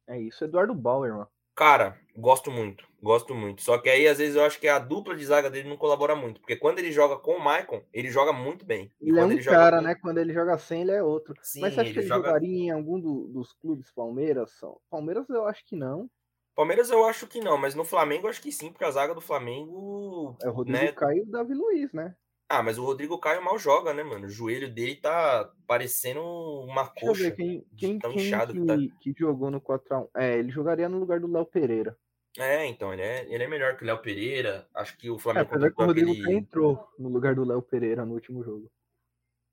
É 0.08 0.20
isso, 0.20 0.44
Eduardo 0.44 0.74
Bauer, 0.76 1.14
mano. 1.14 1.30
Cara, 1.60 1.98
gosto 2.16 2.50
muito, 2.50 2.88
gosto 3.04 3.36
muito. 3.36 3.62
Só 3.62 3.78
que 3.78 3.90
aí, 3.90 4.08
às 4.08 4.18
vezes, 4.18 4.38
eu 4.38 4.46
acho 4.46 4.58
que 4.58 4.68
a 4.70 4.80
dupla 4.80 5.14
de 5.14 5.26
zaga 5.26 5.50
dele 5.50 5.68
não 5.68 5.76
colabora 5.76 6.16
muito. 6.16 6.40
Porque 6.40 6.56
quando 6.56 6.80
ele 6.80 6.90
joga 6.90 7.18
com 7.18 7.34
o 7.34 7.44
Maicon, 7.44 7.84
ele 7.92 8.10
joga 8.10 8.32
muito 8.32 8.66
bem. 8.66 8.90
E 9.02 9.10
ele 9.10 9.20
é 9.20 9.26
um 9.26 9.32
ele 9.34 9.44
cara, 9.44 9.80
com... 9.80 9.84
né? 9.84 9.96
Quando 9.96 10.20
ele 10.20 10.32
joga 10.34 10.58
sem, 10.58 10.84
ele 10.84 10.92
é 10.92 11.04
outro. 11.04 11.34
Sim, 11.42 11.60
Mas 11.60 11.74
você 11.74 11.82
acha 11.82 11.90
ele 11.90 11.94
que 11.96 12.00
ele 12.00 12.08
joga... 12.08 12.28
jogaria 12.28 12.64
em 12.68 12.72
algum 12.72 12.98
do, 12.98 13.28
dos 13.28 13.52
clubes 13.52 13.92
Palmeiras? 13.92 14.54
Palmeiras 14.90 15.28
eu 15.28 15.46
acho 15.48 15.66
que 15.66 15.76
não. 15.76 16.10
Palmeiras 16.56 16.90
eu 16.90 17.04
acho 17.04 17.28
que 17.28 17.42
não, 17.42 17.58
mas 17.58 17.76
no 17.76 17.84
Flamengo 17.84 18.28
eu 18.28 18.30
acho 18.30 18.42
que 18.42 18.54
sim, 18.54 18.72
porque 18.72 18.86
a 18.86 18.92
zaga 18.92 19.14
do 19.14 19.20
Flamengo. 19.20 20.38
É 20.42 20.48
o 20.48 20.54
Rodrigo 20.54 20.80
né? 20.80 20.94
Caio 20.94 21.18
e 21.18 21.22
o 21.24 21.26
Davi 21.30 21.54
Luiz, 21.54 21.92
né? 21.92 22.16
Ah, 22.50 22.64
mas 22.64 22.80
o 22.80 22.84
Rodrigo 22.84 23.20
Caio 23.20 23.44
mal 23.44 23.60
joga, 23.60 23.94
né, 23.94 24.04
mano? 24.04 24.26
O 24.26 24.30
joelho 24.30 24.74
dele 24.74 24.96
tá 24.96 25.54
parecendo 25.68 26.22
uma 26.22 26.84
Deixa 26.96 27.06
eu 27.06 27.14
ver 27.14 27.32
coxa. 27.32 27.36
quem, 27.36 27.66
quem, 27.78 28.00
tão 28.00 28.12
quem 28.12 28.22
inchado 28.26 28.54
que, 28.54 28.60
que 28.60 28.66
tá. 28.66 28.76
que 29.00 29.14
jogou 29.18 29.52
no 29.52 29.62
4x1. 29.62 30.10
É, 30.16 30.38
ele 30.40 30.50
jogaria 30.50 30.90
no 30.90 31.00
lugar 31.00 31.20
do 31.20 31.32
Léo 31.32 31.46
Pereira. 31.46 31.96
É, 32.38 32.66
então, 32.66 32.94
ele 32.94 33.02
é, 33.02 33.26
ele 33.34 33.44
é 33.44 33.48
melhor 33.48 33.76
que 33.78 33.84
o 33.84 33.86
Léo 33.86 34.02
Pereira. 34.02 34.68
Acho 34.74 34.98
que 34.98 35.10
o 35.10 35.16
É, 35.16 35.20
Flamengo 35.20 35.46
apesar 35.46 35.72
que 35.72 35.82
o 35.82 35.86
Rodrigo 35.86 36.12
aquele. 36.12 36.34
Entrou 36.34 36.88
no 36.98 37.10
lugar 37.10 37.36
do 37.36 37.44
Léo 37.44 37.62
Pereira 37.62 38.06
no 38.06 38.14
último 38.14 38.44
jogo. 38.44 38.72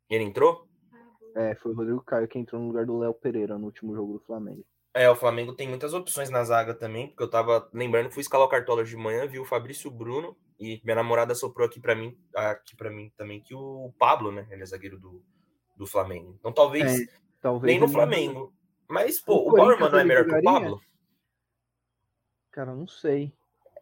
Ele 0.09 0.25
entrou? 0.25 0.67
É, 1.35 1.55
foi 1.57 1.73
o 1.73 1.75
Rodrigo 1.75 2.03
Caio 2.03 2.29
que 2.29 2.39
entrou 2.39 2.61
no 2.61 2.69
lugar 2.69 2.87
do 2.87 2.99
Léo 2.99 3.13
Pereira 3.13 3.59
no 3.59 3.67
último 3.67 3.95
jogo 3.95 4.15
do 4.15 4.21
Flamengo. 4.21 4.65
É, 4.95 5.11
o 5.11 5.17
Flamengo 5.17 5.55
tem 5.55 5.69
muitas 5.69 5.93
opções 5.93 6.31
na 6.31 6.43
zaga 6.43 6.73
também, 6.75 7.09
porque 7.09 7.23
eu 7.23 7.29
tava 7.29 7.69
lembrando, 7.75 8.11
fui 8.11 8.23
escalar 8.23 8.47
o 8.47 8.51
Cartola 8.51 8.83
de 8.83 8.97
manhã, 8.97 9.27
vi 9.27 9.39
o 9.39 9.45
Fabrício 9.45 9.91
Bruno 9.91 10.35
e 10.59 10.81
minha 10.85 10.97
namorada 10.97 11.35
soprou 11.35 11.67
aqui 11.67 11.81
pra 11.81 11.95
mim, 11.95 12.17
aqui 12.35 12.75
para 12.77 12.91
mim 12.91 13.11
também 13.17 13.41
que 13.43 13.55
o 13.55 13.93
Pablo, 13.99 14.33
né, 14.33 14.47
ele 14.51 14.63
é 14.63 14.67
zagueiro 14.67 14.99
do, 14.99 15.23
do 15.77 15.87
Flamengo. 15.87 16.37
Então 16.39 16.53
talvez 16.53 17.01
É, 17.01 17.07
talvez 17.41 17.73
nem 17.73 17.81
no 17.81 17.89
Flamengo. 17.93 18.53
Mas 18.89 19.21
pô, 19.21 19.49
o 19.49 19.53
Bauerman 19.53 19.79
Corinthians 19.79 19.93
não 19.93 19.99
é 19.99 20.05
melhor 20.05 20.25
que 20.25 20.35
o? 20.35 20.43
Pablo? 20.43 20.81
Cara, 22.53 22.75
não 22.75 22.87
sei. 22.87 23.33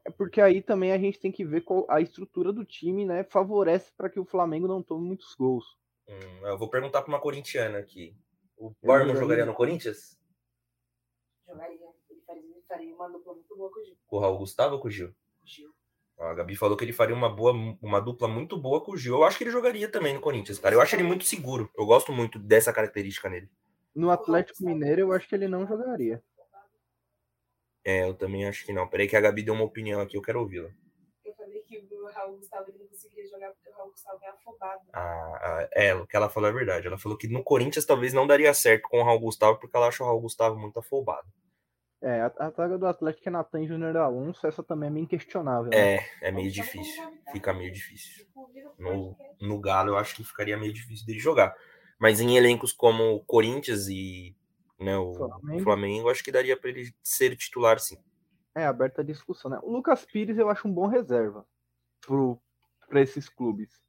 É 0.04 0.10
porque 0.10 0.40
aí 0.40 0.60
também 0.60 0.92
a 0.92 0.98
gente 0.98 1.18
tem 1.18 1.30
que 1.32 1.44
ver 1.44 1.62
qual 1.62 1.86
a 1.88 2.00
estrutura 2.00 2.52
do 2.52 2.64
time, 2.64 3.04
né? 3.06 3.24
Favorece 3.24 3.92
para 3.96 4.10
que 4.10 4.18
o 4.20 4.24
Flamengo 4.24 4.66
não 4.66 4.82
tome 4.82 5.06
muitos 5.06 5.34
gols. 5.34 5.64
Hum, 6.08 6.46
eu 6.46 6.58
vou 6.58 6.68
perguntar 6.68 7.02
pra 7.02 7.08
uma 7.12 7.20
corintiana 7.20 7.78
aqui. 7.78 8.14
O 8.56 8.74
Bauerman 8.82 9.16
jogaria- 9.16 9.46
no 9.46 9.54
Corinthians? 9.54 10.18
Jogaria. 11.46 11.78
Ele 12.10 12.20
faria, 12.26 12.42
ele 12.42 12.62
faria 12.68 12.94
uma 12.94 13.08
dupla 13.08 13.34
muito 13.34 13.56
boa 13.56 13.70
com 13.70 13.80
o 13.80 13.84
Gil. 13.84 13.96
Com 14.06 14.16
o 14.16 14.20
Raul 14.20 14.38
Gustavo 14.38 14.74
ou 14.74 14.80
com 14.80 14.88
o 14.88 14.90
Gil? 14.90 15.14
Gil. 15.44 15.70
A 16.18 16.32
Gabi 16.32 16.54
falou 16.54 16.76
que 16.76 16.84
ele 16.84 16.92
faria 16.92 17.14
uma 17.14 17.28
boa, 17.28 17.52
uma 17.82 18.00
dupla 18.00 18.28
muito 18.28 18.56
boa 18.56 18.80
com 18.82 18.92
o 18.92 18.96
Gil. 18.96 19.14
Eu 19.14 19.24
acho 19.24 19.36
que 19.36 19.44
ele 19.44 19.50
jogaria 19.50 19.88
também 19.88 20.14
no 20.14 20.20
Corinthians, 20.20 20.58
cara. 20.58 20.74
Eu 20.74 20.80
acho 20.80 20.94
ele 20.94 21.02
muito 21.02 21.24
seguro. 21.24 21.70
Eu 21.76 21.84
gosto 21.84 22.12
muito 22.12 22.38
dessa 22.38 22.72
característica 22.72 23.28
nele. 23.28 23.50
No 23.94 24.10
Atlético 24.10 24.64
Mineiro, 24.64 25.02
eu 25.02 25.12
acho 25.12 25.28
que 25.28 25.34
ele 25.34 25.48
não 25.48 25.66
jogaria. 25.66 26.22
É, 27.84 28.08
eu 28.08 28.14
também 28.14 28.46
acho 28.46 28.64
que 28.64 28.72
não. 28.72 28.88
Peraí 28.88 29.06
que 29.06 29.16
a 29.16 29.20
Gabi 29.20 29.42
deu 29.42 29.54
uma 29.54 29.64
opinião 29.64 30.00
aqui, 30.00 30.16
eu 30.16 30.22
quero 30.22 30.40
ouvi-la. 30.40 30.70
Eu 31.24 31.34
falei 31.34 31.60
que 31.62 31.78
o 31.78 32.06
Raul 32.06 32.38
Gustavo 32.38 32.70
ele 32.70 32.78
não 32.78 32.86
conseguiria 32.86 33.28
jogar 33.28 33.50
porque 33.50 33.68
o 33.68 33.72
Raul 33.72 33.90
Gustavo 33.90 34.18
é 34.22 34.28
afobado. 34.28 34.80
Ah, 34.92 35.38
ah, 35.42 35.68
é, 35.72 35.94
o 35.94 36.06
que 36.06 36.16
ela 36.16 36.30
falou 36.30 36.48
é 36.48 36.52
verdade. 36.52 36.86
Ela 36.86 36.96
falou 36.96 37.18
que 37.18 37.28
no 37.28 37.44
Corinthians 37.44 37.84
talvez 37.84 38.14
não 38.14 38.26
daria 38.26 38.54
certo 38.54 38.88
com 38.88 39.00
o 39.00 39.04
Raul 39.04 39.20
Gustavo, 39.20 39.58
porque 39.58 39.76
ela 39.76 39.88
acha 39.88 40.02
o 40.02 40.06
Raul 40.06 40.22
Gustavo 40.22 40.58
muito 40.58 40.78
afobado. 40.78 41.26
É, 42.04 42.20
a, 42.20 42.50
zaga 42.50 42.76
do 42.76 42.86
Atlético 42.86 43.30
é 43.30 43.32
Natan 43.32 43.66
Júnior 43.66 43.96
Alonso, 43.96 44.46
essa 44.46 44.62
também 44.62 44.88
é 44.88 44.92
meio 44.92 45.06
questionável. 45.06 45.70
né? 45.70 45.96
É, 45.96 46.06
é 46.20 46.30
meio 46.30 46.52
difícil. 46.52 47.02
Fica 47.32 47.54
meio 47.54 47.72
difícil. 47.72 48.26
No, 48.78 49.16
no 49.40 49.58
Galo 49.58 49.92
eu 49.92 49.96
acho 49.96 50.14
que 50.14 50.22
ficaria 50.22 50.54
meio 50.58 50.70
difícil 50.70 51.06
dele 51.06 51.18
jogar. 51.18 51.56
Mas 51.98 52.20
em 52.20 52.36
elencos 52.36 52.74
como 52.74 53.14
o 53.14 53.24
Corinthians 53.24 53.88
e 53.88 54.36
né, 54.78 54.98
o 54.98 55.14
Flamengo. 55.14 55.62
Flamengo, 55.62 56.10
acho 56.10 56.22
que 56.22 56.30
daria 56.30 56.58
para 56.58 56.68
ele 56.68 56.94
ser 57.02 57.34
titular, 57.36 57.80
sim. 57.80 57.96
É 58.54 58.66
aberta 58.66 59.00
a 59.00 59.04
discussão, 59.04 59.50
né? 59.50 59.58
O 59.62 59.72
Lucas 59.72 60.04
Pires 60.04 60.36
eu 60.36 60.50
acho 60.50 60.68
um 60.68 60.72
bom 60.72 60.86
reserva 60.86 61.46
pro, 62.02 62.38
pra 62.86 63.00
esses 63.00 63.30
clubes. 63.30 63.80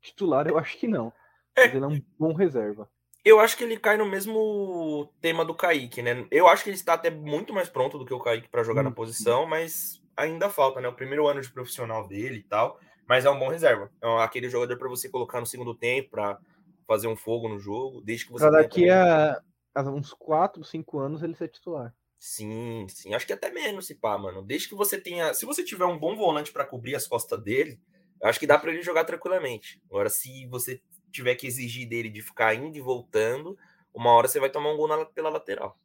Titular 0.00 0.46
eu 0.46 0.56
acho 0.58 0.78
que 0.78 0.86
não. 0.86 1.12
É. 1.56 1.66
Mas 1.66 1.74
ele 1.74 1.84
é 1.84 1.88
um 1.88 2.02
bom 2.16 2.32
reserva. 2.34 2.88
Eu 3.24 3.40
acho 3.40 3.56
que 3.56 3.64
ele 3.64 3.78
cai 3.78 3.96
no 3.96 4.04
mesmo 4.04 5.10
tema 5.20 5.44
do 5.44 5.54
Kaique, 5.54 6.02
né? 6.02 6.26
Eu 6.30 6.46
acho 6.46 6.62
que 6.62 6.68
ele 6.70 6.76
está 6.76 6.94
até 6.94 7.10
muito 7.10 7.54
mais 7.54 7.68
pronto 7.70 7.98
do 7.98 8.04
que 8.04 8.12
o 8.12 8.20
Kaique 8.20 8.48
para 8.48 8.62
jogar 8.62 8.82
na 8.82 8.90
Sim, 8.90 8.94
posição, 8.94 9.46
mas 9.46 10.02
ainda 10.16 10.50
falta, 10.50 10.80
né? 10.80 10.88
O 10.88 10.94
primeiro 10.94 11.26
ano 11.26 11.40
de 11.40 11.50
profissional 11.50 12.06
dele 12.06 12.40
e 12.40 12.42
tal. 12.44 12.78
Mas 13.08 13.24
é 13.24 13.30
um 13.30 13.38
bom 13.38 13.48
reserva. 13.48 13.90
É 14.02 14.22
aquele 14.22 14.48
jogador 14.50 14.76
para 14.76 14.88
você 14.88 15.08
colocar 15.08 15.40
no 15.40 15.46
segundo 15.46 15.74
tempo, 15.74 16.10
para 16.10 16.38
fazer 16.86 17.06
um 17.08 17.16
fogo 17.16 17.48
no 17.48 17.58
jogo, 17.58 18.02
desde 18.02 18.26
que 18.26 18.32
você. 18.32 18.44
Pra 18.44 18.50
daqui 18.50 18.90
a, 18.90 19.40
a 19.74 19.82
uns 19.82 20.12
4, 20.12 20.62
5 20.62 20.98
anos 20.98 21.22
ele 21.22 21.34
ser 21.34 21.48
titular. 21.48 21.94
Sim, 22.18 22.86
sim. 22.88 23.12
Acho 23.14 23.26
que 23.26 23.32
até 23.32 23.50
menos, 23.50 23.86
se 23.86 23.94
pá, 23.94 24.16
mano. 24.16 24.42
Desde 24.42 24.68
que 24.68 24.74
você 24.74 25.00
tenha. 25.00 25.34
Se 25.34 25.44
você 25.44 25.62
tiver 25.62 25.84
um 25.84 25.98
bom 25.98 26.16
volante 26.16 26.52
para 26.52 26.64
cobrir 26.64 26.94
as 26.94 27.06
costas 27.06 27.42
dele, 27.42 27.80
eu 28.20 28.28
acho 28.28 28.40
que 28.40 28.46
dá 28.46 28.58
para 28.58 28.72
ele 28.72 28.82
jogar 28.82 29.04
tranquilamente. 29.04 29.80
Agora, 29.90 30.08
se 30.08 30.46
você 30.46 30.80
tiver 31.14 31.34
que 31.36 31.46
exigir 31.46 31.88
dele 31.88 32.10
de 32.10 32.20
ficar 32.20 32.54
indo 32.54 32.76
e 32.76 32.80
voltando, 32.80 33.56
uma 33.94 34.10
hora 34.10 34.26
você 34.28 34.40
vai 34.40 34.50
tomar 34.50 34.72
um 34.72 34.76
gol 34.76 34.88
na- 34.88 35.06
pela 35.06 35.30
lateral. 35.30 35.78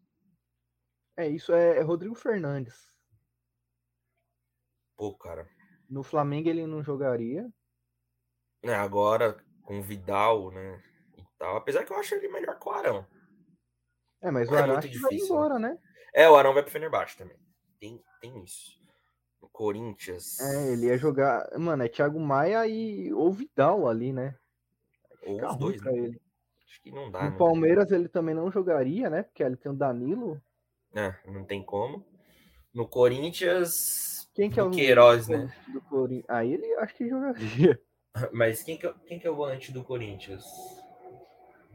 É, 1.15 1.27
isso 1.27 1.53
é, 1.53 1.77
é 1.77 1.81
Rodrigo 1.81 2.15
Fernandes. 2.15 2.89
Pô, 4.97 5.15
cara. 5.15 5.47
No 5.89 6.03
Flamengo 6.03 6.49
ele 6.49 6.65
não 6.65 6.83
jogaria. 6.83 7.47
né, 8.63 8.73
agora 8.73 9.37
com 9.63 9.79
o 9.79 9.83
Vidal, 9.83 10.51
né? 10.51 10.83
E 11.17 11.23
tal. 11.37 11.55
Apesar 11.55 11.85
que 11.85 11.93
eu 11.93 11.97
acho 11.97 12.15
ele 12.15 12.27
melhor 12.27 12.59
que 12.59 12.67
o 12.67 12.71
Arão. 12.71 13.07
É, 14.21 14.29
mas 14.31 14.49
o 14.49 14.55
É 14.55 14.61
Arão 14.61 14.75
acho 14.77 14.89
que 14.89 14.97
vai 14.99 15.11
difícil, 15.11 15.35
né? 15.35 15.41
embora, 15.41 15.59
né? 15.59 15.77
É, 16.13 16.29
o 16.29 16.35
Arão 16.35 16.53
vai 16.53 16.63
pro 16.63 16.71
Fenerbahçe 16.71 17.15
também. 17.17 17.37
Tem, 17.79 18.03
tem 18.19 18.43
isso. 18.43 18.77
No 19.41 19.47
Corinthians. 19.49 20.39
É, 20.39 20.73
ele 20.73 20.87
ia 20.87 20.97
jogar. 20.97 21.47
Mano, 21.57 21.83
é 21.83 21.87
Thiago 21.87 22.19
Maia 22.19 22.65
e 22.67 23.13
ou 23.13 23.31
Vidal 23.31 23.87
ali, 23.87 24.11
né? 24.11 24.37
Ou 25.29 25.35
Fica 25.35 25.51
os 25.51 25.57
dois, 25.57 25.81
pra 25.81 25.91
né? 25.91 25.97
ele. 25.99 26.21
Acho 26.67 26.81
que 26.81 26.91
não 26.91 27.11
dá, 27.11 27.23
No 27.25 27.31
né? 27.31 27.37
Palmeiras 27.37 27.91
ele 27.91 28.07
também 28.07 28.35
não 28.35 28.51
jogaria, 28.51 29.09
né? 29.09 29.23
Porque 29.23 29.43
ali 29.43 29.55
tem 29.55 29.71
o 29.71 29.75
Danilo. 29.75 30.41
É, 30.93 31.15
não 31.25 31.43
tem 31.45 31.63
como. 31.63 32.05
No 32.73 32.87
Corinthians. 32.87 34.29
Quem 34.33 34.49
que 34.49 34.59
é 34.59 34.63
o 34.63 34.71
Queiroz, 34.71 35.27
né? 35.27 35.53
do 35.73 35.81
Corinthians? 35.81 36.29
Aí 36.29 36.53
ele 36.53 36.73
acho 36.75 36.95
que 36.95 37.09
jogaria. 37.09 37.81
Mas 38.33 38.63
quem 38.63 38.77
que, 38.77 38.87
é, 38.87 38.93
quem 39.05 39.19
que 39.19 39.27
é 39.27 39.29
o 39.29 39.35
volante 39.35 39.71
do 39.71 39.83
Corinthians? 39.83 40.43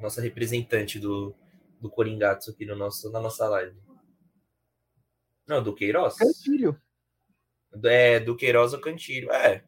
Nossa 0.01 0.21
representante 0.21 0.99
do, 0.99 1.35
do 1.81 1.89
Coringatsu 1.91 2.51
aqui 2.51 2.65
no 2.67 2.75
nosso, 2.75 3.11
na 3.11 3.21
nossa 3.21 3.49
live. 3.49 3.77
Não, 5.47 5.63
do 5.63 5.75
Queiroz? 5.75 6.17
Cantilho. 6.17 6.81
É, 7.85 8.19
do 8.21 8.37
Queiroz 8.37 8.73
ou 8.73 8.81
Cantilho. 8.81 9.31
É, 9.33 9.63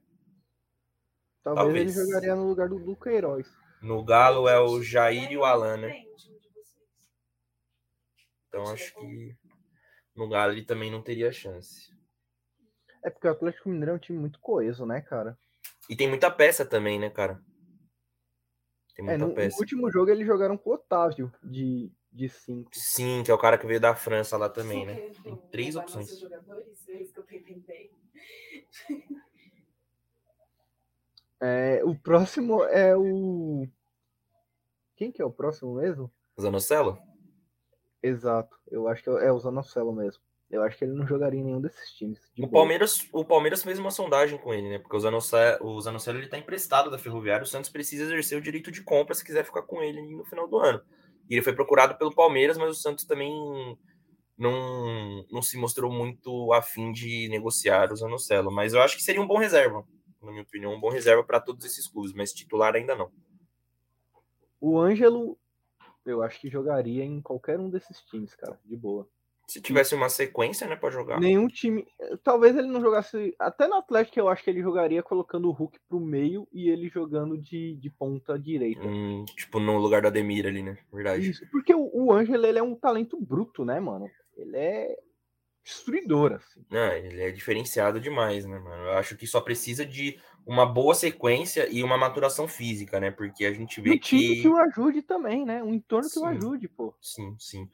Talvez, 1.42 1.76
ele 1.76 1.84
Talvez. 1.92 1.94
jogaria 1.94 2.34
no 2.34 2.48
lugar 2.48 2.68
do, 2.68 2.78
do 2.80 2.96
Queiroz. 2.96 3.46
No 3.82 4.04
Galo 4.04 4.48
é 4.48 4.58
o 4.60 4.82
Jair 4.82 5.30
e 5.32 5.36
o 5.36 5.44
Alan, 5.44 5.76
né? 5.76 5.88
De. 5.90 6.06
Então 8.48 8.64
acho 8.70 8.94
que 8.94 9.36
no 10.16 10.28
Galo 10.28 10.52
ele 10.52 10.64
também 10.64 10.90
não 10.90 11.02
teria 11.02 11.32
chance. 11.32 11.90
É 13.02 13.08
porque 13.08 13.26
o 13.26 13.30
Atlético 13.30 13.68
Mineiro 13.70 13.92
é 13.92 13.94
um 13.94 13.98
time 13.98 14.18
muito 14.18 14.38
coeso, 14.40 14.84
né, 14.84 15.00
cara? 15.00 15.38
E 15.88 15.96
tem 15.96 16.08
muita 16.08 16.30
peça 16.30 16.64
também, 16.64 16.98
né, 16.98 17.10
cara? 17.10 17.40
Tem 18.94 19.04
É, 19.06 19.10
muita 19.10 19.24
no, 19.24 19.28
no 19.28 19.34
peça. 19.34 19.58
último 19.58 19.90
jogo 19.90 20.10
eles 20.10 20.26
jogaram 20.26 20.56
com 20.56 20.70
o 20.70 20.74
Otávio 20.74 21.32
de 22.12 22.28
5. 22.28 22.70
Sim, 22.72 23.22
que 23.22 23.30
é 23.30 23.34
o 23.34 23.38
cara 23.38 23.58
que 23.58 23.66
veio 23.66 23.80
da 23.80 23.94
França 23.94 24.36
lá 24.36 24.48
também, 24.48 24.86
né? 24.86 24.96
Tem 25.22 25.36
três 25.50 25.74
roubar 25.74 25.84
opções. 25.84 26.06
nossos 26.06 26.20
jogadores, 26.20 26.88
é 26.88 27.02
isso 27.02 27.12
que 27.12 27.20
eu. 27.20 27.26
É, 31.40 31.82
o 31.84 31.94
próximo 31.94 32.64
é 32.64 32.96
o. 32.96 33.66
Quem 34.96 35.12
que 35.12 35.20
é 35.20 35.24
o 35.24 35.30
próximo 35.30 35.74
mesmo? 35.74 36.10
Zanocelo? 36.40 36.98
Exato. 38.02 38.56
Eu 38.70 38.88
acho 38.88 39.02
que 39.02 39.10
é, 39.10 39.26
é 39.26 39.32
o 39.32 39.38
Zanocelo 39.38 39.92
mesmo. 39.92 40.22
Eu 40.48 40.62
acho 40.62 40.78
que 40.78 40.84
ele 40.84 40.92
não 40.92 41.06
jogaria 41.06 41.40
em 41.40 41.44
nenhum 41.44 41.60
desses 41.60 41.90
times. 41.92 42.20
de 42.34 42.42
O 42.42 42.46
boa. 42.46 42.62
Palmeiras, 42.62 43.08
o 43.12 43.24
Palmeiras 43.24 43.62
fez 43.62 43.78
uma 43.78 43.90
sondagem 43.90 44.38
com 44.38 44.54
ele, 44.54 44.68
né? 44.68 44.78
Porque 44.78 44.96
o 44.96 45.00
Zanocelo, 45.00 45.66
o 45.66 45.80
Zanocelo 45.80 46.18
ele 46.18 46.28
tá 46.28 46.38
emprestado 46.38 46.90
da 46.90 46.98
Ferroviária, 46.98 47.42
o 47.42 47.46
Santos 47.46 47.68
precisa 47.68 48.04
exercer 48.04 48.38
o 48.38 48.42
direito 48.42 48.70
de 48.70 48.82
compra 48.82 49.14
se 49.14 49.24
quiser 49.24 49.44
ficar 49.44 49.62
com 49.62 49.82
ele 49.82 50.00
no 50.02 50.24
final 50.24 50.46
do 50.46 50.58
ano. 50.58 50.80
E 51.28 51.34
ele 51.34 51.42
foi 51.42 51.52
procurado 51.52 51.98
pelo 51.98 52.14
Palmeiras, 52.14 52.56
mas 52.56 52.70
o 52.70 52.80
Santos 52.80 53.04
também 53.04 53.32
não, 54.38 55.24
não 55.32 55.42
se 55.42 55.58
mostrou 55.58 55.90
muito 55.90 56.52
afim 56.52 56.92
de 56.92 57.28
negociar 57.28 57.92
o 57.92 57.96
Zanocelo. 57.96 58.52
Mas 58.52 58.72
eu 58.72 58.80
acho 58.80 58.96
que 58.96 59.02
seria 59.02 59.20
um 59.20 59.26
bom 59.26 59.38
reserva, 59.38 59.84
na 60.26 60.32
minha 60.32 60.42
opinião, 60.42 60.74
um 60.74 60.80
bom 60.80 60.90
reserva 60.90 61.24
para 61.24 61.40
todos 61.40 61.64
esses 61.64 61.86
clubes, 61.86 62.12
mas 62.12 62.32
titular 62.32 62.74
ainda 62.74 62.94
não. 62.94 63.10
O 64.60 64.78
Ângelo, 64.78 65.38
eu 66.04 66.22
acho 66.22 66.40
que 66.40 66.50
jogaria 66.50 67.04
em 67.04 67.20
qualquer 67.20 67.58
um 67.58 67.70
desses 67.70 68.00
times, 68.02 68.34
cara, 68.34 68.58
de 68.64 68.76
boa. 68.76 69.08
Se 69.46 69.60
tivesse 69.60 69.94
uma 69.94 70.08
sequência, 70.08 70.66
né, 70.66 70.74
para 70.74 70.90
jogar. 70.90 71.20
Nenhum 71.20 71.46
time. 71.46 71.86
Talvez 72.24 72.56
ele 72.56 72.66
não 72.66 72.80
jogasse. 72.80 73.32
Até 73.38 73.68
no 73.68 73.76
Atlético 73.76 74.18
eu 74.18 74.28
acho 74.28 74.42
que 74.42 74.50
ele 74.50 74.60
jogaria 74.60 75.04
colocando 75.04 75.48
o 75.48 75.52
Hulk 75.52 75.78
pro 75.88 76.00
meio 76.00 76.48
e 76.52 76.68
ele 76.68 76.88
jogando 76.88 77.38
de, 77.38 77.76
de 77.76 77.88
ponta 77.88 78.36
direita. 78.36 78.84
Hum, 78.84 79.24
tipo, 79.36 79.60
no 79.60 79.78
lugar 79.78 80.02
do 80.02 80.08
Ademir 80.08 80.46
ali, 80.46 80.64
né? 80.64 80.76
Verdade. 80.92 81.30
Isso, 81.30 81.48
porque 81.52 81.72
o, 81.72 81.88
o 81.94 82.12
Ângelo 82.12 82.44
ele 82.44 82.58
é 82.58 82.62
um 82.62 82.74
talento 82.74 83.16
bruto, 83.20 83.64
né, 83.64 83.78
mano? 83.78 84.10
Ele 84.36 84.56
é 84.56 84.98
destruidor, 85.66 86.32
assim. 86.32 86.64
Não, 86.70 86.92
ele 86.92 87.22
é 87.22 87.30
diferenciado 87.30 88.00
demais, 88.00 88.44
né, 88.44 88.58
mano? 88.58 88.84
Eu 88.84 88.92
acho 88.98 89.16
que 89.16 89.26
só 89.26 89.40
precisa 89.40 89.86
de 89.86 90.18
uma 90.44 90.66
boa 90.66 90.94
sequência 90.94 91.68
e 91.70 91.82
uma 91.82 91.96
maturação 91.96 92.48
física, 92.48 92.98
né? 92.98 93.10
Porque 93.10 93.44
a 93.44 93.52
gente 93.52 93.80
E 93.82 93.88
vê 93.88 93.94
um 93.94 93.98
time 93.98 94.36
que. 94.36 94.36
que 94.36 94.46
o 94.46 94.54
ajude 94.58 95.00
também, 95.00 95.46
né? 95.46 95.62
Um 95.62 95.72
entorno 95.72 96.10
que 96.10 96.18
o 96.18 96.26
Sim. 96.26 96.26
ajude, 96.26 96.68
pô. 96.68 96.94
Sim, 97.00 97.36
sim. 97.38 97.70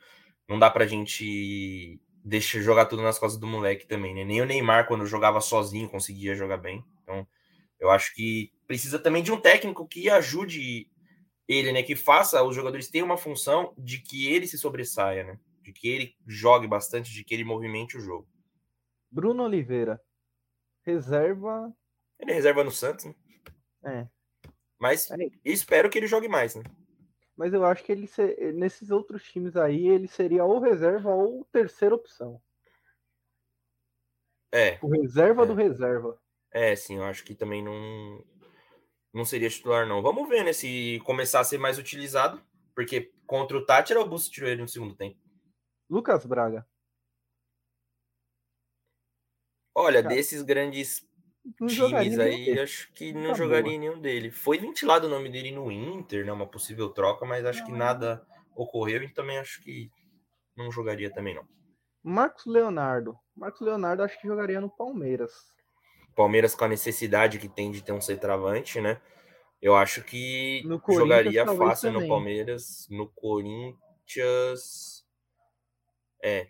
Não 0.48 0.58
dá 0.58 0.70
pra 0.70 0.86
gente 0.86 2.00
deixar 2.24 2.60
jogar 2.60 2.86
tudo 2.86 3.02
nas 3.02 3.18
costas 3.18 3.40
do 3.40 3.46
moleque 3.46 3.86
também, 3.86 4.14
né? 4.14 4.24
Nem 4.24 4.42
o 4.42 4.46
Neymar, 4.46 4.88
quando 4.88 5.06
jogava 5.06 5.40
sozinho, 5.40 5.90
conseguia 5.90 6.34
jogar 6.34 6.58
bem. 6.58 6.84
Então, 7.02 7.26
eu 7.80 7.90
acho 7.90 8.14
que 8.14 8.52
precisa 8.66 8.98
também 8.98 9.22
de 9.22 9.32
um 9.32 9.40
técnico 9.40 9.88
que 9.88 10.10
ajude 10.10 10.88
ele, 11.48 11.72
né? 11.72 11.82
Que 11.82 11.96
faça 11.96 12.42
os 12.44 12.54
jogadores 12.56 12.88
terem 12.90 13.04
uma 13.04 13.18
função 13.18 13.74
de 13.78 14.00
que 14.00 14.28
ele 14.28 14.46
se 14.48 14.58
sobressaia, 14.58 15.24
né? 15.24 15.40
De 15.62 15.72
que 15.72 15.88
ele 15.88 16.16
jogue 16.26 16.66
bastante, 16.66 17.12
de 17.12 17.24
que 17.24 17.32
ele 17.32 17.44
movimente 17.44 17.96
o 17.96 18.00
jogo. 18.00 18.28
Bruno 19.10 19.44
Oliveira, 19.44 20.00
reserva. 20.82 21.72
Ele 22.18 22.30
é 22.32 22.34
reserva 22.34 22.64
no 22.64 22.70
Santos, 22.70 23.04
né? 23.04 23.14
É. 23.84 24.08
Mas 24.78 25.10
É. 25.10 25.16
espero 25.44 25.88
que 25.88 25.98
ele 25.98 26.06
jogue 26.06 26.28
mais, 26.28 26.54
né? 26.56 26.62
Mas 27.36 27.52
eu 27.54 27.64
acho 27.64 27.82
que 27.84 27.92
ele 27.92 28.06
se- 28.06 28.52
nesses 28.52 28.90
outros 28.90 29.22
times 29.24 29.56
aí 29.56 29.86
ele 29.88 30.06
seria 30.08 30.44
ou 30.44 30.58
reserva 30.60 31.10
ou 31.14 31.44
terceira 31.52 31.94
opção. 31.94 32.40
É, 34.52 34.78
O 34.82 34.88
reserva 34.88 35.44
É. 35.44 35.46
do 35.46 35.54
reserva. 35.54 36.18
é, 36.50 36.76
sim, 36.76 36.96
eu 36.96 37.04
acho 37.04 37.24
que 37.24 37.34
também 37.34 37.62
não 37.62 38.24
não 39.14 39.24
seria 39.26 39.48
titular, 39.50 39.86
não. 39.86 40.00
Vamos 40.02 40.26
ver, 40.28 40.42
né? 40.42 40.52
Se 40.54 40.98
começar 41.04 41.40
a 41.40 41.44
ser 41.44 41.58
mais 41.58 41.78
utilizado, 41.78 42.42
porque 42.74 43.12
contra 43.26 43.56
o 43.58 43.64
Tátira, 43.66 44.00
o 44.00 44.08
Busto 44.08 44.30
tirou 44.30 44.48
ele 44.48 44.62
no 44.62 44.68
segundo 44.68 44.94
tempo. 44.94 45.18
Lucas 45.92 46.24
Braga. 46.26 46.66
Olha, 49.74 50.02
Cara, 50.02 50.14
desses 50.14 50.42
grandes 50.42 51.06
times 51.66 52.18
aí, 52.18 52.58
acho 52.58 52.92
que 52.92 53.12
não 53.12 53.28
Tá 53.30 53.34
jogaria 53.34 53.62
boa. 53.70 53.78
nenhum 53.78 54.00
dele. 54.00 54.30
Foi 54.30 54.58
ventilado 54.58 55.06
o 55.06 55.10
nome 55.10 55.28
dele 55.30 55.50
no 55.50 55.70
Inter, 55.70 56.24
né? 56.24 56.32
Uma 56.32 56.46
possível 56.46 56.90
troca, 56.90 57.24
mas 57.26 57.44
acho 57.44 57.64
que 57.64 57.72
nada 57.72 58.26
ocorreu 58.54 59.02
e 59.02 59.08
também 59.12 59.38
acho 59.38 59.60
que 59.62 59.90
não 60.56 60.70
jogaria 60.70 61.10
também, 61.12 61.34
não. 61.34 61.46
Marcos 62.02 62.46
Leonardo. 62.46 63.18
Marcos 63.34 63.60
Leonardo 63.60 64.02
acho 64.02 64.20
que 64.20 64.26
jogaria 64.28 64.60
no 64.60 64.70
Palmeiras. 64.70 65.32
Palmeiras 66.14 66.54
com 66.54 66.64
a 66.64 66.68
necessidade 66.68 67.38
que 67.38 67.48
tem 67.48 67.70
de 67.70 67.82
ter 67.82 67.92
um 67.92 68.00
centroavante, 68.00 68.80
né? 68.80 69.00
Eu 69.60 69.74
acho 69.76 70.02
que 70.02 70.62
No 70.64 70.80
jogaria 70.90 71.46
fácil 71.46 71.90
no 71.90 71.94
também. 71.94 72.08
Palmeiras, 72.08 72.86
no 72.90 73.08
Corinthians. 73.08 75.01
É, 76.22 76.46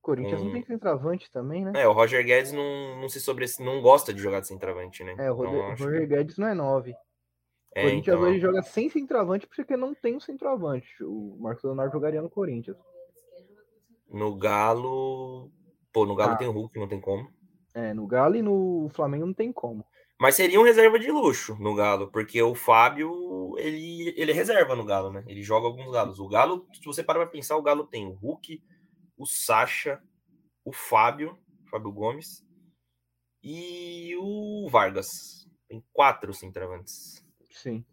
Corinthians 0.00 0.40
não 0.40 0.50
Hum. 0.50 0.52
tem 0.52 0.62
centroavante 0.64 1.30
também, 1.32 1.64
né? 1.64 1.72
é 1.74 1.88
o 1.88 1.92
Roger 1.92 2.24
Guedes 2.24 2.52
não, 2.52 3.00
não 3.00 3.08
se 3.08 3.20
sobre 3.20 3.44
não 3.60 3.82
gosta 3.82 4.14
de 4.14 4.20
jogar 4.20 4.38
de 4.40 4.46
centroavante, 4.46 5.02
né? 5.02 5.16
É, 5.18 5.30
o 5.30 5.34
Roger, 5.34 5.54
Então, 5.54 5.66
acho 5.72 5.76
que- 5.82 5.90
Roger 5.90 6.08
Guedes 6.08 6.38
não 6.38 6.46
é 6.46 6.54
9. 6.54 6.94
é, 7.74 7.82
Corinthians 7.82 8.16
então, 8.16 8.28
hoje 8.30 8.38
joga 8.40 8.62
sem 8.62 8.88
centroavante 8.88 9.46
porque 9.48 9.76
não 9.76 9.94
tem 9.94 10.14
um 10.16 10.20
centroavante. 10.20 10.88
O 11.02 11.36
Marcos 11.40 11.64
Leonardo 11.64 11.92
jogaria 11.92 12.22
no 12.22 12.30
Corinthians. 12.30 12.76
no 14.08 14.36
Galo, 14.36 15.50
pô, 15.92 16.06
no 16.06 16.14
Galo 16.14 16.32
Ah. 16.34 16.36
tem 16.36 16.46
o 16.48 16.52
Hulk, 16.52 16.78
não 16.78 16.86
tem 16.88 17.00
como. 17.00 17.28
É, 17.74 17.92
no 17.92 18.06
Galo 18.06 18.36
e 18.36 18.42
no 18.42 18.88
Flamengo 18.94 19.26
não 19.26 19.34
tem 19.34 19.52
como. 19.52 19.84
Mas 20.18 20.34
seria 20.36 20.58
um 20.58 20.62
reserva 20.64 20.98
de 20.98 21.10
luxo 21.10 21.56
no 21.60 21.74
Galo, 21.74 22.10
porque 22.10 22.40
o 22.40 22.54
Fábio, 22.54 23.54
ele, 23.58 24.14
ele 24.16 24.30
é 24.30 24.34
reserva 24.34 24.74
no 24.74 24.84
Galo, 24.84 25.10
né? 25.12 25.22
Ele 25.26 25.42
joga 25.42 25.66
alguns 25.66 25.90
Galos. 25.92 26.18
O 26.20 26.28
Galo, 26.28 26.66
se 26.72 26.82
você 26.86 27.02
parar 27.02 27.18
pra 27.20 27.28
pensar, 27.28 27.56
o 27.56 27.62
Galo 27.62 27.84
tem 27.86 28.06
o 28.06 28.12
Hulk, 28.14 28.62
o 29.16 29.24
Sacha, 29.26 30.02
o 30.64 30.72
Fábio, 30.72 31.38
Fábio 31.70 31.92
Gomes 31.92 32.44
e 33.42 34.14
o 34.18 34.68
Vargas. 34.70 35.48
Tem 35.68 35.82
quatro 35.92 36.32
centroavantes. 36.32 37.24
Sim. 37.50 37.84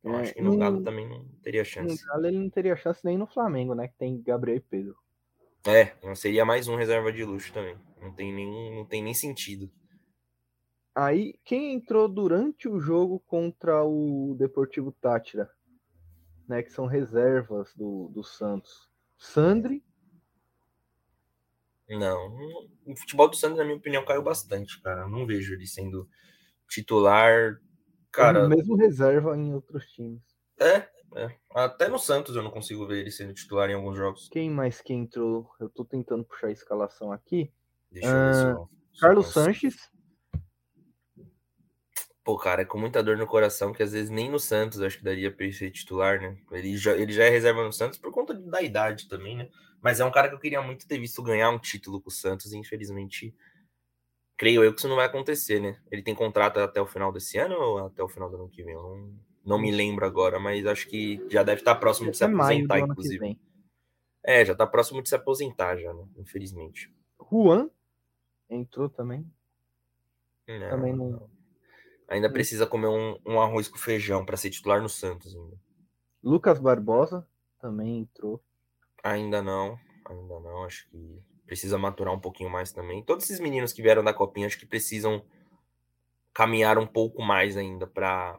Então, 0.00 0.14
É, 0.18 0.22
acho 0.22 0.34
que 0.34 0.42
no 0.42 0.52
no- 0.52 0.58
Galo 0.58 0.82
também 0.82 1.08
não 1.08 1.26
teria 1.42 1.62
No 1.62 1.66
chance. 1.66 2.04
Galo 2.06 2.26
ele 2.26 2.38
não 2.38 2.50
teria 2.50 2.76
chance 2.76 3.04
nem 3.04 3.18
no 3.18 3.26
Flamengo, 3.26 3.74
né? 3.74 3.88
Que 3.88 3.96
tem 3.96 4.22
Gabriel 4.22 4.58
e 4.58 4.60
Pedro. 4.60 4.96
É, 5.66 5.96
não 6.06 6.14
seria 6.14 6.44
mais 6.44 6.68
um 6.68 6.76
reserva 6.76 7.12
de 7.12 7.24
luxo 7.24 7.52
também. 7.52 7.76
Não 8.00 8.14
tem 8.14 8.32
nem, 8.32 8.74
não 8.76 8.84
tem 8.86 9.02
nem 9.02 9.12
sentido. 9.14 9.70
Aí, 10.94 11.38
quem 11.44 11.74
entrou 11.74 12.08
durante 12.08 12.68
o 12.68 12.80
jogo 12.80 13.20
contra 13.20 13.84
o 13.84 14.34
Deportivo 14.38 14.90
Tátira, 14.92 15.50
né? 16.48 16.62
Que 16.62 16.70
são 16.70 16.86
reservas 16.86 17.74
do, 17.74 18.08
do 18.14 18.22
Santos. 18.24 18.88
Sandri, 19.16 19.84
Não, 21.88 22.36
o 22.86 22.96
futebol 22.96 23.28
do 23.28 23.36
Santos, 23.36 23.58
na 23.58 23.64
minha 23.64 23.76
opinião, 23.76 24.04
caiu 24.04 24.22
bastante, 24.22 24.80
cara. 24.82 25.02
Eu 25.02 25.08
Não 25.08 25.26
vejo 25.26 25.54
ele 25.54 25.66
sendo 25.66 26.08
titular. 26.68 27.60
Cara, 28.12 28.42
ou 28.42 28.48
mesmo 28.48 28.76
reserva 28.76 29.36
em 29.36 29.54
outros 29.54 29.86
times. 29.92 30.22
é, 30.60 30.88
é. 31.16 31.34
Até 31.54 31.88
no 31.88 31.98
Santos 31.98 32.36
eu 32.36 32.42
não 32.42 32.50
consigo 32.50 32.86
ver 32.86 33.00
ele 33.00 33.10
sendo 33.10 33.32
titular 33.32 33.70
em 33.70 33.74
alguns 33.74 33.96
jogos. 33.96 34.28
Quem 34.30 34.50
mais 34.50 34.80
que 34.80 34.92
entrou? 34.92 35.50
Eu 35.58 35.68
tô 35.70 35.84
tentando 35.84 36.24
puxar 36.24 36.48
a 36.48 36.52
escalação 36.52 37.10
aqui. 37.12 37.50
Deixa 37.90 38.08
eu 38.08 38.24
ver 38.24 38.34
se 38.34 38.44
eu. 38.44 38.68
se 38.92 38.96
eu 38.96 39.00
Carlos 39.00 39.26
consigo. 39.26 39.44
Sanches, 39.44 39.90
Pô, 42.28 42.36
cara, 42.36 42.60
é 42.60 42.64
com 42.66 42.78
muita 42.78 43.02
dor 43.02 43.16
no 43.16 43.26
coração 43.26 43.72
que 43.72 43.82
às 43.82 43.92
vezes 43.92 44.10
nem 44.10 44.30
no 44.30 44.38
Santos 44.38 44.78
eu 44.78 44.86
acho 44.86 44.98
que 44.98 45.04
daria 45.04 45.34
pra 45.34 45.46
ele 45.46 45.54
ser 45.54 45.70
titular, 45.70 46.20
né? 46.20 46.36
Ele 46.52 46.76
já, 46.76 46.92
ele 46.94 47.10
já 47.10 47.24
é 47.24 47.30
reserva 47.30 47.64
no 47.64 47.72
Santos 47.72 47.98
por 47.98 48.12
conta 48.12 48.34
da 48.34 48.60
idade 48.60 49.08
também, 49.08 49.34
né? 49.34 49.48
Mas 49.80 50.00
é 50.00 50.04
um 50.04 50.10
cara 50.10 50.28
que 50.28 50.34
eu 50.34 50.40
queria 50.40 50.60
muito 50.60 50.86
ter 50.86 50.98
visto 50.98 51.22
ganhar 51.22 51.50
um 51.50 51.58
título 51.58 52.00
com 52.00 52.08
o 52.08 52.12
Santos 52.12 52.52
e 52.52 52.58
infelizmente 52.58 53.34
creio 54.36 54.62
eu 54.62 54.72
que 54.72 54.78
isso 54.78 54.88
não 54.88 54.96
vai 54.96 55.06
acontecer, 55.06 55.60
né? 55.60 55.80
Ele 55.90 56.02
tem 56.02 56.14
contrato 56.14 56.58
até 56.58 56.80
o 56.80 56.86
final 56.86 57.12
desse 57.12 57.38
ano 57.38 57.56
ou 57.56 57.86
até 57.86 58.02
o 58.02 58.08
final 58.08 58.30
do 58.30 58.36
ano 58.36 58.48
que 58.48 58.62
vem? 58.62 58.74
Eu 58.74 58.82
não, 58.82 59.14
não 59.44 59.58
me 59.58 59.70
lembro 59.70 60.06
agora, 60.06 60.38
mas 60.38 60.64
acho 60.66 60.88
que 60.88 61.24
já 61.28 61.42
deve 61.42 61.60
estar 61.60 61.74
próximo 61.74 62.10
de 62.10 62.16
se 62.16 62.24
é 62.24 62.26
aposentar, 62.26 62.78
inclusive. 62.78 63.38
É, 64.22 64.44
já 64.44 64.54
tá 64.54 64.66
próximo 64.66 65.02
de 65.02 65.08
se 65.08 65.14
aposentar 65.14 65.76
já, 65.76 65.92
né? 65.92 66.06
Infelizmente. 66.16 66.92
Juan 67.30 67.68
entrou 68.48 68.88
também. 68.88 69.26
Não, 70.46 70.70
Também 70.70 70.96
não. 70.96 71.28
Ainda 72.08 72.32
precisa 72.32 72.66
comer 72.66 72.88
um, 72.88 73.18
um 73.26 73.40
arroz 73.40 73.68
com 73.68 73.76
feijão 73.76 74.24
para 74.24 74.36
ser 74.36 74.50
titular 74.50 74.80
no 74.80 74.88
Santos 74.88 75.34
ainda. 75.36 75.58
Lucas 76.22 76.58
Barbosa 76.58 77.26
também 77.60 78.00
entrou. 78.00 78.42
Ainda 79.10 79.42
não, 79.42 79.78
ainda 80.04 80.40
não. 80.40 80.64
Acho 80.64 80.88
que 80.90 81.22
precisa 81.46 81.78
maturar 81.78 82.14
um 82.14 82.20
pouquinho 82.20 82.50
mais 82.50 82.72
também. 82.72 83.02
Todos 83.02 83.24
esses 83.24 83.40
meninos 83.40 83.72
que 83.72 83.82
vieram 83.82 84.04
da 84.04 84.12
copinha, 84.12 84.46
acho 84.46 84.58
que 84.58 84.66
precisam 84.66 85.24
caminhar 86.34 86.78
um 86.78 86.86
pouco 86.86 87.22
mais 87.22 87.56
ainda 87.56 87.86
para 87.86 88.38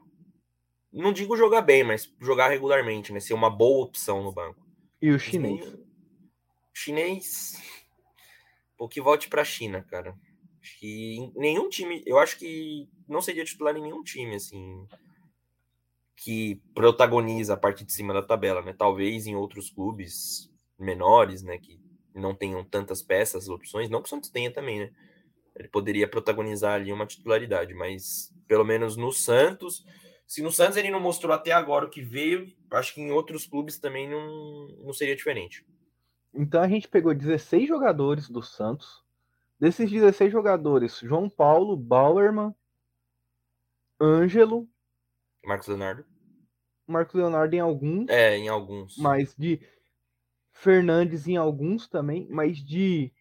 não 0.91 1.11
digo 1.13 1.35
jogar 1.37 1.61
bem, 1.61 1.83
mas 1.83 2.13
jogar 2.19 2.49
regularmente, 2.49 3.11
né? 3.11 3.19
Ser 3.19 3.33
uma 3.33 3.49
boa 3.49 3.85
opção 3.85 4.23
no 4.23 4.31
banco. 4.31 4.65
E 5.01 5.11
o 5.11 5.19
chinês. 5.19 5.59
meninos- 5.59 5.89
Chinês, 6.73 7.61
pô, 8.77 8.87
que 8.87 9.01
volte 9.01 9.27
para 9.27 9.43
China, 9.43 9.83
cara. 9.83 10.17
Acho 10.61 10.79
que 10.79 11.31
nenhum 11.35 11.67
time, 11.67 12.01
eu 12.05 12.17
acho 12.17 12.37
que 12.37 12.87
não 13.07 13.21
seria 13.21 13.43
titular 13.43 13.75
em 13.75 13.81
nenhum 13.81 14.01
time 14.03 14.35
assim 14.35 14.87
que 16.15 16.61
protagoniza 16.73 17.53
a 17.53 17.57
parte 17.57 17.83
de 17.85 17.91
cima 17.93 18.13
da 18.13 18.21
tabela, 18.21 18.61
né? 18.61 18.73
Talvez 18.73 19.25
em 19.27 19.35
outros 19.35 19.69
clubes 19.69 20.48
menores, 20.79 21.43
né, 21.43 21.57
que 21.57 21.79
não 22.15 22.33
tenham 22.33 22.63
tantas 22.63 23.01
peças, 23.01 23.47
opções, 23.49 23.89
não 23.89 24.01
que 24.01 24.07
o 24.07 24.09
Santos 24.09 24.29
tenha 24.29 24.51
também, 24.51 24.79
né? 24.79 24.91
Ele 25.55 25.67
poderia 25.67 26.07
protagonizar 26.07 26.73
ali 26.75 26.91
uma 26.91 27.05
titularidade, 27.05 27.73
mas 27.73 28.33
pelo 28.47 28.63
menos 28.63 28.95
no 28.95 29.11
Santos, 29.11 29.85
se 30.25 30.41
no 30.41 30.51
Santos 30.51 30.77
ele 30.77 30.89
não 30.91 30.99
mostrou 30.99 31.33
até 31.33 31.51
agora 31.51 31.85
o 31.85 31.89
que 31.89 32.01
veio, 32.01 32.47
acho 32.71 32.93
que 32.93 33.01
em 33.01 33.11
outros 33.11 33.45
clubes 33.45 33.79
também 33.79 34.09
não, 34.09 34.67
não 34.85 34.93
seria 34.93 35.15
diferente. 35.15 35.65
Então 36.33 36.61
a 36.61 36.67
gente 36.67 36.87
pegou 36.87 37.13
16 37.13 37.67
jogadores 37.67 38.29
do 38.29 38.41
Santos. 38.41 39.03
Desses 39.59 39.91
16 39.91 40.31
jogadores, 40.31 40.99
João 40.99 41.29
Paulo, 41.29 41.75
Bauerman, 41.75 42.55
Ângelo, 43.99 44.67
Marcos 45.43 45.67
Leonardo. 45.67 46.05
Marcos 46.87 47.15
Leonardo 47.15 47.55
em 47.55 47.59
alguns, 47.59 48.09
É, 48.09 48.37
em 48.37 48.47
alguns. 48.47 48.97
mas 48.97 49.35
de 49.37 49.59
Fernandes 50.59 51.27
em 51.27 51.37
alguns 51.37 51.87
também, 51.87 52.27
mas 52.29 52.57
de 52.57 53.11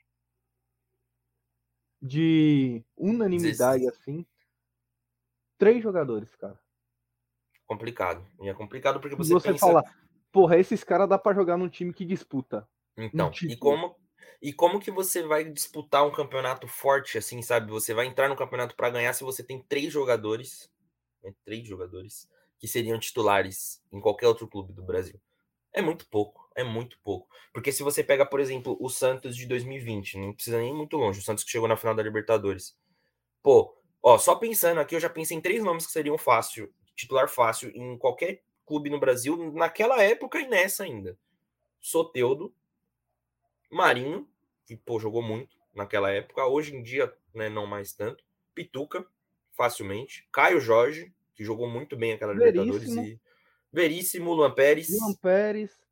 de 2.03 2.85
unanimidade 2.97 3.87
assim, 3.89 4.27
três 5.57 5.81
jogadores, 5.83 6.35
cara. 6.35 6.59
Complicado. 7.67 8.27
E 8.41 8.49
é 8.49 8.55
complicado 8.55 8.99
porque 9.01 9.15
Se 9.17 9.23
você, 9.25 9.35
você 9.35 9.53
pensa. 9.53 9.67
falar, 9.67 9.85
porra, 10.33 10.59
esses 10.59 10.83
caras 10.85 11.09
dá 11.09 11.19
pra 11.19 11.35
jogar 11.35 11.57
num 11.57 11.69
time 11.69 11.93
que 11.93 12.05
disputa. 12.05 12.67
Então, 12.97 13.31
e 13.47 13.57
como, 13.57 13.97
e 14.43 14.53
como 14.53 14.81
que 14.81 14.91
você 14.91 15.23
vai 15.23 15.45
disputar 15.45 16.05
um 16.07 16.11
campeonato 16.11 16.67
forte, 16.67 17.17
assim, 17.17 17.43
sabe? 17.43 17.71
Você 17.71 17.95
vai 17.95 18.07
entrar 18.07 18.29
no 18.29 18.37
campeonato 18.37 18.75
para 18.75 18.91
ganhar 18.91 19.13
se 19.13 19.23
você 19.23 19.43
tem 19.43 19.63
três 19.63 19.93
jogadores, 19.93 20.71
né, 21.23 21.33
três 21.45 21.67
jogadores, 21.67 22.29
que 22.59 22.67
seriam 22.67 22.99
titulares 22.99 23.83
em 23.93 24.01
qualquer 24.01 24.27
outro 24.27 24.49
clube 24.49 24.73
do 24.73 24.83
Brasil. 24.83 25.21
É 25.73 25.83
muito 25.83 26.09
pouco, 26.09 26.48
é 26.59 26.65
muito 26.65 26.99
pouco. 27.05 27.29
Porque 27.53 27.71
se 27.71 27.85
você 27.85 28.03
pega, 28.03 28.27
por 28.27 28.41
exemplo, 28.41 28.77
o 28.81 28.91
Santos 28.91 29.37
de 29.37 29.47
2020, 29.47 30.19
não 30.19 30.33
precisa 30.33 30.59
nem 30.59 30.71
ir 30.71 30.75
muito 30.75 30.97
longe, 30.97 31.21
o 31.21 31.23
Santos 31.23 31.45
que 31.45 31.51
chegou 31.53 31.69
na 31.69 31.77
final 31.77 31.95
da 31.95 32.03
Libertadores. 32.03 32.77
Pô, 33.41 33.77
ó, 34.03 34.19
só 34.19 34.35
pensando 34.35 34.81
aqui, 34.81 34.97
eu 34.97 35.01
já 35.01 35.09
pensei 35.09 35.37
em 35.37 35.41
três 35.41 35.63
nomes 35.63 35.87
que 35.87 35.93
seriam 35.93 36.19
fácil, 36.19 36.75
titular 36.97 37.29
fácil 37.29 37.71
em 37.73 37.97
qualquer 37.97 38.43
clube 38.67 38.91
no 38.91 38.99
Brasil, 38.99 39.53
naquela 39.53 40.03
época 40.03 40.41
e 40.41 40.49
nessa 40.49 40.83
ainda. 40.83 41.17
Soteudo, 41.81 42.53
Marinho, 43.71 44.29
que 44.67 44.77
pô, 44.77 44.99
jogou 44.99 45.23
muito 45.23 45.57
naquela 45.73 46.11
época, 46.11 46.45
hoje 46.45 46.75
em 46.75 46.83
dia, 46.83 47.15
né, 47.33 47.49
não 47.49 47.69
mais 47.69 47.93
tanto. 47.93 48.25
Pituca, 48.53 49.07
facilmente. 49.53 50.27
Caio 50.33 50.61
Jorge, 50.61 51.15
que 51.37 51.45
jogou 51.45 51.69
muito 51.69 51.97
bem 51.97 52.15
aquela 52.15 52.35
Veríssimo. 52.35 52.65
Libertadores. 52.65 53.13
E... 53.13 53.21
Veríssimo, 53.73 54.33
Luan 54.35 54.53
Pérez. 54.53 54.91
Luan 54.91 55.15
Pérez. 55.15 55.88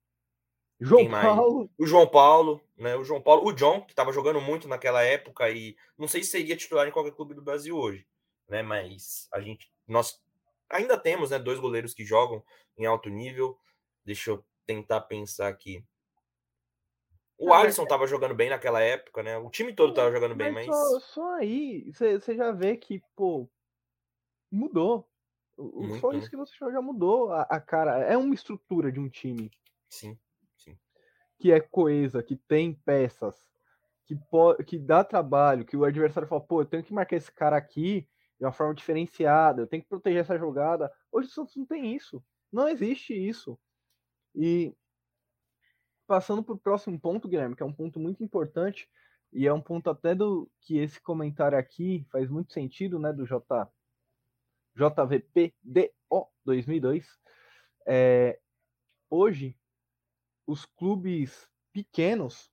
João? 0.80 1.08
Paulo. 1.10 1.70
O 1.78 1.86
João 1.86 2.06
Paulo, 2.06 2.60
né? 2.76 2.96
O 2.96 3.04
João 3.04 3.20
Paulo, 3.22 3.46
o 3.46 3.52
John, 3.52 3.82
que 3.82 3.92
estava 3.92 4.12
jogando 4.12 4.40
muito 4.40 4.68
naquela 4.68 5.02
época 5.02 5.50
e 5.50 5.76
não 5.96 6.08
sei 6.08 6.22
se 6.22 6.30
seria 6.30 6.56
titular 6.56 6.86
em 6.86 6.92
qualquer 6.92 7.12
clube 7.12 7.34
do 7.34 7.42
Brasil 7.42 7.76
hoje, 7.76 8.06
né? 8.48 8.62
Mas 8.62 9.28
a 9.32 9.40
gente, 9.40 9.70
nós 9.86 10.22
ainda 10.68 10.98
temos, 10.98 11.30
né? 11.30 11.38
Dois 11.38 11.58
goleiros 11.58 11.94
que 11.94 12.04
jogam 12.04 12.42
em 12.76 12.86
alto 12.86 13.08
nível. 13.08 13.58
Deixa 14.04 14.30
eu 14.30 14.44
tentar 14.66 15.02
pensar 15.02 15.48
aqui. 15.48 15.84
O 17.38 17.48
mas 17.48 17.64
Alisson 17.64 17.82
estava 17.82 18.06
jogando 18.06 18.34
bem 18.34 18.48
naquela 18.48 18.80
época, 18.80 19.22
né? 19.22 19.36
O 19.36 19.50
time 19.50 19.74
todo 19.74 19.90
estava 19.90 20.10
jogando 20.10 20.34
bem, 20.34 20.52
mas 20.52 20.66
Só, 20.66 21.00
só 21.00 21.34
aí, 21.34 21.90
você 21.92 22.34
já 22.34 22.50
vê 22.52 22.76
que, 22.76 23.02
pô, 23.14 23.48
mudou. 24.50 25.06
O- 25.56 25.84
o- 25.84 26.00
Só 26.00 26.10
Muito, 26.10 26.16
isso 26.18 26.30
que 26.30 26.36
você 26.36 26.56
já 26.58 26.80
mudou 26.80 27.30
a, 27.32 27.42
a 27.42 27.60
cara. 27.60 27.98
É 28.04 28.16
uma 28.16 28.34
estrutura 28.34 28.90
de 28.90 29.00
um 29.00 29.08
time 29.08 29.50
sim. 29.88 30.18
Que 31.38 31.52
é 31.52 31.60
coesa, 31.60 32.22
que 32.22 32.36
tem 32.36 32.74
peças, 32.74 33.36
que, 34.06 34.16
po- 34.30 34.56
que 34.64 34.78
dá 34.78 35.04
trabalho, 35.04 35.64
que 35.64 35.76
o 35.76 35.84
adversário 35.84 36.28
fala, 36.28 36.40
pô, 36.40 36.62
eu 36.62 36.66
tenho 36.66 36.84
que 36.84 36.94
marcar 36.94 37.16
esse 37.16 37.32
cara 37.32 37.56
aqui 37.56 38.08
de 38.38 38.44
uma 38.44 38.52
forma 38.52 38.74
diferenciada, 38.74 39.62
eu 39.62 39.66
tenho 39.66 39.82
que 39.82 39.88
proteger 39.88 40.20
essa 40.20 40.38
jogada. 40.38 40.92
Hoje 41.10 41.28
o 41.28 41.30
Santos 41.30 41.56
não 41.56 41.66
tem 41.66 41.94
isso. 41.94 42.22
Não 42.52 42.68
existe 42.68 43.14
isso. 43.14 43.58
E 44.34 44.74
passando 46.06 46.42
para 46.42 46.54
o 46.54 46.58
próximo 46.58 47.00
ponto, 47.00 47.28
Guilherme, 47.28 47.56
que 47.56 47.62
é 47.62 47.66
um 47.66 47.72
ponto 47.72 47.98
muito 47.98 48.22
importante, 48.22 48.88
e 49.32 49.46
é 49.46 49.52
um 49.52 49.60
ponto 49.60 49.90
até 49.90 50.14
do 50.14 50.50
que 50.60 50.78
esse 50.78 51.00
comentário 51.00 51.58
aqui 51.58 52.06
faz 52.10 52.30
muito 52.30 52.52
sentido, 52.52 52.98
né, 52.98 53.12
do 53.12 53.26
J, 53.26 53.68
JVPDO 54.74 56.28
2002. 56.44 57.06
É, 57.86 58.38
hoje, 59.10 59.56
os 60.46 60.64
clubes 60.64 61.48
pequenos, 61.72 62.50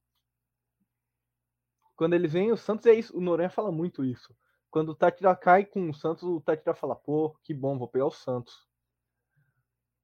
quando 1.95 2.13
eles 2.13 2.33
vêm, 2.33 2.51
o 2.51 2.57
Santos 2.57 2.85
é 2.87 2.93
isso, 2.93 3.15
o 3.15 3.21
Noronha 3.21 3.49
fala 3.49 3.71
muito 3.71 4.03
isso. 4.03 4.35
Quando 4.71 4.89
o 4.89 4.95
Tatira 4.95 5.35
cai 5.35 5.63
com 5.63 5.89
o 5.89 5.93
Santos, 5.93 6.23
o 6.23 6.41
Tatira 6.41 6.73
fala, 6.73 6.95
pô, 6.95 7.37
que 7.43 7.53
bom, 7.53 7.77
vou 7.77 7.87
pegar 7.87 8.07
o 8.07 8.11
Santos. 8.11 8.67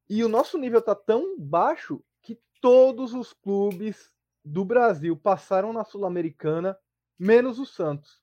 E 0.08 0.24
o 0.24 0.30
nosso 0.30 0.58
nível 0.58 0.82
tá 0.82 0.94
tão 0.94 1.40
baixo 1.40 2.04
que 2.22 2.40
todos 2.62 3.14
os 3.14 3.34
clubes 3.34 4.16
do 4.46 4.64
Brasil 4.64 5.18
passaram 5.18 5.74
na 5.74 5.84
Sul-Americana, 5.84 6.78
menos 7.18 7.60
o 7.60 7.66
Santos. 7.66 8.22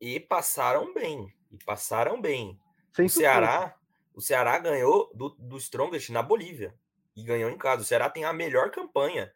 E 0.00 0.20
passaram 0.20 0.92
bem. 0.92 1.34
E 1.50 1.58
passaram 1.64 2.20
bem. 2.20 2.60
Sem 2.92 3.06
o 3.06 3.10
Ceará, 3.10 3.76
o 4.14 4.20
Ceará 4.20 4.58
ganhou 4.58 5.10
do, 5.14 5.30
do 5.30 5.56
Strongest 5.56 6.10
na 6.10 6.22
Bolívia 6.22 6.78
e 7.18 7.24
ganhou 7.24 7.50
em 7.50 7.58
casa. 7.58 7.82
O 7.82 7.84
Ceará 7.84 8.08
tem 8.08 8.24
a 8.24 8.32
melhor 8.32 8.70
campanha 8.70 9.34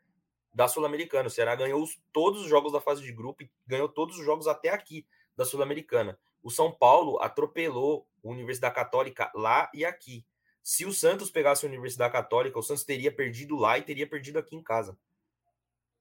da 0.55 0.69
Sul-Americana. 0.69 1.27
O 1.27 1.31
Ceará 1.31 1.57
ganhou 1.57 1.83
os, 1.83 2.01
todos 2.13 2.43
os 2.43 2.49
jogos 2.49 2.73
da 2.73 2.81
fase 2.81 3.03
de 3.03 3.13
grupo 3.13 3.43
e 3.43 3.51
ganhou 3.67 3.89
todos 3.89 4.17
os 4.17 4.25
jogos 4.25 4.47
até 4.47 4.69
aqui 4.69 5.05
da 5.37 5.45
Sul-Americana. 5.45 6.17
O 6.41 6.49
São 6.49 6.71
Paulo 6.71 7.21
atropelou 7.21 8.07
a 8.25 8.29
Universidade 8.29 8.77
Católica 8.77 9.33
lá 9.35 9.69
e 9.75 9.85
aqui. 9.85 10.25
Se 10.63 10.87
o 10.87 10.93
Santos 10.93 11.29
pegasse 11.29 11.67
a 11.67 11.69
Universidade 11.69 12.13
Católica, 12.13 12.57
o 12.57 12.63
Santos 12.63 12.85
teria 12.85 13.11
perdido 13.11 13.57
lá 13.57 13.77
e 13.77 13.83
teria 13.83 14.07
perdido 14.07 14.39
aqui 14.39 14.55
em 14.55 14.63
casa, 14.63 14.97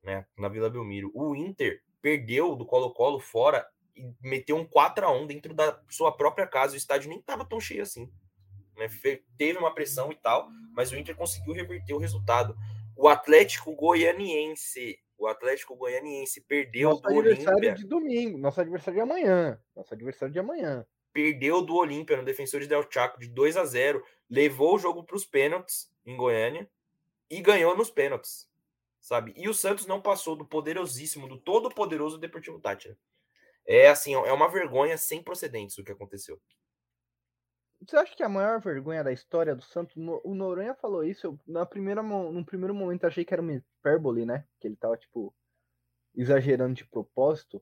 né, 0.03 0.27
na 0.37 0.49
Vila 0.49 0.69
Belmiro. 0.69 1.09
O 1.15 1.35
Inter 1.35 1.81
perdeu 1.99 2.55
do 2.55 2.63
Colo-Colo 2.63 3.19
fora 3.19 3.67
e 3.95 4.13
meteu 4.21 4.55
um 4.55 4.67
4 4.67 5.03
a 5.03 5.11
1 5.11 5.25
dentro 5.25 5.51
da 5.55 5.81
sua 5.89 6.15
própria 6.15 6.45
casa. 6.45 6.75
O 6.75 6.77
estádio 6.77 7.09
nem 7.09 7.17
estava 7.17 7.43
tão 7.43 7.59
cheio 7.59 7.81
assim. 7.81 8.11
Né? 8.77 8.89
Teve 9.37 9.57
uma 9.57 9.73
pressão 9.73 10.11
e 10.11 10.15
tal, 10.15 10.49
mas 10.73 10.91
o 10.91 10.97
Inter 10.97 11.15
conseguiu 11.15 11.53
reverter 11.53 11.93
o 11.93 11.97
resultado. 11.99 12.55
O 12.95 13.07
Atlético 13.07 13.75
Goianiense, 13.75 14.99
o 15.17 15.27
Atlético 15.27 15.75
Goianiense 15.75 16.41
perdeu 16.41 16.89
nosso 16.89 17.01
do 17.01 17.09
adversário 17.09 17.57
Olímpia, 17.57 17.73
de 17.75 17.85
domingo, 17.85 18.37
nosso 18.37 18.61
adversário 18.61 18.95
de 18.95 19.01
amanhã, 19.01 19.61
nosso 19.75 19.93
adversário 19.93 20.33
de 20.33 20.39
amanhã. 20.39 20.85
perdeu 21.13 21.61
do 21.61 21.75
Olímpia 21.75 22.17
no 22.17 22.23
Defensores 22.23 22.67
del 22.67 22.87
Chaco 22.89 23.19
de 23.19 23.27
2 23.27 23.57
a 23.57 23.65
0, 23.65 24.03
levou 24.29 24.75
o 24.75 24.79
jogo 24.79 25.03
para 25.03 25.15
os 25.15 25.25
pênaltis 25.25 25.91
em 26.05 26.15
Goiânia 26.15 26.69
e 27.29 27.41
ganhou 27.41 27.75
nos 27.77 27.89
pênaltis, 27.89 28.49
sabe? 28.99 29.33
E 29.35 29.47
o 29.47 29.53
Santos 29.53 29.85
não 29.85 30.01
passou 30.01 30.35
do 30.35 30.45
poderosíssimo, 30.45 31.27
do 31.27 31.37
todo 31.37 31.69
poderoso 31.69 32.17
Deportivo 32.17 32.59
Tátira. 32.59 32.97
É 33.65 33.89
assim, 33.89 34.13
é 34.13 34.33
uma 34.33 34.49
vergonha 34.49 34.97
sem 34.97 35.21
procedentes 35.21 35.77
o 35.77 35.83
que 35.83 35.91
aconteceu. 35.91 36.41
Você 37.85 37.97
acha 37.97 38.15
que 38.15 38.23
a 38.23 38.29
maior 38.29 38.59
vergonha 38.61 39.03
da 39.03 39.11
história 39.11 39.55
do 39.55 39.63
Santos, 39.63 39.95
no- 39.95 40.21
o 40.23 40.35
Noronha 40.35 40.75
falou 40.75 41.03
isso, 41.03 41.25
eu, 41.27 41.39
na 41.47 41.65
primeira, 41.65 42.03
num 42.03 42.43
primeiro 42.43 42.75
momento 42.75 43.05
achei 43.05 43.25
que 43.25 43.33
era 43.33 43.41
uma 43.41 43.53
hipérbole, 43.53 44.25
né? 44.25 44.45
Que 44.59 44.67
ele 44.67 44.75
tava, 44.75 44.95
tipo, 44.97 45.33
exagerando 46.15 46.75
de 46.75 46.85
propósito, 46.85 47.61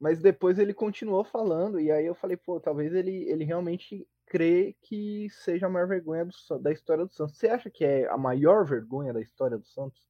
mas 0.00 0.20
depois 0.20 0.58
ele 0.58 0.74
continuou 0.74 1.24
falando, 1.24 1.80
e 1.80 1.90
aí 1.90 2.06
eu 2.06 2.14
falei, 2.14 2.36
pô, 2.36 2.60
talvez 2.60 2.94
ele, 2.94 3.28
ele 3.30 3.44
realmente 3.44 4.08
crê 4.26 4.76
que 4.82 5.28
seja 5.30 5.66
a 5.66 5.70
maior 5.70 5.88
vergonha 5.88 6.24
do 6.26 6.58
da 6.60 6.72
história 6.72 7.06
do 7.06 7.12
Santos. 7.12 7.36
Você 7.36 7.48
acha 7.48 7.70
que 7.70 7.84
é 7.84 8.08
a 8.08 8.18
maior 8.18 8.64
vergonha 8.66 9.12
da 9.12 9.20
história 9.20 9.58
do 9.58 9.66
Santos? 9.66 10.08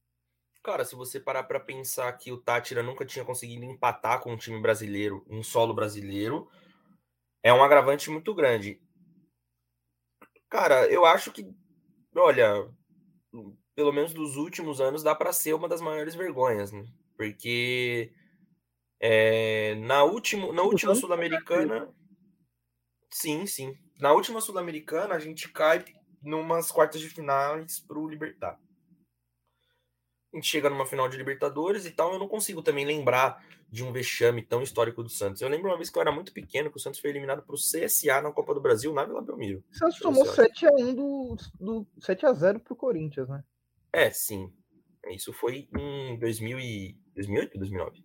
Cara, 0.63 0.85
se 0.85 0.95
você 0.95 1.19
parar 1.19 1.43
para 1.43 1.59
pensar 1.59 2.11
que 2.13 2.31
o 2.31 2.37
Tátira 2.37 2.83
nunca 2.83 3.03
tinha 3.05 3.25
conseguido 3.25 3.65
empatar 3.65 4.21
com 4.21 4.31
um 4.31 4.37
time 4.37 4.61
brasileiro 4.61 5.25
em 5.27 5.41
solo 5.41 5.73
brasileiro, 5.73 6.47
é 7.43 7.53
um 7.53 7.63
agravante 7.63 8.09
muito 8.11 8.33
grande. 8.35 8.81
Cara, 10.51 10.85
eu 10.91 11.05
acho 11.05 11.31
que, 11.31 11.47
olha, 12.13 12.69
pelo 13.73 13.93
menos 13.93 14.13
dos 14.13 14.35
últimos 14.35 14.81
anos 14.81 15.01
dá 15.01 15.15
para 15.15 15.31
ser 15.31 15.53
uma 15.53 15.69
das 15.69 15.79
maiores 15.79 16.13
vergonhas, 16.13 16.73
né? 16.73 16.85
Porque 17.17 18.11
é, 18.99 19.75
na, 19.75 20.03
último, 20.03 20.51
na 20.51 20.61
última 20.61 20.93
Sul-Americana, 20.93 21.89
sim, 23.09 23.45
sim. 23.45 23.73
Na 23.97 24.11
última 24.11 24.41
Sul-Americana 24.41 25.15
a 25.15 25.19
gente 25.19 25.47
cai 25.49 25.85
numas 26.21 26.69
quartas 26.69 26.99
de 26.99 27.07
finais 27.07 27.79
pro 27.79 28.05
Libertar. 28.05 28.59
A 30.33 30.37
gente 30.37 30.47
chega 30.47 30.69
numa 30.69 30.85
final 30.85 31.09
de 31.09 31.17
Libertadores 31.17 31.85
e 31.85 31.91
tal, 31.91 32.13
eu 32.13 32.19
não 32.19 32.27
consigo 32.27 32.61
também 32.61 32.85
lembrar 32.85 33.43
de 33.69 33.83
um 33.83 33.91
vexame 33.91 34.41
tão 34.41 34.61
histórico 34.61 35.03
do 35.03 35.09
Santos. 35.09 35.41
Eu 35.41 35.49
lembro 35.49 35.69
uma 35.69 35.77
vez 35.77 35.89
que 35.89 35.97
eu 35.97 36.01
era 36.01 36.11
muito 36.11 36.31
pequeno, 36.33 36.69
que 36.69 36.77
o 36.77 36.79
Santos 36.79 36.99
foi 36.99 37.09
eliminado 37.09 37.43
pro 37.43 37.55
CSA 37.55 38.21
na 38.21 38.31
Copa 38.31 38.53
do 38.53 38.61
Brasil, 38.61 38.93
na 38.93 39.03
Vila 39.05 39.21
Belmiro. 39.21 39.63
O 39.71 39.75
Santos 39.77 39.99
tomou 39.99 40.23
ver 40.25 40.49
se 40.53 40.65
eu 40.65 40.71
7x1 40.71 40.95
do, 40.95 41.35
do 41.59 41.87
7x0 41.99 42.59
pro 42.59 42.75
Corinthians, 42.75 43.27
né? 43.29 43.43
É, 43.93 44.09
sim. 44.09 44.51
Isso 45.09 45.33
foi 45.33 45.67
em 45.77 46.17
2000 46.19 46.59
e... 46.59 46.97
2008 47.15 47.53
ou 47.55 47.59
2009? 47.59 48.03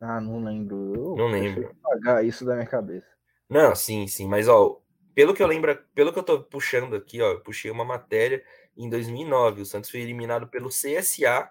Ah, 0.00 0.20
não 0.20 0.42
lembro. 0.42 0.92
Eu 0.94 1.16
Não 1.16 1.28
lembro. 1.28 1.74
apagar 1.84 2.24
isso 2.24 2.44
da 2.44 2.54
minha 2.54 2.66
cabeça. 2.66 3.06
Não, 3.48 3.74
sim, 3.74 4.06
sim, 4.06 4.26
mas 4.26 4.48
ó, 4.48 4.80
pelo 5.14 5.34
que 5.34 5.42
eu 5.42 5.46
lembro, 5.46 5.76
pelo 5.94 6.12
que 6.12 6.18
eu 6.18 6.22
tô 6.22 6.42
puxando 6.42 6.94
aqui, 6.94 7.20
ó, 7.22 7.32
eu 7.32 7.40
puxei 7.40 7.70
uma 7.70 7.84
matéria 7.84 8.42
em 8.76 8.88
2009, 8.88 9.62
o 9.62 9.66
Santos 9.66 9.90
foi 9.90 10.00
eliminado 10.00 10.48
pelo 10.48 10.68
CSA 10.68 11.50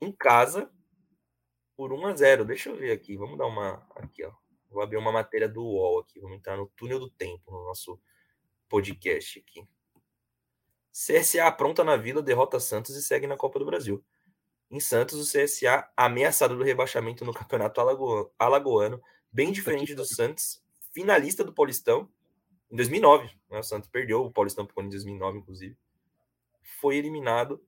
em 0.00 0.12
casa 0.12 0.70
por 1.76 1.92
1 1.92 2.06
a 2.06 2.16
0. 2.16 2.44
Deixa 2.44 2.70
eu 2.70 2.76
ver 2.76 2.92
aqui, 2.92 3.16
vamos 3.16 3.36
dar 3.38 3.46
uma 3.46 3.86
aqui, 3.96 4.24
ó. 4.24 4.32
Vou 4.70 4.82
abrir 4.82 4.96
uma 4.98 5.12
matéria 5.12 5.48
do 5.48 5.62
UOL 5.62 6.00
aqui, 6.00 6.20
vamos 6.20 6.36
entrar 6.36 6.56
no 6.56 6.66
túnel 6.76 6.98
do 6.98 7.10
tempo 7.10 7.50
no 7.50 7.64
nosso 7.64 8.00
podcast 8.68 9.38
aqui. 9.38 9.66
CSA 10.92 11.46
apronta 11.46 11.84
na 11.84 11.96
Vila, 11.96 12.22
derrota 12.22 12.58
Santos 12.58 12.96
e 12.96 13.02
segue 13.02 13.26
na 13.26 13.36
Copa 13.36 13.58
do 13.58 13.64
Brasil. 13.64 14.04
Em 14.70 14.80
Santos, 14.80 15.18
o 15.18 15.32
CSA 15.32 15.88
ameaçado 15.96 16.56
do 16.56 16.62
rebaixamento 16.62 17.24
no 17.24 17.32
Campeonato 17.32 17.80
Alago- 17.80 18.32
Alagoano, 18.38 19.00
bem 19.32 19.52
diferente 19.52 19.94
do 19.94 20.04
Santos, 20.04 20.62
finalista 20.92 21.42
do 21.44 21.54
Paulistão 21.54 22.10
em 22.70 22.76
2009. 22.76 23.30
Né? 23.48 23.58
O 23.58 23.62
Santos 23.62 23.88
perdeu 23.88 24.24
o 24.24 24.32
Paulistão 24.32 24.66
Corinthians 24.66 25.02
em 25.02 25.06
2009, 25.06 25.38
inclusive. 25.38 25.76
Foi 26.80 26.96
eliminado 26.96 27.64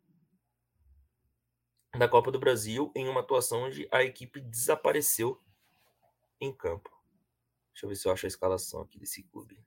da 1.98 2.09
Copa 2.09 2.30
do 2.30 2.38
Brasil 2.38 2.92
em 2.94 3.09
uma 3.09 3.20
atuação 3.20 3.62
onde 3.64 3.88
a 3.90 4.03
equipe 4.03 4.40
desapareceu 4.40 5.42
em 6.40 6.53
campo. 6.53 6.90
Deixa 7.72 7.86
eu 7.86 7.88
ver 7.88 7.96
se 7.96 8.09
eu 8.09 8.12
acho 8.12 8.26
a 8.26 8.28
escalação 8.28 8.82
aqui 8.82 8.98
desse 8.98 9.22
clube. 9.24 9.59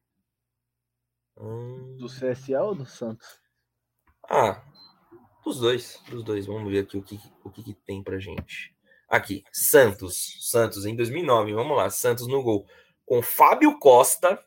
Hum, 1.37 1.97
Do 1.97 2.07
CSA 2.07 2.63
ou 2.63 2.75
do 2.75 2.85
Santos? 2.85 3.41
Ah, 4.29 4.63
dos 5.43 5.59
dois, 5.59 6.01
dos 6.09 6.23
dois. 6.23 6.45
Vamos 6.45 6.71
ver 6.71 6.79
aqui 6.79 6.97
o 6.97 7.03
que, 7.03 7.19
o 7.43 7.49
que, 7.49 7.63
que 7.63 7.73
tem 7.73 8.01
pra 8.03 8.19
gente. 8.19 8.75
Aqui, 9.07 9.43
Santos. 9.51 10.37
Santos 10.49 10.85
em 10.85 10.95
2009. 10.95 11.53
Vamos 11.53 11.75
lá, 11.75 11.89
Santos 11.89 12.27
no 12.27 12.41
gol. 12.41 12.65
Com 13.05 13.21
Fábio 13.21 13.77
Costa, 13.79 14.43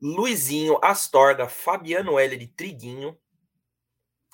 Luizinho, 0.00 0.78
Astorga, 0.82 1.48
Fabiano 1.48 2.18
Heller 2.18 2.42
e 2.42 2.46
Triguinho. 2.46 3.18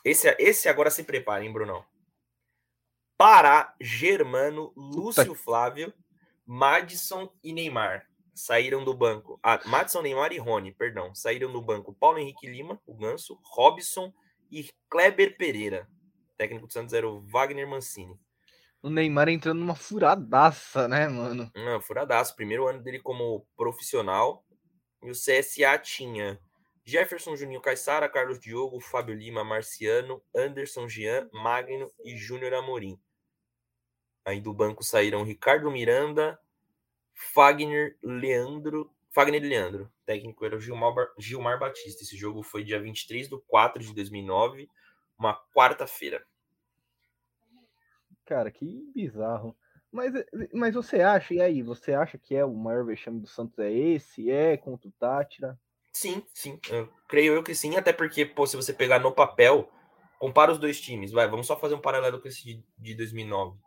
Esse, 0.05 0.35
esse 0.39 0.69
agora 0.69 0.91
se 0.91 1.05
prepara, 1.05 1.45
hein, 1.45 1.53
Brunão? 1.53 1.85
Pará, 3.17 3.75
Germano, 3.81 4.73
Lúcio 4.77 5.35
Flávio, 5.35 5.95
Madison 6.45 7.33
e 7.43 7.53
Neymar. 7.53 8.09
saíram 8.35 8.85
do 8.85 8.93
banco. 8.95 9.39
Ah, 9.43 9.61
Madison, 9.67 10.03
Neymar 10.03 10.33
e 10.33 10.39
Rony, 10.39 10.73
perdão. 10.73 11.15
Saíram 11.15 11.53
do 11.53 11.63
banco 11.63 11.95
Paulo 11.95 12.19
Henrique 12.19 12.49
Lima, 12.49 12.81
o 12.85 12.95
Ganso, 12.97 13.39
Robson 13.45 14.13
e 14.51 14.69
Kleber 14.91 15.37
Pereira. 15.37 15.89
Técnico 16.37 16.67
do 16.67 16.73
Santos 16.73 16.93
era 16.93 17.09
o 17.09 17.21
Wagner 17.29 17.69
Mancini. 17.69 18.19
O 18.83 18.91
Neymar 18.91 19.29
entrando 19.29 19.61
numa 19.61 19.77
furadaça, 19.77 20.89
né, 20.89 21.07
mano? 21.07 21.49
Não, 21.55 21.81
furadaço. 21.81 22.35
Primeiro 22.35 22.67
ano 22.67 22.83
dele 22.83 22.99
como 22.99 23.47
profissional. 23.57 24.45
E 25.03 25.11
o 25.11 25.15
CSA 25.15 25.79
tinha 25.79 26.41
Jefferson 26.85 27.37
Juninho 27.37 27.61
Caissara, 27.61 28.09
Carlos 28.09 28.41
Diogo, 28.41 28.81
Fábio 28.81 29.15
Lima, 29.15 29.45
Marciano, 29.45 30.23
Anderson 30.35 30.89
Jean, 30.89 31.29
Magno 31.33 31.91
e 32.05 32.17
Júnior 32.17 32.55
Amorim. 32.55 33.01
Aí 34.25 34.41
do 34.41 34.53
banco 34.53 34.85
saíram 34.85 35.25
Ricardo 35.25 35.71
Miranda, 35.71 36.39
Fagner 37.15 37.97
Leandro. 38.03 38.91
Fagner 39.11 39.43
Leandro. 39.43 39.93
Técnico 40.07 40.45
era 40.45 40.59
Gilmar, 40.59 40.95
Gilmar 41.19 41.59
Batista. 41.59 42.03
Esse 42.03 42.17
jogo 42.17 42.43
foi 42.43 42.65
dia 42.65 42.81
23 42.81 43.29
de 43.29 43.39
4 43.47 43.83
de 43.83 43.95
2009, 43.95 44.69
uma 45.19 45.35
quarta-feira. 45.55 46.25
Cara, 48.25 48.51
que 48.51 48.91
bizarro. 48.95 49.57
Mas, 49.93 50.13
mas 50.55 50.75
você 50.75 51.03
acha, 51.03 51.35
e 51.35 51.41
aí, 51.41 51.63
você 51.63 51.93
acha 51.93 52.17
que 52.17 52.35
é 52.35 52.45
o 52.45 52.55
maior 52.55 52.85
vexame 52.85 53.21
do 53.21 53.27
Santos 53.27 53.59
é 53.59 53.71
esse? 53.71 54.31
É 54.31 54.57
contra 54.57 54.89
o 54.89 54.93
Tátira? 54.93 55.59
Sim, 55.93 56.23
sim. 56.33 56.59
Eu 56.71 56.89
creio 57.07 57.35
eu 57.35 57.43
que 57.43 57.55
sim, 57.55 57.77
até 57.77 57.93
porque, 57.93 58.25
pô, 58.25 58.47
se 58.47 58.57
você 58.57 58.73
pegar 58.73 58.99
no 58.99 59.13
papel, 59.13 59.71
compara 60.19 60.51
os 60.51 60.59
dois 60.59 60.81
times, 60.81 61.13
vai, 61.13 61.29
vamos 61.29 61.47
só 61.47 61.59
fazer 61.59 61.75
um 61.75 61.81
paralelo 61.81 62.21
com 62.21 62.27
esse 62.27 62.43
de, 62.43 62.65
de 62.79 62.95
2009, 62.95 63.59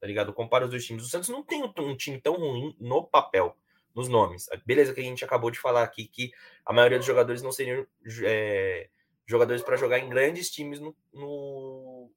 tá 0.00 0.06
ligado? 0.06 0.32
Compara 0.32 0.64
os 0.64 0.70
dois 0.70 0.84
times. 0.84 1.04
O 1.04 1.08
Santos 1.08 1.28
não 1.28 1.42
tem 1.42 1.64
um, 1.64 1.72
um 1.78 1.96
time 1.96 2.20
tão 2.20 2.34
ruim 2.34 2.76
no 2.78 3.02
papel, 3.02 3.56
nos 3.92 4.08
nomes. 4.08 4.46
Beleza 4.64 4.94
que 4.94 5.00
a 5.00 5.04
gente 5.04 5.24
acabou 5.24 5.50
de 5.50 5.58
falar 5.58 5.82
aqui 5.82 6.06
que 6.06 6.30
a 6.64 6.72
maioria 6.72 6.98
dos 6.98 7.06
jogadores 7.06 7.42
não 7.42 7.50
seriam 7.50 7.84
é, 8.22 8.88
jogadores 9.26 9.62
para 9.62 9.76
jogar 9.76 9.98
em 9.98 10.08
grandes 10.08 10.50
times 10.50 10.78
no, 10.78 10.94
no, 11.12 11.71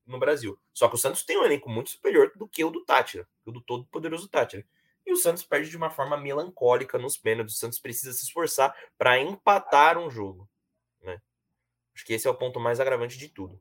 no, 0.05 0.19
Brasil. 0.19 0.59
Só 0.73 0.87
que 0.87 0.95
o 0.95 0.97
Santos 0.97 1.23
tem 1.23 1.37
um 1.37 1.43
elenco 1.43 1.69
muito 1.69 1.89
superior 1.89 2.31
do 2.35 2.47
que 2.47 2.63
o 2.63 2.69
do 2.69 2.83
Tátira, 2.83 3.27
o 3.45 3.51
do 3.51 3.61
todo 3.61 3.85
poderoso 3.85 4.27
Tátira. 4.27 4.65
E 5.05 5.13
o 5.13 5.17
Santos 5.17 5.43
perde 5.43 5.69
de 5.69 5.77
uma 5.77 5.89
forma 5.89 6.17
melancólica 6.17 6.97
nos 6.97 7.17
pênaltis. 7.17 7.55
O 7.55 7.59
Santos 7.59 7.79
precisa 7.79 8.11
se 8.11 8.23
esforçar 8.23 8.75
para 8.97 9.19
empatar 9.19 9.97
um 9.97 10.09
jogo. 10.09 10.49
Né? 11.01 11.21
Acho 11.93 12.05
que 12.05 12.13
esse 12.13 12.27
é 12.27 12.29
o 12.29 12.35
ponto 12.35 12.59
mais 12.59 12.79
agravante 12.79 13.17
de 13.17 13.29
tudo. 13.29 13.59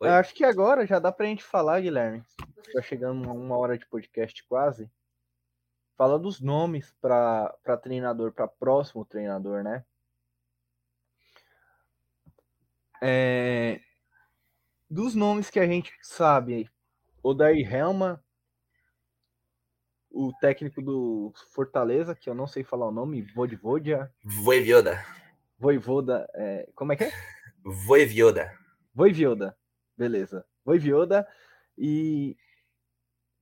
Oi? 0.00 0.08
Acho 0.08 0.34
que 0.34 0.44
agora 0.44 0.86
já 0.86 0.98
dá 0.98 1.12
para 1.12 1.26
a 1.26 1.28
gente 1.28 1.44
falar, 1.44 1.80
Guilherme. 1.80 2.22
Está 2.66 2.82
chegando 2.82 3.30
uma 3.30 3.56
hora 3.56 3.78
de 3.78 3.86
podcast 3.86 4.42
quase. 4.44 4.90
Fala 5.96 6.18
dos 6.18 6.40
nomes 6.40 6.92
para 7.00 7.56
treinador, 7.80 8.32
para 8.32 8.48
próximo 8.48 9.04
treinador, 9.04 9.62
né? 9.62 9.84
É, 13.00 13.80
dos 14.94 15.12
nomes 15.16 15.50
que 15.50 15.58
a 15.58 15.66
gente 15.66 15.92
sabe, 16.00 16.70
Odair 17.20 17.68
Helma, 17.68 18.24
o 20.08 20.32
técnico 20.40 20.80
do 20.80 21.32
Fortaleza, 21.50 22.14
que 22.14 22.30
eu 22.30 22.34
não 22.34 22.46
sei 22.46 22.62
falar 22.62 22.86
o 22.86 22.92
nome, 22.92 23.22
Vodvodia. 23.34 24.08
Voivoda. 24.22 25.04
Voivoda, 25.58 26.30
é, 26.34 26.70
como 26.76 26.92
é 26.92 26.96
que 26.96 27.04
é? 27.04 27.12
Voivoda. 27.64 28.56
Voivoda, 28.94 29.58
beleza. 29.96 30.46
Voivoda. 30.64 31.26
E 31.76 32.36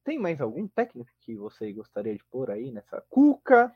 tem 0.04 0.18
mais 0.18 0.40
algum 0.40 0.66
técnico 0.66 1.10
que 1.20 1.36
você 1.36 1.70
gostaria 1.70 2.16
de 2.16 2.24
pôr 2.24 2.50
aí 2.50 2.72
nessa 2.72 3.02
Cuca? 3.10 3.70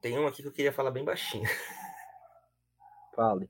Tem 0.00 0.18
um 0.18 0.26
aqui 0.26 0.42
que 0.42 0.48
eu 0.48 0.52
queria 0.52 0.72
falar 0.72 0.90
bem 0.90 1.04
baixinho. 1.04 1.48
Fale. 3.14 3.48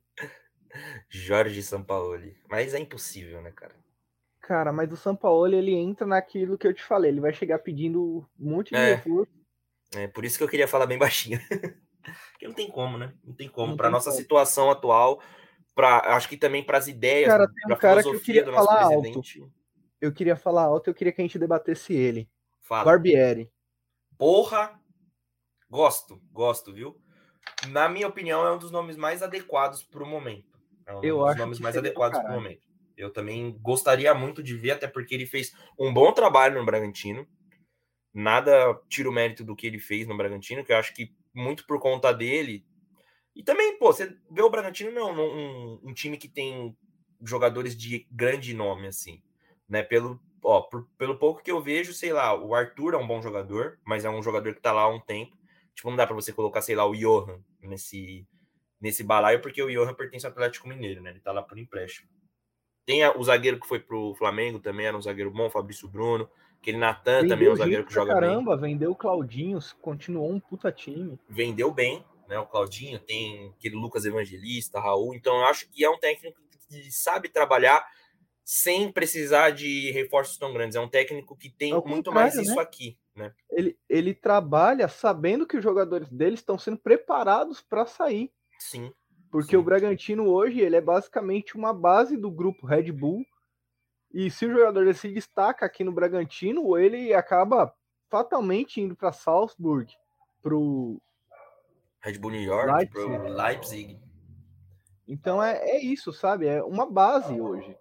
Jorge 1.18 1.62
Sampaoli. 1.62 2.36
Mas 2.48 2.74
é 2.74 2.78
impossível, 2.78 3.40
né, 3.40 3.50
cara? 3.50 3.74
Cara, 4.40 4.72
mas 4.72 4.92
o 4.92 4.96
Sampaoli, 4.96 5.56
ele 5.56 5.74
entra 5.74 6.06
naquilo 6.06 6.58
que 6.58 6.66
eu 6.66 6.74
te 6.74 6.82
falei. 6.82 7.10
Ele 7.10 7.20
vai 7.20 7.32
chegar 7.32 7.58
pedindo 7.60 8.26
um 8.38 8.50
monte 8.50 8.70
de 8.70 8.76
é. 8.76 8.94
recurso. 8.94 9.32
É, 9.94 10.06
por 10.06 10.24
isso 10.24 10.36
que 10.36 10.44
eu 10.44 10.48
queria 10.48 10.68
falar 10.68 10.86
bem 10.86 10.98
baixinho. 10.98 11.40
Porque 12.32 12.46
não 12.46 12.54
tem 12.54 12.70
como, 12.70 12.98
né? 12.98 13.14
Não 13.24 13.34
tem 13.34 13.48
como. 13.48 13.76
Para 13.76 13.88
nossa 13.88 14.10
como. 14.10 14.20
situação 14.20 14.70
atual, 14.70 15.22
para 15.74 16.14
acho 16.14 16.28
que 16.28 16.36
também 16.36 16.62
para 16.62 16.76
as 16.76 16.86
ideias, 16.86 17.28
cara, 17.28 17.46
tem 17.46 17.74
um 17.74 17.78
cara 17.78 18.02
que 18.02 18.08
eu 18.08 18.20
queria 18.20 18.44
falar 18.44 18.88
presidente. 18.88 19.40
Alto. 19.40 19.52
Eu 20.00 20.12
queria 20.12 20.36
falar 20.36 20.64
alto, 20.64 20.90
eu 20.90 20.94
queria 20.94 21.12
que 21.12 21.22
a 21.22 21.24
gente 21.24 21.38
debatesse 21.38 21.94
ele. 21.94 22.28
Fala. 22.60 22.84
Barbieri. 22.84 23.50
Porra! 24.18 24.78
Gosto, 25.70 26.20
gosto, 26.30 26.72
viu? 26.72 27.00
Na 27.68 27.88
minha 27.88 28.06
opinião, 28.06 28.46
é 28.46 28.52
um 28.52 28.58
dos 28.58 28.70
nomes 28.70 28.96
mais 28.96 29.22
adequados 29.22 29.82
para 29.82 30.02
o 30.02 30.06
momento. 30.06 30.53
É 30.86 30.94
um 30.94 31.02
eu 31.02 31.18
dos 31.18 31.28
acho 31.28 31.38
nomes 31.38 31.60
mais 31.60 31.76
adequados 31.76 32.20
para 32.20 32.30
o 32.30 32.34
momento. 32.34 32.66
Eu 32.96 33.10
também 33.10 33.56
gostaria 33.60 34.14
muito 34.14 34.42
de 34.42 34.56
ver, 34.56 34.72
até 34.72 34.86
porque 34.86 35.14
ele 35.14 35.26
fez 35.26 35.52
um 35.78 35.92
bom 35.92 36.12
trabalho 36.12 36.58
no 36.58 36.66
Bragantino. 36.66 37.26
Nada 38.12 38.80
tira 38.88 39.08
o 39.08 39.12
mérito 39.12 39.42
do 39.42 39.56
que 39.56 39.66
ele 39.66 39.80
fez 39.80 40.06
no 40.06 40.16
Bragantino, 40.16 40.64
que 40.64 40.72
eu 40.72 40.76
acho 40.76 40.94
que 40.94 41.12
muito 41.34 41.66
por 41.66 41.80
conta 41.80 42.12
dele. 42.12 42.64
E 43.34 43.42
também, 43.42 43.76
pô, 43.78 43.92
você 43.92 44.16
vê 44.30 44.42
o 44.42 44.50
Bragantino 44.50 44.92
não 44.92 45.12
um, 45.12 45.80
um 45.82 45.92
time 45.92 46.16
que 46.16 46.28
tem 46.28 46.76
jogadores 47.20 47.76
de 47.76 48.06
grande 48.10 48.54
nome, 48.54 48.86
assim, 48.86 49.20
né? 49.68 49.82
Pelo, 49.82 50.20
ó, 50.42 50.60
por, 50.60 50.88
pelo 50.96 51.18
pouco 51.18 51.42
que 51.42 51.50
eu 51.50 51.60
vejo, 51.60 51.92
sei 51.92 52.12
lá, 52.12 52.38
o 52.38 52.54
Arthur 52.54 52.94
é 52.94 52.96
um 52.96 53.06
bom 53.06 53.20
jogador, 53.20 53.80
mas 53.84 54.04
é 54.04 54.10
um 54.10 54.22
jogador 54.22 54.54
que 54.54 54.60
tá 54.60 54.72
lá 54.72 54.82
há 54.82 54.88
um 54.88 55.00
tempo. 55.00 55.36
Tipo, 55.74 55.90
não 55.90 55.96
dá 55.96 56.06
para 56.06 56.14
você 56.14 56.32
colocar, 56.32 56.62
sei 56.62 56.76
lá, 56.76 56.86
o 56.86 56.94
Johan 56.94 57.42
nesse, 57.60 58.24
nesse 58.84 59.02
balaio, 59.02 59.40
porque 59.40 59.62
o 59.62 59.70
Johan 59.70 59.94
pertence 59.94 60.26
ao 60.26 60.32
Atlético 60.32 60.68
Mineiro, 60.68 61.00
né? 61.00 61.08
Ele 61.08 61.20
tá 61.20 61.32
lá 61.32 61.42
por 61.42 61.58
empréstimo. 61.58 62.06
Tem 62.84 63.02
o 63.08 63.24
zagueiro 63.24 63.58
que 63.58 63.66
foi 63.66 63.80
pro 63.80 64.14
Flamengo 64.14 64.58
também, 64.58 64.84
era 64.84 64.94
um 64.94 65.00
zagueiro 65.00 65.30
bom, 65.30 65.48
Fabrício 65.48 65.88
Bruno. 65.88 66.28
Aquele 66.60 66.76
Natan 66.76 67.26
também 67.26 67.48
é 67.48 67.50
um 67.50 67.56
zagueiro 67.56 67.86
que 67.86 67.94
joga 67.94 68.12
caramba, 68.12 68.26
bem. 68.26 68.44
Caramba, 68.44 68.56
vendeu 68.58 68.90
o 68.90 68.94
Claudinho, 68.94 69.58
continuou 69.80 70.30
um 70.30 70.38
puta 70.38 70.70
time. 70.70 71.18
Vendeu 71.26 71.72
bem, 71.72 72.04
né? 72.28 72.38
O 72.38 72.44
Claudinho, 72.44 72.98
tem 72.98 73.54
aquele 73.58 73.74
Lucas 73.74 74.04
Evangelista, 74.04 74.78
Raul. 74.78 75.14
Então 75.14 75.34
eu 75.34 75.44
acho 75.46 75.66
que 75.70 75.82
é 75.82 75.88
um 75.88 75.98
técnico 75.98 76.38
que 76.68 76.92
sabe 76.92 77.30
trabalhar 77.30 77.86
sem 78.44 78.92
precisar 78.92 79.48
de 79.48 79.92
reforços 79.92 80.36
tão 80.36 80.52
grandes. 80.52 80.76
É 80.76 80.80
um 80.80 80.90
técnico 80.90 81.34
que 81.34 81.48
tem 81.48 81.72
muito 81.86 82.12
mais 82.12 82.34
isso 82.34 82.56
né? 82.56 82.62
aqui, 82.62 82.98
né? 83.16 83.32
Ele, 83.50 83.78
ele 83.88 84.12
trabalha 84.12 84.88
sabendo 84.88 85.46
que 85.46 85.56
os 85.56 85.62
jogadores 85.62 86.10
dele 86.10 86.34
estão 86.34 86.58
sendo 86.58 86.76
preparados 86.76 87.62
para 87.62 87.86
sair. 87.86 88.30
Sim. 88.64 88.92
Porque 89.30 89.50
sim. 89.50 89.56
o 89.56 89.62
Bragantino 89.62 90.28
hoje 90.28 90.60
ele 90.60 90.76
é 90.76 90.80
basicamente 90.80 91.56
uma 91.56 91.72
base 91.72 92.16
do 92.16 92.30
grupo 92.30 92.66
Red 92.66 92.90
Bull. 92.92 93.24
E 94.12 94.30
se 94.30 94.46
o 94.46 94.52
jogador 94.52 94.94
se 94.94 95.08
destaca 95.12 95.66
aqui 95.66 95.84
no 95.84 95.92
Bragantino, 95.92 96.78
ele 96.78 97.12
acaba 97.12 97.74
fatalmente 98.08 98.80
indo 98.80 98.96
para 98.96 99.12
Salzburg, 99.12 99.92
pro 100.40 101.00
Red 102.00 102.18
Bull 102.18 102.30
New 102.30 102.42
York, 102.42 102.72
Leipzig. 102.72 102.92
pro 102.92 103.28
Leipzig. 103.28 104.00
Então 105.06 105.42
é, 105.42 105.58
é 105.58 105.80
isso, 105.82 106.12
sabe? 106.12 106.46
É 106.46 106.62
uma 106.62 106.90
base 106.90 107.38
hoje. 107.38 107.76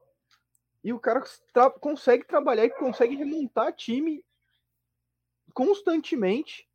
E 0.83 0.91
o 0.91 0.99
cara 0.99 1.23
tra 1.53 1.69
consegue 1.69 2.25
trabalhar 2.25 2.65
e 2.65 2.69
consegue 2.71 3.15
remontar 3.15 3.73
time 3.73 4.25
constantemente. 5.53 6.67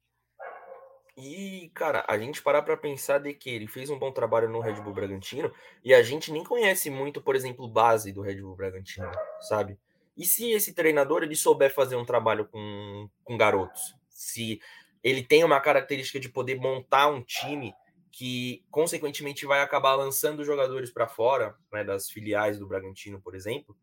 E, 1.20 1.68
cara, 1.74 2.04
a 2.06 2.16
gente 2.16 2.40
parar 2.40 2.62
para 2.62 2.76
pensar 2.76 3.18
de 3.18 3.34
que 3.34 3.50
ele 3.50 3.66
fez 3.66 3.90
um 3.90 3.98
bom 3.98 4.12
trabalho 4.12 4.48
no 4.48 4.60
Red 4.60 4.74
Bull 4.74 4.94
Bragantino 4.94 5.52
e 5.84 5.92
a 5.92 6.00
gente 6.00 6.30
nem 6.30 6.44
conhece 6.44 6.88
muito, 6.90 7.20
por 7.20 7.34
exemplo, 7.34 7.66
base 7.66 8.12
do 8.12 8.22
Red 8.22 8.40
Bull 8.40 8.54
Bragantino, 8.54 9.10
sabe? 9.40 9.76
E 10.16 10.24
se 10.24 10.52
esse 10.52 10.72
treinador 10.72 11.24
ele 11.24 11.34
souber 11.34 11.74
fazer 11.74 11.96
um 11.96 12.04
trabalho 12.04 12.46
com, 12.46 13.10
com 13.24 13.36
garotos, 13.36 13.96
se 14.08 14.60
ele 15.02 15.24
tem 15.24 15.42
uma 15.42 15.58
característica 15.60 16.20
de 16.20 16.28
poder 16.28 16.54
montar 16.54 17.08
um 17.08 17.20
time 17.20 17.74
que, 18.12 18.64
consequentemente, 18.70 19.44
vai 19.44 19.60
acabar 19.60 19.96
lançando 19.96 20.44
jogadores 20.44 20.88
para 20.88 21.08
fora, 21.08 21.56
né, 21.72 21.82
das 21.82 22.08
filiais 22.08 22.60
do 22.60 22.68
Bragantino, 22.68 23.20
por 23.20 23.34
exemplo, 23.34 23.76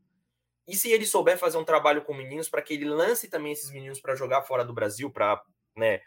e 0.66 0.74
se 0.74 0.90
ele 0.90 1.06
souber 1.06 1.38
fazer 1.38 1.58
um 1.58 1.66
trabalho 1.66 2.02
com 2.02 2.14
meninos 2.14 2.48
para 2.48 2.62
que 2.62 2.76
ele 2.76 2.86
lance 2.86 3.28
também 3.28 3.52
esses 3.52 3.72
meninos 3.72 4.00
para 4.00 4.16
jogar 4.16 4.44
fora 4.44 4.64
do 4.64 4.74
Brasil, 4.74 5.12
para 5.12 5.44
né, 5.76 6.00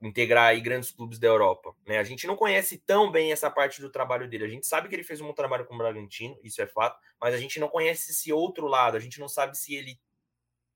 integrar 0.00 0.48
aí 0.48 0.60
grandes 0.60 0.90
clubes 0.90 1.18
da 1.18 1.26
Europa? 1.26 1.74
Né? 1.86 1.98
A 1.98 2.04
gente 2.04 2.26
não 2.26 2.36
conhece 2.36 2.78
tão 2.78 3.10
bem 3.10 3.32
essa 3.32 3.50
parte 3.50 3.80
do 3.80 3.90
trabalho 3.90 4.28
dele. 4.28 4.44
A 4.44 4.48
gente 4.48 4.66
sabe 4.66 4.88
que 4.88 4.94
ele 4.94 5.04
fez 5.04 5.20
um 5.20 5.26
bom 5.26 5.32
trabalho 5.32 5.66
com 5.66 5.74
o 5.74 5.78
Bragantino, 5.78 6.38
isso 6.42 6.62
é 6.62 6.66
fato, 6.66 7.00
mas 7.20 7.34
a 7.34 7.38
gente 7.38 7.58
não 7.58 7.68
conhece 7.68 8.10
esse 8.10 8.32
outro 8.32 8.66
lado. 8.66 8.96
A 8.96 9.00
gente 9.00 9.20
não 9.20 9.28
sabe 9.28 9.56
se 9.56 9.74
ele 9.74 10.00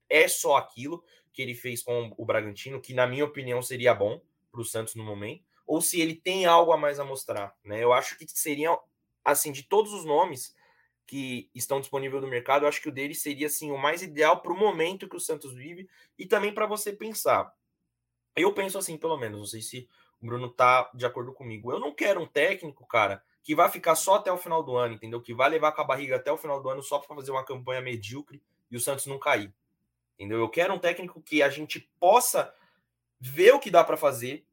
é 0.09 0.27
só 0.27 0.57
aquilo 0.57 1.03
que 1.31 1.41
ele 1.41 1.55
fez 1.55 1.81
com 1.81 2.13
o 2.17 2.25
Bragantino, 2.25 2.81
que 2.81 2.93
na 2.93 3.07
minha 3.07 3.25
opinião 3.25 3.61
seria 3.61 3.93
bom 3.93 4.21
para 4.51 4.61
o 4.61 4.65
Santos 4.65 4.93
no 4.93 5.03
momento, 5.03 5.43
ou 5.65 5.81
se 5.81 5.99
ele 5.99 6.15
tem 6.15 6.45
algo 6.45 6.71
a 6.71 6.77
mais 6.77 6.99
a 6.99 7.03
mostrar. 7.03 7.55
Né? 7.63 7.83
Eu 7.83 7.91
acho 7.91 8.17
que 8.17 8.27
seria, 8.27 8.77
assim, 9.25 9.51
de 9.51 9.63
todos 9.63 9.91
os 9.93 10.05
nomes 10.05 10.55
que 11.05 11.49
estão 11.53 11.79
disponíveis 11.79 12.21
no 12.21 12.29
mercado, 12.29 12.63
eu 12.63 12.69
acho 12.69 12.81
que 12.81 12.89
o 12.89 12.91
dele 12.91 13.15
seria 13.15 13.47
assim 13.47 13.71
o 13.71 13.77
mais 13.77 14.01
ideal 14.01 14.41
para 14.41 14.53
o 14.53 14.57
momento 14.57 15.09
que 15.09 15.15
o 15.15 15.19
Santos 15.19 15.53
vive 15.53 15.89
e 16.17 16.25
também 16.25 16.53
para 16.53 16.65
você 16.65 16.93
pensar. 16.93 17.53
Eu 18.35 18.53
penso 18.53 18.77
assim, 18.77 18.97
pelo 18.97 19.17
menos, 19.17 19.39
não 19.39 19.45
sei 19.45 19.61
se 19.61 19.89
o 20.21 20.25
Bruno 20.25 20.49
tá 20.49 20.89
de 20.93 21.05
acordo 21.05 21.33
comigo. 21.33 21.71
Eu 21.71 21.79
não 21.79 21.93
quero 21.93 22.21
um 22.21 22.25
técnico, 22.25 22.85
cara, 22.87 23.23
que 23.43 23.53
vai 23.53 23.69
ficar 23.69 23.95
só 23.95 24.15
até 24.15 24.31
o 24.31 24.37
final 24.37 24.63
do 24.63 24.75
ano, 24.75 24.95
entendeu? 24.95 25.21
Que 25.21 25.33
vai 25.33 25.49
levar 25.49 25.73
com 25.73 25.81
a 25.81 25.85
barriga 25.85 26.15
até 26.15 26.31
o 26.31 26.37
final 26.37 26.61
do 26.61 26.69
ano 26.69 26.81
só 26.81 26.99
para 26.99 27.15
fazer 27.15 27.31
uma 27.31 27.43
campanha 27.43 27.81
medíocre 27.81 28.41
e 28.71 28.77
o 28.77 28.79
Santos 28.79 29.05
não 29.05 29.19
cair. 29.19 29.53
Entendeu? 30.17 30.39
Eu 30.39 30.49
quero 30.49 30.73
um 30.73 30.79
técnico 30.79 31.21
que 31.21 31.43
a 31.43 31.49
gente 31.49 31.79
possa 31.99 32.53
ver 33.19 33.53
o 33.53 33.59
que 33.59 33.69
dá 33.69 33.83
para 33.83 33.97
fazer 33.97 34.45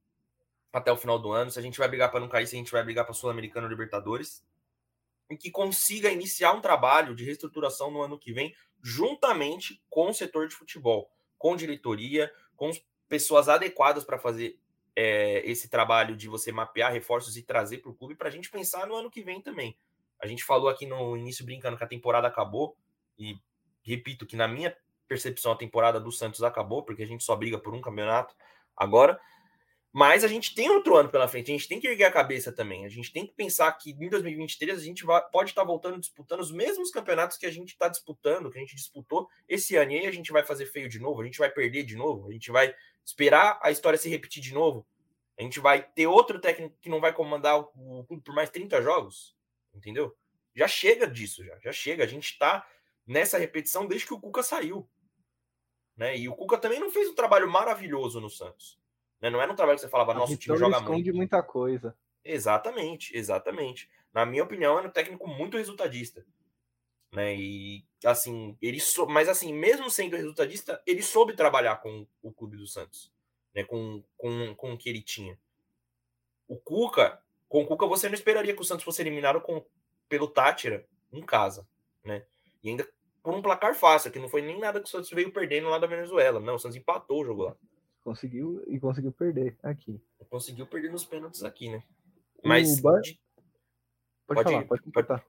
até 0.72 0.92
o 0.92 0.96
final 0.96 1.18
do 1.18 1.32
ano, 1.32 1.50
se 1.50 1.58
a 1.58 1.62
gente 1.62 1.78
vai 1.78 1.88
brigar 1.88 2.10
para 2.10 2.20
não 2.20 2.28
cair, 2.28 2.46
se 2.46 2.54
a 2.54 2.58
gente 2.58 2.70
vai 2.70 2.82
brigar 2.82 3.04
para 3.04 3.14
Sul-Americano 3.14 3.66
Libertadores, 3.66 4.44
e 5.28 5.36
que 5.36 5.50
consiga 5.50 6.10
iniciar 6.10 6.52
um 6.52 6.60
trabalho 6.60 7.14
de 7.14 7.24
reestruturação 7.24 7.90
no 7.90 8.02
ano 8.02 8.18
que 8.18 8.32
vem, 8.32 8.54
juntamente 8.82 9.82
com 9.88 10.10
o 10.10 10.14
setor 10.14 10.48
de 10.48 10.54
futebol, 10.54 11.10
com 11.38 11.56
diretoria, 11.56 12.32
com 12.56 12.70
pessoas 13.10 13.48
adequadas 13.48 14.04
para 14.04 14.18
fazer 14.18 14.58
é, 14.94 15.42
esse 15.44 15.68
trabalho 15.68 16.16
de 16.16 16.28
você 16.28 16.52
mapear 16.52 16.92
reforços 16.92 17.36
e 17.36 17.42
trazer 17.42 17.78
para 17.78 17.90
o 17.90 17.94
clube 17.94 18.14
para 18.14 18.28
a 18.28 18.30
gente 18.30 18.48
pensar 18.48 18.86
no 18.86 18.94
ano 18.94 19.10
que 19.10 19.20
vem 19.20 19.42
também. 19.42 19.76
A 20.22 20.26
gente 20.26 20.44
falou 20.44 20.68
aqui 20.68 20.86
no 20.86 21.16
início 21.16 21.44
brincando 21.44 21.76
que 21.76 21.82
a 21.84 21.88
temporada 21.88 22.28
acabou, 22.28 22.76
e 23.18 23.36
repito 23.82 24.24
que 24.24 24.36
na 24.36 24.46
minha 24.46 24.74
percepção 25.08 25.50
a 25.50 25.56
temporada 25.56 25.98
do 25.98 26.12
Santos 26.12 26.42
acabou, 26.42 26.84
porque 26.84 27.02
a 27.02 27.06
gente 27.06 27.24
só 27.24 27.34
briga 27.34 27.58
por 27.58 27.74
um 27.74 27.80
campeonato 27.80 28.34
agora. 28.76 29.20
Mas 29.92 30.22
a 30.22 30.28
gente 30.28 30.54
tem 30.54 30.70
outro 30.70 30.96
ano 30.96 31.08
pela 31.08 31.26
frente, 31.26 31.50
a 31.50 31.54
gente 31.54 31.66
tem 31.66 31.80
que 31.80 31.88
erguer 31.88 32.04
a 32.04 32.12
cabeça 32.12 32.52
também. 32.52 32.84
A 32.84 32.88
gente 32.88 33.12
tem 33.12 33.26
que 33.26 33.32
pensar 33.32 33.72
que 33.72 33.90
em 33.90 34.08
2023 34.08 34.78
a 34.78 34.82
gente 34.82 35.04
vai, 35.04 35.20
pode 35.30 35.50
estar 35.50 35.64
voltando 35.64 35.98
disputando 35.98 36.38
os 36.38 36.52
mesmos 36.52 36.92
campeonatos 36.92 37.36
que 37.36 37.44
a 37.44 37.50
gente 37.50 37.70
está 37.70 37.88
disputando, 37.88 38.50
que 38.52 38.58
a 38.58 38.60
gente 38.60 38.76
disputou 38.76 39.28
esse 39.48 39.74
ano. 39.74 39.90
E 39.90 39.98
aí 39.98 40.06
a 40.06 40.12
gente 40.12 40.30
vai 40.30 40.44
fazer 40.44 40.66
feio 40.66 40.88
de 40.88 41.00
novo, 41.00 41.20
a 41.20 41.24
gente 41.24 41.38
vai 41.38 41.50
perder 41.50 41.82
de 41.82 41.96
novo, 41.96 42.28
a 42.28 42.32
gente 42.32 42.52
vai 42.52 42.72
esperar 43.04 43.58
a 43.62 43.70
história 43.70 43.98
se 43.98 44.08
repetir 44.08 44.42
de 44.42 44.54
novo. 44.54 44.86
A 45.38 45.42
gente 45.42 45.58
vai 45.58 45.82
ter 45.82 46.06
outro 46.06 46.38
técnico 46.40 46.76
que 46.80 46.88
não 46.88 47.00
vai 47.00 47.12
comandar 47.12 47.58
o 47.58 48.04
clube 48.04 48.22
por 48.22 48.34
mais 48.34 48.50
30 48.50 48.82
jogos, 48.82 49.34
entendeu? 49.74 50.14
Já 50.54 50.68
chega 50.68 51.06
disso, 51.06 51.44
já, 51.44 51.58
já 51.60 51.72
chega. 51.72 52.04
A 52.04 52.06
gente 52.06 52.30
está 52.30 52.66
nessa 53.06 53.38
repetição 53.38 53.86
desde 53.86 54.06
que 54.06 54.14
o 54.14 54.20
Cuca 54.20 54.42
saiu. 54.42 54.88
Né? 55.96 56.18
E 56.18 56.28
o 56.28 56.34
Cuca 56.34 56.58
também 56.58 56.80
não 56.80 56.90
fez 56.90 57.08
um 57.08 57.14
trabalho 57.14 57.50
maravilhoso 57.50 58.20
no 58.20 58.28
Santos. 58.28 58.78
Né? 59.20 59.30
Não 59.30 59.40
era 59.40 59.52
um 59.52 59.56
trabalho 59.56 59.76
que 59.76 59.82
você 59.82 59.88
falava, 59.88 60.14
nosso 60.14 60.36
time 60.36 60.58
joga 60.58 60.78
esconde 60.78 61.04
muito. 61.04 61.16
muita 61.16 61.42
coisa. 61.42 61.96
Exatamente, 62.24 63.16
exatamente. 63.16 63.90
Na 64.12 64.26
minha 64.26 64.44
opinião, 64.44 64.78
era 64.78 64.88
um 64.88 64.90
técnico 64.90 65.26
muito 65.26 65.56
resultadista. 65.56 66.24
Né? 67.12 67.36
E 67.36 67.84
assim, 68.04 68.56
ele 68.62 68.78
sou... 68.80 69.06
mas 69.06 69.28
assim, 69.28 69.52
mesmo 69.52 69.90
sendo 69.90 70.16
resultadista, 70.16 70.80
ele 70.86 71.02
soube 71.02 71.34
trabalhar 71.34 71.76
com 71.76 72.06
o 72.22 72.32
clube 72.32 72.56
do 72.56 72.66
Santos, 72.66 73.12
né? 73.54 73.64
Com, 73.64 74.02
com, 74.16 74.54
com 74.54 74.72
o 74.72 74.78
que 74.78 74.88
ele 74.88 75.02
tinha. 75.02 75.38
O 76.46 76.56
Cuca, 76.56 77.20
com 77.48 77.62
o 77.62 77.66
Cuca 77.66 77.86
você 77.86 78.08
não 78.08 78.14
esperaria 78.14 78.54
que 78.54 78.62
o 78.62 78.64
Santos 78.64 78.84
fosse 78.84 79.02
eliminado 79.02 79.40
com, 79.40 79.64
pelo 80.08 80.28
Tátira 80.28 80.86
em 81.12 81.22
casa, 81.22 81.66
né? 82.04 82.24
E 82.62 82.68
ainda 82.68 82.88
por 83.22 83.34
um 83.34 83.42
placar 83.42 83.74
fácil, 83.74 84.10
que 84.10 84.18
não 84.18 84.28
foi 84.28 84.40
nem 84.40 84.58
nada 84.58 84.80
que 84.80 84.86
o 84.86 84.90
Santos 84.90 85.10
veio 85.10 85.32
perdendo 85.32 85.68
lá 85.68 85.78
da 85.78 85.86
Venezuela. 85.86 86.40
Não, 86.40 86.54
o 86.54 86.58
Santos 86.58 86.76
empatou 86.76 87.20
o 87.20 87.24
jogo 87.24 87.42
lá. 87.44 87.56
Conseguiu 88.02 88.62
e 88.66 88.80
conseguiu 88.80 89.12
perder 89.12 89.56
aqui. 89.62 90.00
Conseguiu 90.30 90.66
perder 90.66 90.90
nos 90.90 91.04
pênaltis 91.04 91.42
aqui, 91.42 91.68
né? 91.68 91.82
Mas. 92.42 92.80
Bar... 92.80 92.94
Pode, 92.94 93.20
Pode 94.26 94.42
falar, 94.44 94.64
pode 94.64 94.82
completar. 94.82 95.24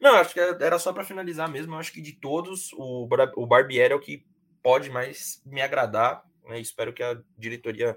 Não, 0.00 0.16
acho 0.16 0.34
que 0.34 0.40
era 0.40 0.78
só 0.78 0.92
para 0.92 1.04
finalizar 1.04 1.50
mesmo. 1.50 1.74
Eu 1.74 1.78
acho 1.78 1.92
que 1.92 2.00
de 2.00 2.12
todos, 2.12 2.72
o, 2.74 3.08
o 3.36 3.46
Barbieri 3.46 3.92
é 3.92 3.96
o 3.96 4.00
que 4.00 4.24
pode 4.62 4.90
mais 4.90 5.42
me 5.44 5.60
agradar. 5.60 6.22
Né? 6.44 6.60
Espero 6.60 6.92
que 6.92 7.02
a 7.02 7.20
diretoria 7.36 7.96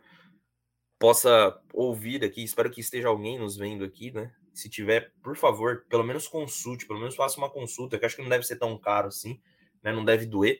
possa 0.99 1.57
ouvir 1.73 2.23
aqui. 2.23 2.43
Espero 2.43 2.69
que 2.69 2.81
esteja 2.81 3.07
alguém 3.07 3.39
nos 3.39 3.55
vendo 3.55 3.83
aqui, 3.83 4.11
né? 4.11 4.31
Se 4.53 4.69
tiver, 4.69 5.13
por 5.23 5.37
favor, 5.37 5.85
pelo 5.89 6.03
menos 6.03 6.27
consulte, 6.27 6.85
pelo 6.85 6.99
menos 6.99 7.15
faça 7.15 7.37
uma 7.37 7.49
consulta, 7.49 7.97
que 7.97 8.05
acho 8.05 8.17
que 8.17 8.21
não 8.21 8.29
deve 8.29 8.45
ser 8.45 8.57
tão 8.57 8.77
caro 8.77 9.07
assim, 9.07 9.41
né? 9.81 9.93
Não 9.93 10.03
deve 10.03 10.25
doer, 10.25 10.59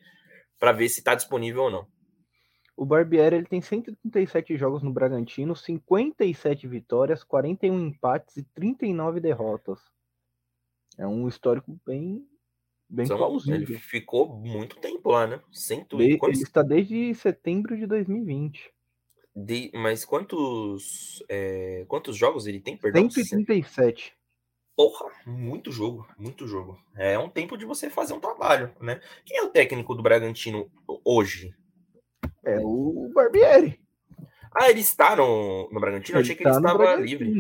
para 0.57 0.72
ver 0.72 0.88
se 0.88 0.99
está 0.99 1.15
disponível 1.15 1.63
ou 1.63 1.72
não. 1.72 1.88
O 2.78 2.86
Barbieri 2.86 3.36
ele 3.36 3.45
tem 3.45 3.61
137 3.61 4.55
jogos 4.55 4.82
no 4.82 4.93
Bragantino, 4.93 5.53
57 5.53 6.65
vitórias, 6.65 7.26
41 7.26 7.88
empates 7.88 8.38
e 8.38 8.43
39 8.43 9.20
derrotas. 9.20 9.82
É 11.00 11.08
um 11.08 11.30
histórico 11.30 11.80
bem, 11.88 12.28
bem 12.89 13.06
Então, 13.06 13.18
plausível. 13.18 13.56
ele 13.56 13.78
ficou 13.80 14.28
muito 14.38 14.76
tempo 14.80 15.10
lá, 15.12 15.26
né? 15.26 15.41
Cento, 15.50 15.95
De- 15.97 16.18
quantos, 16.18 16.38
ele 16.38 16.43
está 16.45 16.62
desde 16.62 17.16
setembro 17.16 17.78
de 17.78 17.88
2020. 17.88 18.70
de- 19.34 19.72
mas 19.74 20.04
quantos, 20.04 21.24
é, 21.30 21.86
quantos 21.88 22.18
jogos 22.18 22.45
ele 22.47 22.60
tem? 22.60 22.76
Perdão, 22.76 23.10
137. 23.10 24.14
Porra, 24.76 25.06
muito 25.26 25.72
jogo, 25.72 26.06
muito 26.18 26.45
jogo. 26.47 26.78
É 26.95 27.18
um 27.18 27.30
tempo 27.30 27.58
de 27.58 27.66
você 27.66 27.89
fazer 27.89 28.14
um 28.14 28.20
trabalho, 28.20 28.76
né? 28.82 29.00
Quem 29.26 29.38
é 29.38 29.43
o 29.43 29.50
técnico 29.50 29.95
do 29.95 30.04
Bragantino 30.04 30.70
hoje? 31.06 31.54
É 32.43 32.60
o 32.62 33.10
Barbieri. 33.14 33.80
Ah, 34.54 34.70
ele 34.70 34.80
está 34.82 35.16
no, 35.16 35.70
no 35.72 35.80
Bragantino? 35.80 36.18
Eu 36.18 36.22
achei 36.22 36.36
que 36.36 36.43
ele 36.43 36.50
tá 36.52 36.58
estava 36.58 36.95
livre. 36.95 37.34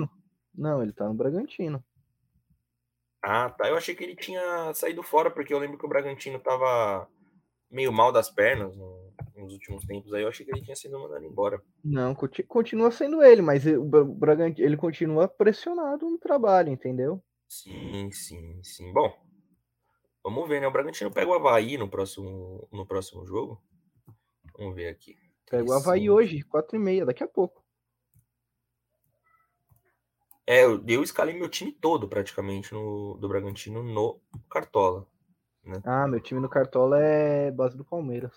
Não, 0.55 0.81
ele 0.81 0.93
tá 0.93 1.07
no 1.07 1.13
Bragantino. 1.13 1.83
Ah, 3.21 3.49
tá. 3.49 3.67
Eu 3.69 3.75
achei 3.77 3.93
que 3.95 4.03
ele 4.03 4.15
tinha 4.15 4.73
saído 4.73 5.03
fora, 5.03 5.29
porque 5.29 5.53
eu 5.53 5.59
lembro 5.59 5.77
que 5.77 5.85
o 5.85 5.89
Bragantino 5.89 6.37
estava 6.37 7.07
meio 7.69 7.91
mal 7.91 8.11
das 8.11 8.29
pernas 8.29 8.75
no- 8.75 9.13
nos 9.35 9.53
últimos 9.53 9.85
tempos. 9.85 10.13
Aí 10.13 10.23
eu 10.23 10.29
achei 10.29 10.45
que 10.45 10.51
ele 10.51 10.61
tinha 10.61 10.75
sido 10.75 10.99
mandado 10.99 11.23
embora. 11.25 11.61
Não, 11.83 12.15
conti- 12.15 12.43
continua 12.43 12.91
sendo 12.91 13.21
ele, 13.23 13.41
mas 13.41 13.65
o 13.65 13.83
Bra- 13.83 14.03
Bragantino, 14.03 14.67
ele 14.67 14.77
continua 14.77 15.27
pressionado 15.27 16.09
no 16.09 16.17
trabalho, 16.17 16.69
entendeu? 16.69 17.21
Sim, 17.47 18.09
sim, 18.11 18.61
sim. 18.63 18.91
Bom, 18.93 19.13
vamos 20.23 20.47
ver, 20.47 20.61
né? 20.61 20.67
O 20.67 20.71
Bragantino 20.71 21.11
pega 21.11 21.29
o 21.29 21.33
Havaí 21.33 21.77
no 21.77 21.89
próximo, 21.89 22.67
no 22.71 22.85
próximo 22.85 23.25
jogo. 23.25 23.61
Vamos 24.57 24.75
ver 24.75 24.87
aqui. 24.89 25.15
Pega 25.49 25.63
o 25.63 25.73
Havaí 25.73 26.09
hoje, 26.09 26.41
4 26.43 26.75
e 26.75 26.79
meia, 26.79 27.05
daqui 27.05 27.23
a 27.23 27.27
pouco. 27.27 27.58
É, 30.49 30.63
eu, 30.63 30.83
eu 30.87 31.03
escalei 31.03 31.35
meu 31.35 31.47
time 31.47 31.71
todo 31.71 32.09
praticamente 32.09 32.73
no, 32.73 33.15
do 33.21 33.29
Bragantino 33.29 33.83
no 33.83 34.19
Cartola. 34.49 35.05
Ah, 35.85 36.07
meu 36.07 36.19
time 36.19 36.41
no 36.41 36.49
Cartola 36.49 36.99
é 36.99 37.51
base 37.51 37.77
do 37.77 37.85
Palmeiras. 37.85 38.33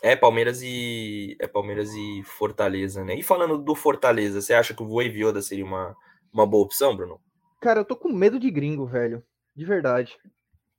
É 0.00 0.14
Palmeiras 0.14 0.62
e 0.62 1.36
é 1.40 1.48
Palmeiras 1.48 1.92
e 1.92 2.22
Fortaleza, 2.22 3.04
né? 3.04 3.16
E 3.16 3.22
falando 3.22 3.58
do 3.58 3.74
Fortaleza, 3.74 4.40
você 4.40 4.54
acha 4.54 4.74
que 4.74 4.82
o 4.84 4.86
Voivoda 4.86 5.42
seria 5.42 5.64
uma, 5.64 5.96
uma 6.32 6.46
boa 6.46 6.64
opção, 6.64 6.96
Bruno? 6.96 7.20
Cara, 7.60 7.80
eu 7.80 7.84
tô 7.84 7.96
com 7.96 8.12
medo 8.12 8.38
de 8.38 8.48
gringo, 8.48 8.86
velho. 8.86 9.24
De 9.56 9.64
verdade. 9.64 10.16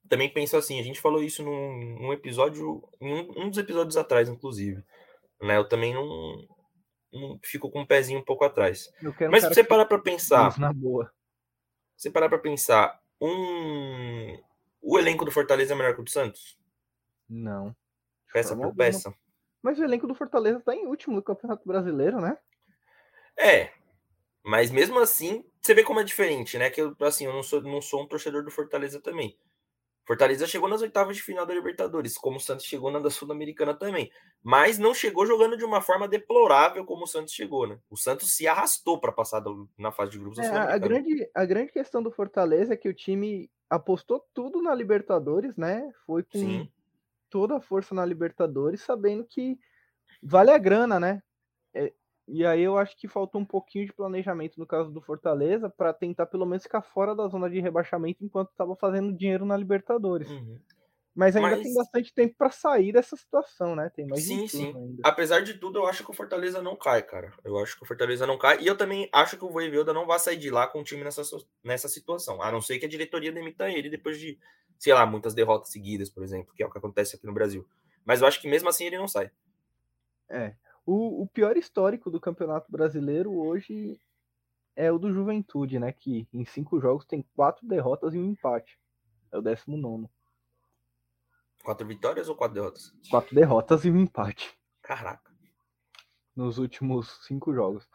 Também 0.08 0.30
penso 0.30 0.56
assim, 0.56 0.80
a 0.80 0.84
gente 0.84 1.02
falou 1.02 1.22
isso 1.22 1.44
num, 1.44 2.00
num 2.00 2.14
episódio, 2.14 2.82
em 3.02 3.14
um, 3.14 3.44
um 3.44 3.50
dos 3.50 3.58
episódios 3.58 3.98
atrás, 3.98 4.30
inclusive. 4.30 4.82
Né? 5.42 5.58
Eu 5.58 5.68
também 5.68 5.94
não, 5.94 6.48
fico 7.44 7.70
com 7.70 7.82
um 7.82 7.86
pezinho 7.86 8.20
um 8.20 8.24
pouco 8.24 8.44
atrás. 8.44 8.92
Mas 9.30 9.44
se 9.44 9.50
você 9.50 9.64
parar 9.64 9.86
pra 9.86 10.00
pensar, 10.00 10.58
na 10.60 10.74
boa. 10.74 11.12
você 11.96 12.10
parar 12.10 12.30
pra 12.30 12.38
pensar, 12.38 13.02
um 13.22 14.38
o 14.82 15.00
elenco 15.00 15.24
do 15.24 15.32
Fortaleza 15.32 15.74
é 15.74 15.78
melhor 15.78 15.96
que 15.96 16.02
o 16.02 16.04
do 16.04 16.10
Santos? 16.10 16.60
Não. 17.30 17.76
Peça 18.34 18.56
por 18.56 18.66
alguma. 18.66 18.76
peça. 18.76 19.14
Mas 19.62 19.80
o 19.80 19.84
elenco 19.84 20.06
do 20.06 20.14
Fortaleza 20.14 20.60
tá 20.60 20.76
em 20.76 20.86
último 20.86 21.16
do 21.16 21.24
Campeonato 21.24 21.66
Brasileiro, 21.66 22.20
né? 22.20 22.38
É, 23.38 23.72
mas 24.44 24.70
mesmo 24.70 25.00
assim, 25.00 25.46
você 25.62 25.74
vê 25.74 25.84
como 25.84 26.02
é 26.02 26.04
diferente, 26.04 26.58
né? 26.58 26.70
Que 26.70 26.82
eu, 26.82 26.96
assim, 27.00 27.26
eu 27.26 27.34
não 27.34 27.42
sou, 27.42 27.62
não 27.62 27.82
sou 27.82 28.04
um 28.04 28.08
torcedor 28.08 28.44
do 28.44 28.52
Fortaleza 28.52 29.00
também. 29.00 29.38
Fortaleza 30.06 30.48
chegou 30.48 30.68
nas 30.70 30.82
oitavas 30.82 31.16
de 31.16 31.24
final 31.24 31.46
da 31.46 31.54
Libertadores, 31.54 32.18
como 32.18 32.38
o 32.38 32.40
Santos 32.40 32.66
chegou 32.66 32.92
na 32.92 33.00
da 33.00 33.10
Sul-Americana 33.10 33.74
também. 33.74 34.12
Mas 34.42 34.78
não 34.78 34.94
chegou 34.94 35.26
jogando 35.26 35.58
de 35.58 35.64
uma 35.66 35.82
forma 35.82 36.08
deplorável 36.08 36.86
como 36.86 37.04
o 37.04 37.08
Santos 37.08 37.34
chegou, 37.34 37.68
né? 37.68 37.80
O 37.90 37.98
Santos 37.98 38.36
se 38.36 38.48
arrastou 38.48 39.00
para 39.00 39.12
passar 39.12 39.42
na 39.78 39.92
fase 39.92 40.12
de 40.12 40.20
grupos 40.20 40.38
da 40.38 40.44
É, 40.44 40.48
a, 40.48 40.74
a 40.74 40.78
Sul-Americana. 40.78 40.78
grande, 40.78 41.30
a 41.34 41.46
grande 41.46 41.72
questão 41.72 42.02
do 42.02 42.12
Fortaleza 42.12 42.74
é 42.74 42.78
que 42.78 42.90
o 42.90 42.94
time 42.94 43.50
apostou 43.70 44.26
tudo 44.34 44.62
na 44.62 44.74
Libertadores, 44.76 45.56
né? 45.56 45.92
Foi 46.06 46.24
com 46.24 46.40
Sim, 46.40 46.72
toda 47.30 47.58
a 47.58 47.62
força 47.62 47.96
na 47.96 48.06
Libertadores, 48.06 48.82
sabendo 48.82 49.26
que 49.26 49.58
vale 50.22 50.52
a 50.52 50.58
grana, 50.58 51.00
né? 51.00 51.22
É, 51.74 51.94
e 52.28 52.46
aí 52.46 52.62
eu 52.62 52.78
acho 52.78 52.96
que 52.98 53.08
faltou 53.08 53.42
um 53.42 53.46
pouquinho 53.46 53.86
de 53.86 53.94
planejamento 53.94 54.60
no 54.60 54.66
caso 54.66 54.92
do 54.92 55.02
Fortaleza 55.02 55.70
para 55.70 55.94
tentar 55.94 56.26
pelo 56.26 56.46
menos 56.46 56.64
ficar 56.64 56.82
fora 56.82 57.16
da 57.16 57.28
zona 57.28 57.50
de 57.50 57.60
rebaixamento 57.60 58.24
enquanto 58.24 58.50
estava 58.52 58.76
fazendo 58.76 59.16
dinheiro 59.16 59.46
na 59.46 59.58
Libertadores. 59.58 60.30
uhum. 60.30 60.60
Mas 61.16 61.36
ainda 61.36 61.52
Mas- 61.52 61.62
tem 61.62 61.74
bastante 61.76 62.12
tempo 62.12 62.34
para 62.36 62.50
sair 62.50 62.92
dessa 62.92 63.16
situação, 63.16 63.76
né? 63.76 63.88
Tem 63.96 64.08
mais 64.08 64.24
Sim, 64.26 64.48
sim. 64.48 64.76
ainda. 64.76 65.02
Apesar 65.04 65.42
de 65.42 65.54
tudo, 65.54 65.78
eu 65.78 65.86
acho 65.86 66.04
que 66.04 66.10
o 66.10 66.14
Fortaleza 66.14 66.60
não 66.60 66.76
cai, 66.76 67.04
cara. 67.04 67.32
Eu 67.44 67.56
acho 67.60 67.78
que 67.78 67.84
o 67.84 67.86
Fortaleza 67.86 68.26
não 68.26 68.36
cai. 68.36 68.60
E 68.62 68.66
eu 68.66 68.76
também 68.76 69.08
acho 69.14 69.38
que 69.38 69.46
o 69.46 69.50
Voivoda 69.52 69.94
não 69.94 70.08
vai 70.08 70.18
sair 70.18 70.38
de 70.38 70.50
lá 70.50 70.66
com 70.66 70.80
o 70.82 70.84
time 70.84 71.04
nessa, 71.04 71.22
nessa 71.64 71.88
situação. 71.88 72.42
A 72.42 72.52
não 72.52 72.62
ser 72.62 72.80
que 72.80 72.88
a 72.88 72.90
diretoria 72.90 73.32
demita 73.32 73.70
ele 73.70 73.92
depois 73.92 74.20
de, 74.20 74.40
sei 74.80 74.92
lá, 74.96 75.06
muitas 75.06 75.36
derrotas 75.36 75.70
seguidas, 75.72 76.10
por 76.10 76.24
exemplo, 76.24 76.52
que 76.56 76.64
é 76.64 76.66
o 76.66 76.72
que 76.72 76.80
acontece 76.80 77.16
aqui 77.16 77.28
no 77.28 77.34
Brasil. 77.34 77.64
Mas 78.04 78.22
eu 78.22 78.28
acho 78.28 78.42
que 78.42 78.48
mesmo 78.50 78.68
assim 78.70 78.86
ele 78.86 78.98
não 78.98 79.08
sai. 79.08 79.30
O, 80.86 81.24
o 81.24 81.28
pior 81.28 81.56
histórico 81.56 82.12
do 82.12 82.20
Campeonato 82.20 82.72
Brasileiro 82.72 83.34
hoje 83.34 84.00
é 84.76 84.92
o 84.92 85.00
do 85.00 85.14
Juventude, 85.14 85.80
né? 85.80 85.92
Que 85.92 86.28
em 86.34 86.46
cinco 86.46 86.80
jogos 86.80 87.06
tem 87.06 87.26
quatro 87.36 87.66
derrotas 87.68 88.14
e 88.14 88.18
um 88.18 88.32
empate. 88.32 88.78
É 89.32 89.38
o 89.38 89.42
19. 89.42 90.10
Quatro 91.64 91.88
vitórias 91.88 92.28
ou 92.28 92.36
quatro 92.36 92.56
derrotas? 92.56 92.94
Quatro 93.10 93.34
derrotas 93.34 93.86
e 93.86 93.92
um 93.92 93.98
empate. 93.98 94.58
Caraca. 94.82 95.32
Nos 96.36 96.58
últimos 96.58 97.26
cinco 97.26 97.54
jogos. 97.54 97.88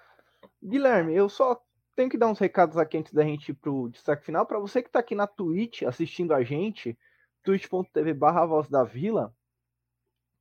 Guilherme, 0.63 1.15
eu 1.15 1.29
só 1.29 1.63
tenho 1.95 2.09
que 2.09 2.17
dar 2.17 2.29
uns 2.29 2.39
recados 2.39 2.79
aqui 2.79 2.97
antes 2.97 3.13
da 3.13 3.23
gente 3.25 3.51
ir 3.51 3.55
pro 3.55 3.89
destaque 3.91 4.25
final. 4.25 4.47
Para 4.47 4.59
você 4.59 4.81
que 4.81 4.89
está 4.89 5.01
aqui 5.01 5.15
na 5.15 5.27
Twitch 5.27 5.83
assistindo 5.83 6.33
a 6.33 6.43
gente, 6.43 6.97
twitch.tv 7.43 8.15
barra 8.15 8.47
Voz 8.47 8.69
da 8.69 8.85
Vila, 8.85 9.35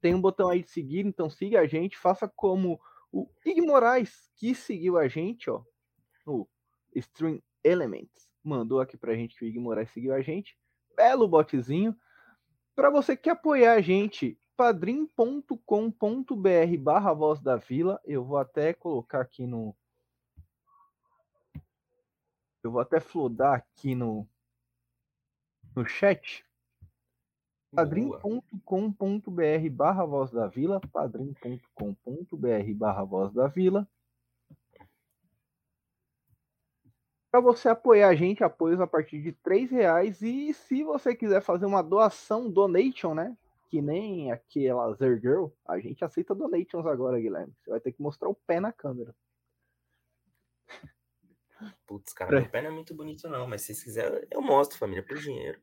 tem 0.08 0.16
um 0.16 0.22
botão 0.22 0.48
aí 0.48 0.64
de 0.64 0.70
seguir, 0.70 1.06
então 1.06 1.30
siga 1.30 1.60
a 1.60 1.68
gente, 1.68 1.98
faça 1.98 2.30
como 2.30 2.80
o 3.12 3.28
Ig 3.46 3.60
Moraes, 3.60 4.32
que 4.38 4.56
seguiu 4.56 4.98
a 4.98 5.06
gente, 5.10 5.50
ó, 5.50 5.62
no 6.26 6.48
Stream 6.96 7.42
Elements, 7.62 8.30
mandou 8.42 8.80
aqui 8.80 8.96
pra 8.96 9.16
gente 9.16 9.36
que 9.36 9.44
o 9.44 9.48
Ig 9.50 9.60
Moraes 9.60 9.92
seguiu 9.92 10.14
a 10.14 10.22
gente. 10.22 10.58
Belo 10.96 11.28
botezinho. 11.28 11.94
Para 12.74 12.90
você 12.90 13.18
que 13.18 13.30
apoiar 13.30 13.74
a 13.74 13.82
gente, 13.82 14.40
padrim.com.br 14.56 15.58
barra 16.80 17.12
Voz 17.12 17.42
da 17.42 17.58
Vila, 17.58 18.00
eu 18.06 18.24
vou 18.24 18.38
até 18.38 18.74
colocar 18.74 19.20
aqui 19.20 19.46
no, 19.46 19.76
eu 22.64 22.72
vou 22.72 22.80
até 22.80 23.02
flodar 23.02 23.56
aqui 23.56 23.94
no, 23.94 24.26
no 25.76 25.86
chat. 25.86 26.47
padrim.com.br 27.74 29.70
barra 29.72 30.06
voz 30.06 30.32
da 30.32 30.48
vila, 30.48 30.80
padrim.com.br 30.92 32.74
barra 32.76 33.04
voz 33.04 33.34
da 33.34 33.48
vila. 33.48 33.88
Para 37.30 37.42
você 37.42 37.70
apoiar 37.70 38.08
a 38.10 38.16
gente, 38.16 38.44
apoios 38.44 38.80
a 38.80 38.88
partir 38.88 39.22
de 39.22 39.32
três 39.32 39.70
reais. 39.70 40.22
E 40.22 40.54
se 40.54 40.84
você 40.84 41.16
quiser 41.16 41.42
fazer 41.42 41.66
uma 41.66 41.84
doação, 41.84 42.50
donation, 42.50 43.14
né? 43.14 43.38
Que 43.70 43.82
nem 43.82 44.32
aquela 44.32 44.94
Zergirl, 44.94 45.48
a 45.68 45.78
gente 45.78 46.04
aceita 46.06 46.34
donations 46.34 46.86
agora, 46.86 47.20
Guilherme. 47.20 47.54
Você 47.60 47.70
vai 47.70 47.80
ter 47.82 47.92
que 47.92 48.02
mostrar 48.02 48.30
o 48.30 48.34
pé 48.34 48.60
na 48.62 48.72
câmera. 48.72 49.14
Putz, 51.86 52.14
cara, 52.14 52.30
pra... 52.30 52.40
meu 52.42 52.50
pé 52.50 52.62
não 52.62 52.70
é 52.70 52.74
muito 52.74 52.96
bonito, 52.96 53.28
não, 53.28 53.46
mas 53.46 53.62
se 53.62 53.68
vocês 53.68 53.84
quiserem, 53.84 54.26
eu 54.32 54.42
mostro, 54.42 54.78
família, 54.78 55.04
por 55.04 55.18
dinheiro. 55.18 55.60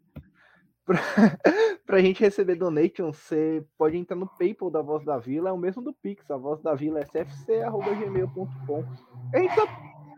Pra, 0.85 0.99
pra 1.87 2.01
gente 2.01 2.21
receber 2.21 2.55
donation, 2.55 3.13
você 3.13 3.65
pode 3.77 3.97
entrar 3.97 4.17
no 4.17 4.27
PayPal 4.27 4.71
da 4.71 4.83
Voz 4.83 5.05
da 5.05 5.19
Vila, 5.19 5.51
é 5.51 5.53
o 5.53 5.59
mesmo 5.59 5.83
do 5.83 5.93
Pix, 5.93 6.31
a 6.31 6.37
Voz 6.37 6.61
da 6.63 6.75
Vila 6.75 7.01
é 7.01 7.05
sfc.gmail.com. 7.05 8.85
A 9.33 9.39
gente 9.39 9.55
tá 9.55 9.67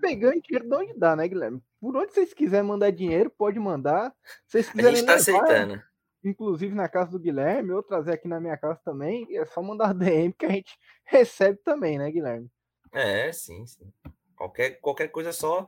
pegando 0.00 0.40
dinheiro 0.40 0.68
de 0.68 0.74
onde 0.74 0.94
dá, 0.94 1.16
né, 1.16 1.26
Guilherme? 1.28 1.62
Por 1.80 1.96
onde 1.96 2.12
vocês 2.12 2.34
quiserem 2.34 2.66
mandar 2.66 2.90
dinheiro, 2.90 3.30
pode 3.30 3.58
mandar. 3.58 4.12
Vocês 4.46 4.68
quiserem 4.68 4.92
a 4.92 4.96
gente 4.96 5.06
tá 5.06 5.14
levar, 5.14 5.44
aceitando. 5.44 5.82
Inclusive 6.24 6.74
na 6.74 6.88
casa 6.88 7.12
do 7.12 7.20
Guilherme, 7.20 7.72
ou 7.72 7.82
trazer 7.82 8.14
aqui 8.14 8.26
na 8.26 8.40
minha 8.40 8.56
casa 8.56 8.80
também, 8.84 9.26
é 9.36 9.44
só 9.46 9.62
mandar 9.62 9.94
DM 9.94 10.32
que 10.32 10.46
a 10.46 10.50
gente 10.50 10.76
recebe 11.04 11.58
também, 11.64 11.98
né, 11.98 12.10
Guilherme? 12.10 12.50
É, 12.92 13.32
sim, 13.32 13.66
sim. 13.66 13.92
Qualquer, 14.36 14.80
qualquer 14.80 15.08
coisa 15.08 15.30
é 15.30 15.32
só 15.32 15.66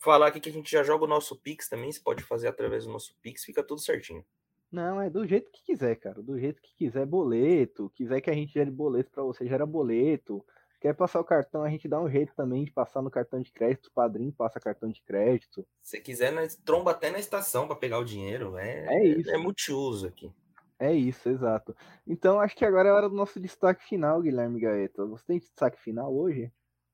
falar 0.00 0.28
aqui 0.28 0.40
que 0.40 0.48
a 0.48 0.52
gente 0.52 0.70
já 0.70 0.82
joga 0.82 1.04
o 1.04 1.08
nosso 1.08 1.36
Pix 1.36 1.68
também. 1.68 1.92
Você 1.92 2.00
pode 2.00 2.24
fazer 2.24 2.48
através 2.48 2.84
do 2.84 2.92
nosso 2.92 3.14
Pix, 3.22 3.44
fica 3.44 3.62
tudo 3.62 3.80
certinho. 3.80 4.24
Não, 4.72 5.00
é 5.00 5.10
do 5.10 5.26
jeito 5.26 5.50
que 5.50 5.64
quiser, 5.64 5.96
cara. 5.96 6.22
Do 6.22 6.38
jeito 6.38 6.62
que 6.62 6.74
quiser, 6.76 7.04
boleto. 7.04 7.90
Quiser 7.94 8.20
que 8.20 8.30
a 8.30 8.34
gente 8.34 8.52
gere 8.52 8.70
boleto 8.70 9.10
para 9.10 9.22
você, 9.22 9.46
gera 9.46 9.66
boleto. 9.66 10.44
Quer 10.80 10.94
passar 10.94 11.20
o 11.20 11.24
cartão, 11.24 11.62
a 11.62 11.68
gente 11.68 11.86
dá 11.86 12.00
um 12.00 12.08
jeito 12.08 12.34
também 12.34 12.64
de 12.64 12.70
passar 12.70 13.02
no 13.02 13.10
cartão 13.10 13.40
de 13.40 13.52
crédito. 13.52 13.86
O 13.88 13.92
padrinho 13.92 14.32
passa 14.32 14.58
cartão 14.58 14.88
de 14.88 15.02
crédito. 15.02 15.66
Se 15.82 16.00
quiser, 16.00 16.32
nós 16.32 16.56
tromba 16.56 16.92
até 16.92 17.10
na 17.10 17.18
estação 17.18 17.66
para 17.66 17.76
pegar 17.76 17.98
o 17.98 18.04
dinheiro. 18.04 18.56
É, 18.56 18.86
é 18.86 19.04
isso. 19.04 19.30
É, 19.30 19.34
é 19.34 19.38
multiuso 19.38 20.06
aqui. 20.06 20.32
É 20.78 20.94
isso, 20.94 21.28
exato. 21.28 21.76
Então 22.06 22.40
acho 22.40 22.56
que 22.56 22.64
agora 22.64 22.88
é 22.88 22.92
hora 22.92 23.10
do 23.10 23.14
nosso 23.14 23.38
destaque 23.38 23.84
final, 23.84 24.22
Guilherme 24.22 24.58
Gaeta. 24.58 25.04
Você 25.04 25.24
tem 25.26 25.38
destaque 25.38 25.78
final 25.78 26.14
hoje? 26.14 26.50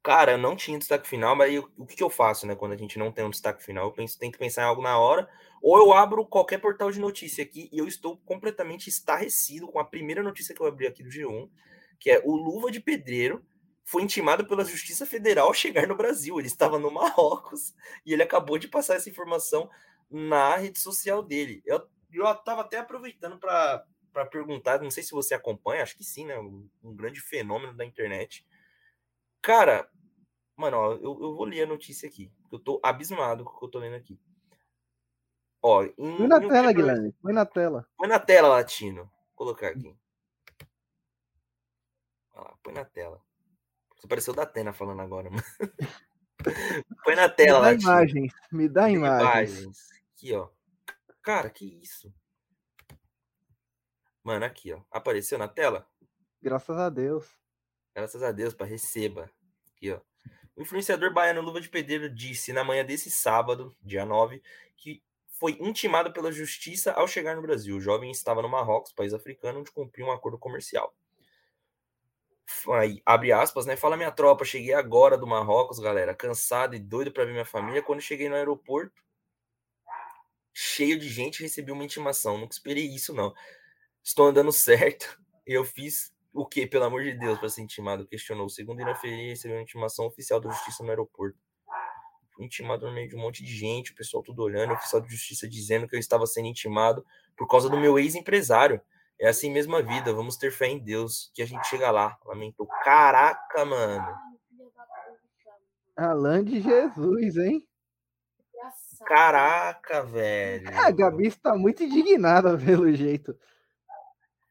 Cara, 0.07 0.30
eu 0.30 0.38
não 0.38 0.54
tinha 0.54 0.78
destaque 0.78 1.09
final, 1.09 1.34
mas 1.34 1.52
eu, 1.52 1.68
o 1.76 1.84
que, 1.84 1.96
que, 1.96 2.02
eu 2.02 2.09
faço, 2.09 2.46
né? 2.46 2.54
Quando 2.54 2.70
a 2.70 2.76
gente 2.76 2.96
não 2.96 3.11
tem 3.11 3.24
um 3.24 3.30
destaque 3.30 3.61
final, 3.61 3.86
eu 3.86 3.92
penso, 3.92 4.16
tenho 4.16 4.30
que 4.30 4.38
pensar 4.38 4.62
em 4.62 4.66
algo 4.66 4.80
na 4.80 4.96
hora, 4.96 5.28
ou 5.61 5.76
eu 5.78 5.92
abro 5.92 6.24
qualquer 6.24 6.59
portal 6.59 6.92
de 6.92 7.00
notícia 7.00 7.42
aqui 7.42 7.68
e 7.72 7.78
eu 7.78 7.88
estou 7.88 8.16
completamente 8.18 8.88
estarrecido 8.88 9.66
com 9.66 9.80
a 9.80 9.84
primeira 9.84 10.22
notícia 10.22 10.54
que 10.54 10.62
eu 10.62 10.66
abri 10.68 10.86
aqui 10.86 11.02
do 11.02 11.09
G1, 11.09 11.50
que 11.98 12.09
é 12.09 12.22
o 12.24 12.36
Luva 12.36 12.70
de 12.70 12.78
Pedreiro 12.78 13.44
foi 13.84 14.04
intimado 14.04 14.46
pela 14.46 14.64
Justiça 14.64 15.04
Federal 15.04 15.50
a 15.50 15.54
chegar 15.54 15.88
no 15.88 15.96
Brasil. 15.96 16.38
Ele 16.38 16.46
estava 16.46 16.78
no 16.78 16.88
Marrocos 16.88 17.74
e 18.07 18.12
ele 18.12 18.22
acabou 18.22 18.59
de 18.59 18.68
passar 18.68 18.94
essa 18.94 19.11
informação 19.11 19.68
na 20.09 20.54
rede 20.54 20.78
social 20.78 21.20
dele. 21.20 21.64
Eu 21.66 21.84
estava 22.30 22.61
até 22.61 22.78
aproveitando 22.78 23.40
para 23.40 23.84
perguntar, 24.30 24.80
não 24.80 24.90
sei 24.92 25.02
se 25.02 25.11
você 25.11 25.34
acompanha, 25.34 25.82
acho 25.82 25.96
que 25.96 26.04
sim, 26.04 26.26
né? 26.26 26.38
Um, 26.38 26.70
um 26.84 26.94
grande 26.94 27.20
fenômeno 27.20 27.74
da 27.74 27.84
internet. 27.84 28.46
Cara, 29.42 29.88
Mano, 30.57 30.76
ó, 30.78 30.92
eu, 30.94 31.00
eu 31.02 31.34
vou 31.36 31.44
ler 31.44 31.62
a 31.62 31.66
notícia 31.66 32.09
aqui. 32.09 32.32
Eu 32.50 32.59
tô 32.59 32.80
abismado 32.82 33.44
com 33.44 33.50
o 33.50 33.59
que 33.59 33.64
eu 33.66 33.68
tô 33.68 33.78
lendo 33.78 33.96
aqui. 33.96 34.18
Ó, 35.62 35.82
em, 35.82 35.92
Põe 35.96 36.26
na 36.28 36.42
em 36.42 36.48
tela, 36.48 36.72
Guilherme. 36.72 37.12
Põe 37.20 37.32
na 37.32 37.44
tela. 37.44 37.88
Põe 37.96 38.09
na 38.09 38.18
tela, 38.18 38.48
Latino. 38.48 39.04
Vou 39.04 39.34
colocar 39.34 39.68
aqui. 39.68 39.94
Olha 42.32 42.44
lá, 42.44 42.57
põe 42.62 42.72
na 42.72 42.84
tela. 42.84 43.20
Você 43.96 44.07
pareceu 44.07 44.32
da 44.34 44.42
Atena 44.44 44.72
falando 44.72 45.02
agora, 45.02 45.30
mano. 45.30 45.42
põe 47.04 47.16
na 47.16 47.28
tela, 47.28 47.59
Me 47.59 47.64
dá 47.64 47.70
Latino. 47.70 47.90
imagens. 47.90 48.32
Me 48.52 48.68
dá 48.68 48.90
imagens. 48.90 49.59
imagens. 49.59 49.88
Aqui, 50.14 50.34
ó. 50.34 50.48
Cara, 51.22 51.50
que 51.50 51.80
isso? 51.82 52.14
Mano, 54.22 54.44
aqui, 54.44 54.72
ó. 54.72 54.80
Apareceu 54.90 55.38
na 55.38 55.48
tela? 55.48 55.86
Graças 56.40 56.76
a 56.78 56.88
Deus. 56.88 57.28
Graças 57.94 58.22
a 58.22 58.32
Deus, 58.32 58.54
para 58.54 58.66
receba. 58.66 59.30
Aqui, 59.72 59.92
ó. 59.92 60.00
O 60.57 60.62
influenciador 60.62 61.12
baiano 61.12 61.42
Luva 61.42 61.61
de 61.61 61.68
Pedreiro 61.68 62.09
disse 62.09 62.52
na 62.52 62.64
manhã 62.64 62.84
desse 62.84 63.11
sábado, 63.11 63.76
dia 63.82 64.07
9, 64.07 64.42
que 64.74 65.02
foi 65.38 65.52
intimado 65.61 66.12
pela 66.12 66.32
justiça 66.32 66.92
ao 66.92 67.07
chegar 67.07 67.36
no 67.36 67.42
Brasil. 67.42 67.76
O 67.76 67.80
jovem 67.80 68.11
estava 68.11 68.40
no 68.40 68.48
Marrocos, 68.48 68.92
país 68.92 69.12
africano, 69.12 69.61
onde 69.61 69.70
cumpriu 69.70 70.07
um 70.07 70.12
acordo 70.12 70.38
comercial. 70.38 70.94
Aí, 72.72 73.02
abre 73.04 73.32
aspas, 73.32 73.66
né? 73.66 73.76
Fala 73.76 73.96
minha 73.96 74.11
tropa, 74.11 74.44
cheguei 74.44 74.72
agora 74.72 75.18
do 75.18 75.26
Marrocos, 75.26 75.78
galera, 75.78 76.14
cansado 76.14 76.74
e 76.74 76.78
doido 76.78 77.12
para 77.12 77.24
ver 77.24 77.32
minha 77.32 77.44
família. 77.44 77.82
Quando 77.82 78.00
cheguei 78.00 78.28
no 78.28 78.34
aeroporto, 78.34 78.94
cheio 80.54 80.98
de 80.98 81.09
gente, 81.09 81.42
recebi 81.42 81.70
uma 81.70 81.84
intimação. 81.84 82.38
Nunca 82.38 82.54
esperei 82.54 82.86
isso, 82.86 83.12
não. 83.12 83.34
Estou 84.02 84.28
andando 84.28 84.50
certo. 84.52 85.20
Eu 85.44 85.64
fiz 85.64 86.15
o 86.37 86.47
que, 86.47 86.66
pelo 86.66 86.84
amor 86.84 87.03
de 87.03 87.12
Deus, 87.12 87.39
para 87.39 87.49
ser 87.49 87.62
intimado? 87.62 88.07
Questionou. 88.07 88.49
Segundo 88.49 88.80
Iraferi, 88.80 89.30
recebeu 89.30 89.57
uma 89.57 89.62
intimação 89.62 90.07
oficial 90.07 90.41
da 90.41 90.51
justiça 90.51 90.82
no 90.82 90.91
aeroporto. 90.91 91.39
Fui 92.34 92.45
intimado 92.45 92.87
no 92.87 92.93
meio 92.93 93.09
de 93.09 93.16
um 93.16 93.20
monte 93.20 93.43
de 93.43 93.55
gente, 93.55 93.93
o 93.93 93.95
pessoal 93.95 94.22
tudo 94.22 94.43
olhando, 94.43 94.70
o 94.70 94.74
oficial 94.74 95.01
de 95.01 95.11
justiça 95.11 95.49
dizendo 95.49 95.89
que 95.89 95.97
eu 95.97 96.01
estava 96.01 96.26
sendo 96.26 96.49
intimado 96.49 97.05
por 97.37 97.49
causa 97.49 97.70
do 97.70 97.78
meu 97.78 97.99
ex-empresário. 97.99 98.80
É 99.18 99.28
assim 99.28 99.51
mesmo 99.51 99.74
a 99.74 99.80
vida, 99.80 100.12
vamos 100.12 100.37
ter 100.37 100.53
fé 100.53 100.66
em 100.66 100.78
Deus, 100.78 101.30
que 101.34 101.41
a 101.41 101.47
gente 101.47 101.66
chega 101.66 101.91
lá. 101.91 102.18
Lamentou. 102.26 102.66
Caraca, 102.84 103.64
mano. 103.64 104.07
Alan 105.97 106.45
de 106.45 106.61
Jesus, 106.61 107.39
hein? 107.39 107.66
Caraca, 109.07 110.03
velho. 110.03 110.66
A 110.84 110.91
Gabi 110.91 111.28
está 111.28 111.57
muito 111.57 111.82
indignada 111.82 112.59
pelo 112.59 112.93
jeito. 112.93 113.34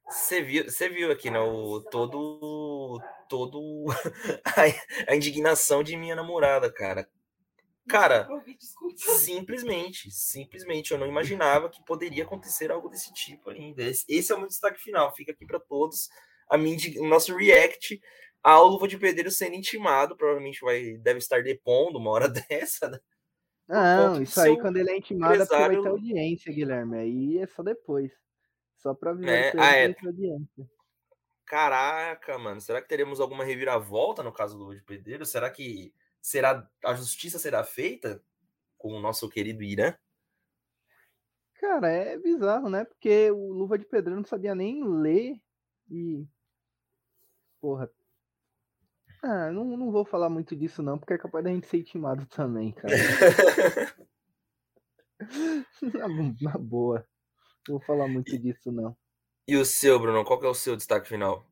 Você 0.08 0.42
viu, 0.42 0.66
você 0.66 0.88
viu 0.88 1.12
aqui, 1.12 1.30
né? 1.30 1.40
O, 1.40 1.82
todo. 1.82 3.02
todo 3.28 3.86
a, 5.08 5.16
indignação 5.16 5.84
de 5.84 5.98
minha 5.98 6.16
namorada, 6.16 6.72
cara. 6.72 7.10
Cara, 7.88 8.28
simplesmente, 8.96 10.10
simplesmente, 10.10 10.92
eu 10.92 10.98
não 10.98 11.06
imaginava 11.06 11.70
que 11.70 11.84
poderia 11.86 12.24
acontecer 12.24 12.72
algo 12.72 12.90
desse 12.90 13.14
tipo 13.14 13.52
ainda. 13.52 13.84
Esse 13.84 14.32
é 14.32 14.36
o 14.36 14.40
meu 14.40 14.48
destaque 14.48 14.82
final. 14.82 15.14
Fica 15.14 15.32
aqui 15.32 15.46
para 15.46 15.60
todos 15.60 16.10
a 16.50 16.58
minha, 16.58 16.78
o 17.00 17.08
nosso 17.08 17.36
react 17.36 18.02
ao 18.42 18.68
Luva 18.68 18.88
de 18.88 18.98
Pedreiro 18.98 19.30
sendo 19.30 19.56
intimado. 19.56 20.16
Provavelmente 20.16 20.62
vai, 20.62 20.98
deve 20.98 21.20
estar 21.20 21.44
depondo 21.44 22.00
uma 22.00 22.10
hora 22.10 22.28
dessa, 22.50 22.90
né? 22.90 23.00
Não, 23.68 24.22
isso 24.22 24.40
aí 24.40 24.60
quando 24.60 24.78
ele 24.78 24.92
é 24.92 24.98
intimado 24.98 25.34
empresário... 25.34 25.64
é 25.64 25.68
porque 25.82 25.90
vai 25.90 26.00
ter 26.00 26.12
audiência, 26.12 26.54
Guilherme. 26.54 26.98
Aí 26.98 27.38
é 27.40 27.48
só 27.48 27.64
depois. 27.64 28.12
Só 28.86 28.94
para 28.94 29.10
avisar 29.10 29.34
é, 29.34 29.54
ah, 29.58 29.76
é. 29.78 29.96
audiência. 30.06 30.70
Caraca, 31.44 32.38
mano. 32.38 32.62
Será 32.62 32.80
que 32.80 32.88
teremos 32.88 33.20
alguma 33.20 33.44
reviravolta 33.44 34.22
no 34.22 34.32
caso 34.32 34.60
do 34.60 34.76
de 34.76 34.84
Pedreiro? 34.84 35.26
Será 35.26 35.50
que 35.50 35.92
será 36.22 36.70
a 36.84 36.94
justiça 36.94 37.40
será 37.40 37.64
feita 37.64 38.24
com 38.78 38.90
o 38.90 39.00
nosso 39.00 39.28
querido 39.28 39.64
Irã? 39.64 39.96
Cara, 41.56 41.90
é 41.90 42.16
bizarro, 42.16 42.70
né? 42.70 42.86
Porque 42.86 43.32
o 43.32 43.52
Luva 43.54 43.76
de 43.80 43.86
Pedreiro 43.86 44.22
não 44.22 44.28
sabia 44.28 44.54
nem 44.54 44.88
ler 44.88 45.42
e. 45.90 46.24
Porra. 47.60 47.90
Ah, 49.24 49.52
não, 49.52 49.66
não 49.66 49.92
vou 49.92 50.06
falar 50.06 50.30
muito 50.30 50.56
disso 50.56 50.84
não, 50.84 51.00
porque 51.00 51.14
é 51.14 51.18
capaz 51.18 51.44
da 51.44 51.50
gente 51.50 51.66
ser 51.66 51.78
intimado 51.78 52.28
também, 52.28 52.72
cara. 52.72 52.94
na, 55.82 56.52
na 56.52 56.58
boa. 56.60 57.04
Não 57.68 57.78
vou 57.78 57.86
falar 57.86 58.08
muito 58.08 58.38
disso 58.38 58.72
não. 58.72 58.96
E 59.48 59.56
o 59.56 59.66
seu, 59.66 60.00
Bruno? 60.00 60.24
Qual 60.24 60.40
que 60.40 60.46
é 60.46 60.50
o 60.50 60.54
seu 60.56 60.76
destaque 60.76 61.08
final? 61.08 61.46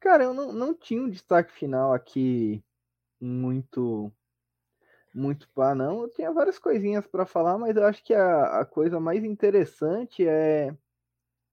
Cara, 0.00 0.24
eu 0.24 0.34
não, 0.34 0.52
não 0.52 0.74
tinha 0.74 1.02
um 1.02 1.10
destaque 1.10 1.52
final 1.52 1.92
aqui 1.92 2.62
muito 3.20 4.12
muito 5.14 5.48
pá, 5.50 5.74
não. 5.74 6.02
Eu 6.02 6.10
tinha 6.10 6.32
várias 6.32 6.58
coisinhas 6.58 7.06
para 7.06 7.26
falar, 7.26 7.58
mas 7.58 7.76
eu 7.76 7.84
acho 7.84 8.02
que 8.04 8.14
a, 8.14 8.60
a 8.60 8.64
coisa 8.64 9.00
mais 9.00 9.24
interessante 9.24 10.26
é 10.26 10.74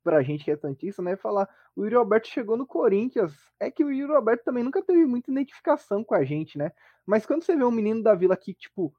pra 0.03 0.21
gente 0.21 0.45
que 0.45 0.51
é 0.51 0.57
Santista, 0.57 1.01
né? 1.01 1.15
Falar, 1.15 1.49
o 1.75 1.83
Yuri 1.83 1.95
Alberto 1.95 2.27
chegou 2.27 2.55
no 2.55 2.67
Corinthians. 2.67 3.33
É 3.59 3.71
que 3.71 3.83
o 3.83 3.91
Yuri 3.91 4.13
Alberto 4.13 4.43
também 4.43 4.63
nunca 4.63 4.83
teve 4.83 5.05
muita 5.05 5.31
identificação 5.31 6.03
com 6.03 6.13
a 6.13 6.23
gente, 6.23 6.57
né? 6.57 6.71
Mas 7.05 7.25
quando 7.25 7.43
você 7.43 7.55
vê 7.55 7.63
um 7.63 7.71
menino 7.71 8.03
da 8.03 8.13
vila 8.13 8.37
que, 8.37 8.53
tipo, 8.53 8.93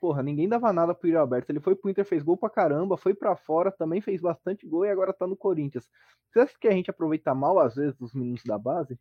porra, 0.00 0.22
ninguém 0.22 0.48
dava 0.48 0.72
nada 0.72 0.94
pro 0.94 1.08
Yuri 1.08 1.18
Alberto. 1.18 1.50
Ele 1.50 1.60
foi 1.60 1.74
pro 1.74 1.90
Inter, 1.90 2.04
fez 2.04 2.22
gol 2.22 2.36
pra 2.36 2.50
caramba, 2.50 2.96
foi 2.96 3.14
para 3.14 3.36
fora, 3.36 3.70
também 3.70 4.00
fez 4.00 4.20
bastante 4.20 4.66
gol 4.66 4.84
e 4.84 4.90
agora 4.90 5.12
tá 5.12 5.26
no 5.26 5.36
Corinthians. 5.36 5.88
Você 6.30 6.40
acha 6.40 6.54
que 6.58 6.68
a 6.68 6.72
gente 6.72 6.90
aproveita 6.90 7.34
mal, 7.34 7.58
às 7.58 7.74
vezes, 7.74 8.00
os 8.00 8.12
meninos 8.14 8.42
da 8.44 8.58
base? 8.58 8.98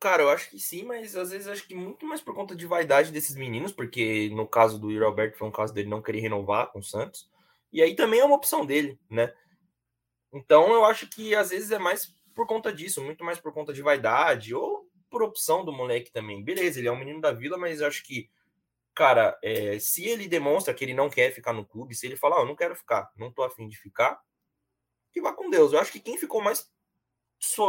Cara, 0.00 0.22
eu 0.22 0.30
acho 0.30 0.50
que 0.50 0.58
sim, 0.60 0.84
mas 0.84 1.16
às 1.16 1.30
vezes 1.30 1.48
acho 1.48 1.66
que 1.66 1.74
muito 1.74 2.06
mais 2.06 2.20
por 2.20 2.34
conta 2.34 2.54
de 2.54 2.66
vaidade 2.66 3.10
desses 3.10 3.34
meninos, 3.34 3.72
porque 3.72 4.30
no 4.30 4.46
caso 4.46 4.78
do 4.78 4.90
Yuri 4.90 5.04
Alberto 5.04 5.38
foi 5.38 5.48
um 5.48 5.52
caso 5.52 5.74
dele 5.74 5.88
não 5.88 6.00
querer 6.00 6.20
renovar 6.20 6.70
com 6.70 6.78
o 6.78 6.84
Santos. 6.84 7.28
E 7.72 7.82
aí 7.82 7.96
também 7.96 8.20
é 8.20 8.24
uma 8.24 8.36
opção 8.36 8.64
dele, 8.64 8.98
né? 9.10 9.32
Então 10.32 10.72
eu 10.72 10.84
acho 10.84 11.08
que 11.08 11.34
às 11.34 11.50
vezes 11.50 11.70
é 11.72 11.78
mais 11.78 12.14
por 12.34 12.46
conta 12.46 12.72
disso, 12.72 13.02
muito 13.02 13.24
mais 13.24 13.40
por 13.40 13.52
conta 13.52 13.72
de 13.72 13.82
vaidade 13.82 14.54
ou 14.54 14.88
por 15.10 15.22
opção 15.22 15.64
do 15.64 15.72
moleque 15.72 16.12
também. 16.12 16.44
Beleza, 16.44 16.78
ele 16.78 16.86
é 16.86 16.92
um 16.92 16.98
menino 16.98 17.20
da 17.20 17.32
vila, 17.32 17.58
mas 17.58 17.82
acho 17.82 18.04
que, 18.04 18.30
cara, 18.98 19.38
é, 19.44 19.78
se 19.78 20.04
ele 20.08 20.26
demonstra 20.26 20.74
que 20.74 20.84
ele 20.84 20.92
não 20.92 21.08
quer 21.08 21.30
ficar 21.30 21.52
no 21.52 21.64
clube, 21.64 21.94
se 21.94 22.04
ele 22.04 22.16
falar, 22.16 22.38
oh, 22.38 22.40
eu 22.40 22.46
não 22.46 22.56
quero 22.56 22.74
ficar, 22.74 23.08
não 23.16 23.32
tô 23.32 23.44
afim 23.44 23.68
de 23.68 23.78
ficar, 23.78 24.20
que 25.12 25.20
vá 25.20 25.32
com 25.32 25.48
Deus. 25.48 25.72
Eu 25.72 25.78
acho 25.78 25.92
que 25.92 26.00
quem 26.00 26.18
ficou 26.18 26.42
mais 26.42 26.68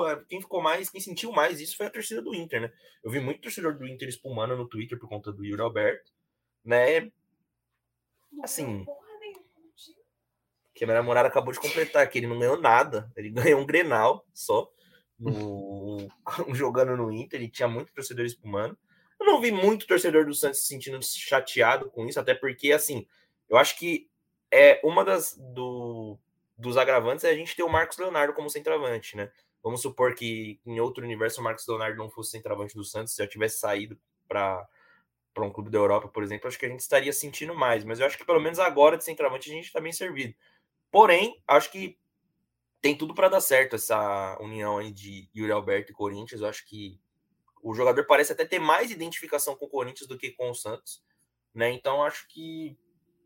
é, 0.09 0.25
quem 0.27 0.41
ficou 0.41 0.59
mais, 0.59 0.89
quem 0.89 0.99
sentiu 0.99 1.31
mais 1.31 1.61
isso 1.61 1.77
foi 1.77 1.85
a 1.85 1.91
torcida 1.91 2.19
do 2.19 2.33
Inter, 2.33 2.61
né? 2.61 2.73
Eu 3.03 3.11
vi 3.11 3.19
muito 3.19 3.41
torcedor 3.41 3.77
do 3.77 3.85
Inter 3.85 4.09
espumando 4.09 4.57
no 4.57 4.67
Twitter 4.67 4.97
por 4.97 5.07
conta 5.07 5.31
do 5.31 5.45
Yuri 5.45 5.61
Alberto, 5.61 6.11
né? 6.65 7.11
Assim, 8.41 8.83
que 10.73 10.83
a 10.83 10.87
minha 10.87 10.97
namorada 10.97 11.27
acabou 11.27 11.53
de 11.53 11.59
completar, 11.59 12.09
que 12.09 12.17
ele 12.17 12.25
não 12.25 12.39
ganhou 12.39 12.59
nada, 12.59 13.11
ele 13.15 13.29
ganhou 13.53 13.61
um 13.61 13.67
Grenal 13.67 14.25
só, 14.33 14.67
no, 15.19 16.09
jogando 16.55 16.97
no 16.97 17.11
Inter, 17.11 17.39
ele 17.39 17.51
tinha 17.51 17.67
muito 17.67 17.93
torcedor 17.93 18.25
espumando. 18.25 18.75
Eu 19.19 19.25
não 19.25 19.41
vi 19.41 19.51
muito 19.51 19.85
torcedor 19.85 20.25
do 20.25 20.33
Santos 20.33 20.61
se 20.61 20.67
sentindo 20.67 20.99
chateado 21.03 21.89
com 21.89 22.05
isso, 22.05 22.19
até 22.19 22.33
porque, 22.33 22.71
assim, 22.71 23.05
eu 23.49 23.57
acho 23.57 23.77
que 23.77 24.09
é 24.51 24.79
uma 24.83 25.03
das 25.03 25.35
do, 25.37 26.17
dos 26.57 26.77
agravantes 26.77 27.23
é 27.23 27.29
a 27.29 27.35
gente 27.35 27.55
ter 27.55 27.63
o 27.63 27.69
Marcos 27.69 27.97
Leonardo 27.97 28.33
como 28.33 28.49
centroavante, 28.49 29.15
né? 29.15 29.31
Vamos 29.61 29.81
supor 29.81 30.15
que 30.15 30.59
em 30.65 30.79
outro 30.79 31.03
universo 31.03 31.41
o 31.41 31.43
Marcos 31.43 31.67
Leonardo 31.67 31.97
não 31.97 32.09
fosse 32.09 32.31
centroavante 32.31 32.75
do 32.75 32.83
Santos, 32.83 33.13
se 33.13 33.21
já 33.21 33.27
tivesse 33.27 33.59
saído 33.59 33.99
para 34.27 34.67
para 35.31 35.45
um 35.45 35.51
clube 35.51 35.69
da 35.69 35.77
Europa, 35.77 36.07
por 36.07 36.23
exemplo, 36.23 36.47
acho 36.47 36.57
que 36.57 36.65
a 36.65 36.69
gente 36.69 36.81
estaria 36.81 37.13
sentindo 37.13 37.55
mais. 37.55 37.83
Mas 37.83 37.99
eu 37.99 38.05
acho 38.05 38.17
que 38.17 38.25
pelo 38.25 38.41
menos 38.41 38.59
agora 38.59 38.97
de 38.97 39.03
centroavante 39.03 39.49
a 39.49 39.53
gente 39.53 39.65
está 39.67 39.79
bem 39.79 39.93
servido. 39.93 40.33
Porém, 40.91 41.41
acho 41.47 41.71
que 41.71 41.97
tem 42.81 42.97
tudo 42.97 43.13
para 43.13 43.29
dar 43.29 43.41
certo 43.41 43.75
essa 43.75 44.37
união 44.41 44.79
aí 44.79 44.91
de 44.91 45.29
Yuri 45.35 45.51
Alberto 45.51 45.91
e 45.91 45.95
Corinthians. 45.95 46.41
Eu 46.41 46.47
acho 46.47 46.65
que 46.65 46.99
o 47.61 47.73
jogador 47.73 48.05
parece 48.05 48.31
até 48.31 48.45
ter 48.45 48.59
mais 48.59 48.91
identificação 48.91 49.55
com 49.55 49.65
o 49.65 49.69
Corinthians 49.69 50.07
do 50.07 50.17
que 50.17 50.31
com 50.31 50.49
o 50.49 50.55
Santos, 50.55 51.03
né? 51.53 51.71
Então 51.71 52.03
acho 52.03 52.27
que 52.27 52.77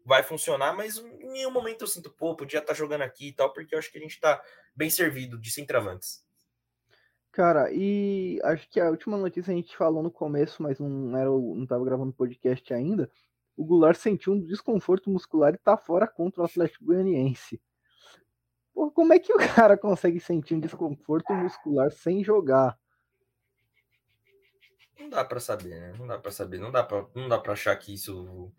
vai 0.05 0.21
funcionar, 0.23 0.75
mas 0.75 0.97
em 0.97 1.31
nenhum 1.31 1.51
momento 1.51 1.81
eu 1.81 1.87
sinto, 1.87 2.11
pô, 2.11 2.35
podia 2.35 2.59
estar 2.59 2.73
tá 2.73 2.77
jogando 2.77 3.01
aqui 3.01 3.29
e 3.29 3.33
tal, 3.33 3.53
porque 3.53 3.73
eu 3.73 3.79
acho 3.79 3.91
que 3.91 3.97
a 3.97 4.01
gente 4.01 4.15
está 4.15 4.41
bem 4.75 4.89
servido 4.89 5.39
de 5.39 5.51
centroavantes. 5.51 6.23
Cara, 7.31 7.71
e 7.71 8.39
acho 8.43 8.69
que 8.69 8.79
a 8.79 8.89
última 8.89 9.17
notícia 9.17 9.51
a 9.51 9.55
gente 9.55 9.75
falou 9.75 10.03
no 10.03 10.11
começo, 10.11 10.61
mas 10.61 10.79
não 10.79 11.17
era, 11.17 11.29
não 11.29 11.63
estava 11.63 11.83
gravando 11.83 12.13
podcast 12.13 12.71
ainda. 12.73 13.09
O 13.57 13.65
Goulart 13.65 13.97
sentiu 13.97 14.33
um 14.33 14.39
desconforto 14.39 15.09
muscular 15.09 15.53
e 15.53 15.57
tá 15.57 15.75
fora 15.75 16.07
contra 16.07 16.41
o 16.41 16.45
Atlético 16.45 16.85
Goianiense. 16.85 17.59
Pô, 18.73 18.91
como 18.91 19.13
é 19.13 19.19
que 19.19 19.33
o 19.33 19.37
cara 19.55 19.77
consegue 19.77 20.19
sentir 20.19 20.55
um 20.55 20.59
desconforto 20.59 21.33
muscular 21.33 21.91
sem 21.91 22.23
jogar? 22.23 22.77
Não 24.99 25.09
dá 25.09 25.23
para 25.23 25.39
saber, 25.39 25.79
né? 25.79 25.93
Não 25.97 26.07
dá 26.07 26.17
para 26.17 26.31
saber, 26.31 26.59
não 26.59 26.71
dá 26.71 26.83
para 26.83 27.05
não 27.15 27.27
dá 27.27 27.37
para 27.37 27.53
achar 27.53 27.75
que 27.75 27.93
isso 27.93 28.51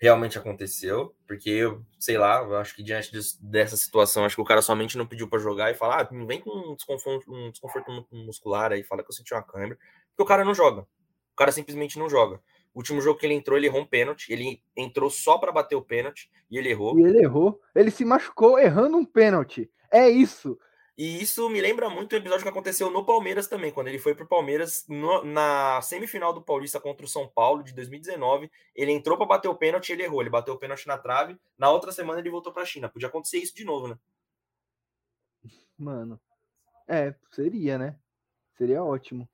realmente 0.00 0.38
aconteceu, 0.38 1.14
porque 1.26 1.50
eu, 1.50 1.84
sei 1.98 2.16
lá, 2.16 2.38
eu 2.42 2.56
acho 2.56 2.74
que 2.74 2.82
diante 2.82 3.12
dessa 3.42 3.76
situação, 3.76 4.24
acho 4.24 4.34
que 4.34 4.40
o 4.40 4.46
cara 4.46 4.62
somente 4.62 4.96
não 4.96 5.06
pediu 5.06 5.28
para 5.28 5.38
jogar 5.38 5.70
e 5.70 5.74
falar, 5.74 6.00
ah, 6.00 6.26
vem 6.26 6.40
com 6.40 6.50
um 6.50 6.74
desconforto, 6.74 7.30
um 7.30 7.50
desconforto 7.50 7.90
muscular 8.10 8.72
aí, 8.72 8.82
fala 8.82 9.02
que 9.02 9.10
eu 9.10 9.14
senti 9.14 9.34
uma 9.34 9.42
câimbra, 9.42 9.76
porque 10.08 10.22
o 10.22 10.26
cara 10.26 10.42
não 10.42 10.54
joga. 10.54 10.82
O 11.32 11.36
cara 11.36 11.52
simplesmente 11.52 11.98
não 11.98 12.08
joga. 12.08 12.40
O 12.72 12.78
último 12.78 13.00
jogo 13.02 13.18
que 13.18 13.26
ele 13.26 13.34
entrou, 13.34 13.58
ele 13.58 13.66
errou 13.66 13.82
um 13.82 13.86
pênalti, 13.86 14.32
ele 14.32 14.62
entrou 14.74 15.10
só 15.10 15.36
para 15.36 15.52
bater 15.52 15.76
o 15.76 15.82
pênalti 15.82 16.30
e 16.50 16.56
ele 16.56 16.70
errou. 16.70 16.98
E 16.98 17.02
ele 17.02 17.22
errou. 17.22 17.60
Ele 17.74 17.90
se 17.90 18.04
machucou 18.04 18.58
errando 18.58 18.96
um 18.96 19.04
pênalti. 19.04 19.70
É 19.92 20.08
isso. 20.08 20.58
E 21.00 21.22
isso 21.22 21.48
me 21.48 21.62
lembra 21.62 21.88
muito 21.88 22.12
o 22.12 22.16
episódio 22.16 22.42
que 22.42 22.50
aconteceu 22.50 22.90
no 22.90 23.06
Palmeiras 23.06 23.48
também, 23.48 23.72
quando 23.72 23.88
ele 23.88 23.98
foi 23.98 24.14
pro 24.14 24.28
Palmeiras 24.28 24.84
no, 24.86 25.24
na 25.24 25.80
semifinal 25.80 26.30
do 26.30 26.42
Paulista 26.42 26.78
contra 26.78 27.06
o 27.06 27.08
São 27.08 27.26
Paulo 27.26 27.62
de 27.62 27.72
2019. 27.72 28.50
Ele 28.74 28.92
entrou 28.92 29.16
para 29.16 29.24
bater 29.24 29.48
o 29.48 29.54
pênalti 29.54 29.88
e 29.88 29.92
ele 29.94 30.02
errou. 30.02 30.20
Ele 30.20 30.28
bateu 30.28 30.52
o 30.52 30.58
pênalti 30.58 30.86
na 30.86 30.98
trave. 30.98 31.40
Na 31.56 31.70
outra 31.70 31.90
semana 31.90 32.20
ele 32.20 32.28
voltou 32.28 32.52
para 32.52 32.64
a 32.64 32.66
China. 32.66 32.90
Podia 32.90 33.08
acontecer 33.08 33.38
isso 33.38 33.56
de 33.56 33.64
novo, 33.64 33.88
né? 33.88 33.98
Mano. 35.78 36.20
É, 36.86 37.14
seria, 37.32 37.78
né? 37.78 37.98
Seria 38.58 38.84
ótimo. 38.84 39.26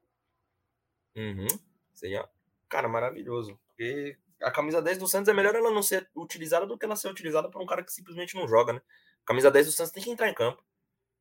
Uhum. 1.16 1.48
Seria, 1.92 2.28
cara, 2.68 2.86
maravilhoso. 2.86 3.58
Porque 3.66 4.16
a 4.40 4.52
camisa 4.52 4.80
10 4.80 4.98
do 4.98 5.08
Santos 5.08 5.28
é 5.28 5.34
melhor 5.34 5.56
ela 5.56 5.72
não 5.72 5.82
ser 5.82 6.08
utilizada 6.14 6.64
do 6.64 6.78
que 6.78 6.84
ela 6.84 6.94
ser 6.94 7.08
utilizada 7.08 7.50
por 7.50 7.60
um 7.60 7.66
cara 7.66 7.82
que 7.82 7.92
simplesmente 7.92 8.36
não 8.36 8.46
joga, 8.46 8.72
né? 8.72 8.80
A 9.24 9.26
camisa 9.26 9.50
10 9.50 9.66
do 9.66 9.72
Santos 9.72 9.90
tem 9.90 10.04
que 10.04 10.10
entrar 10.10 10.28
em 10.28 10.34
campo. 10.34 10.64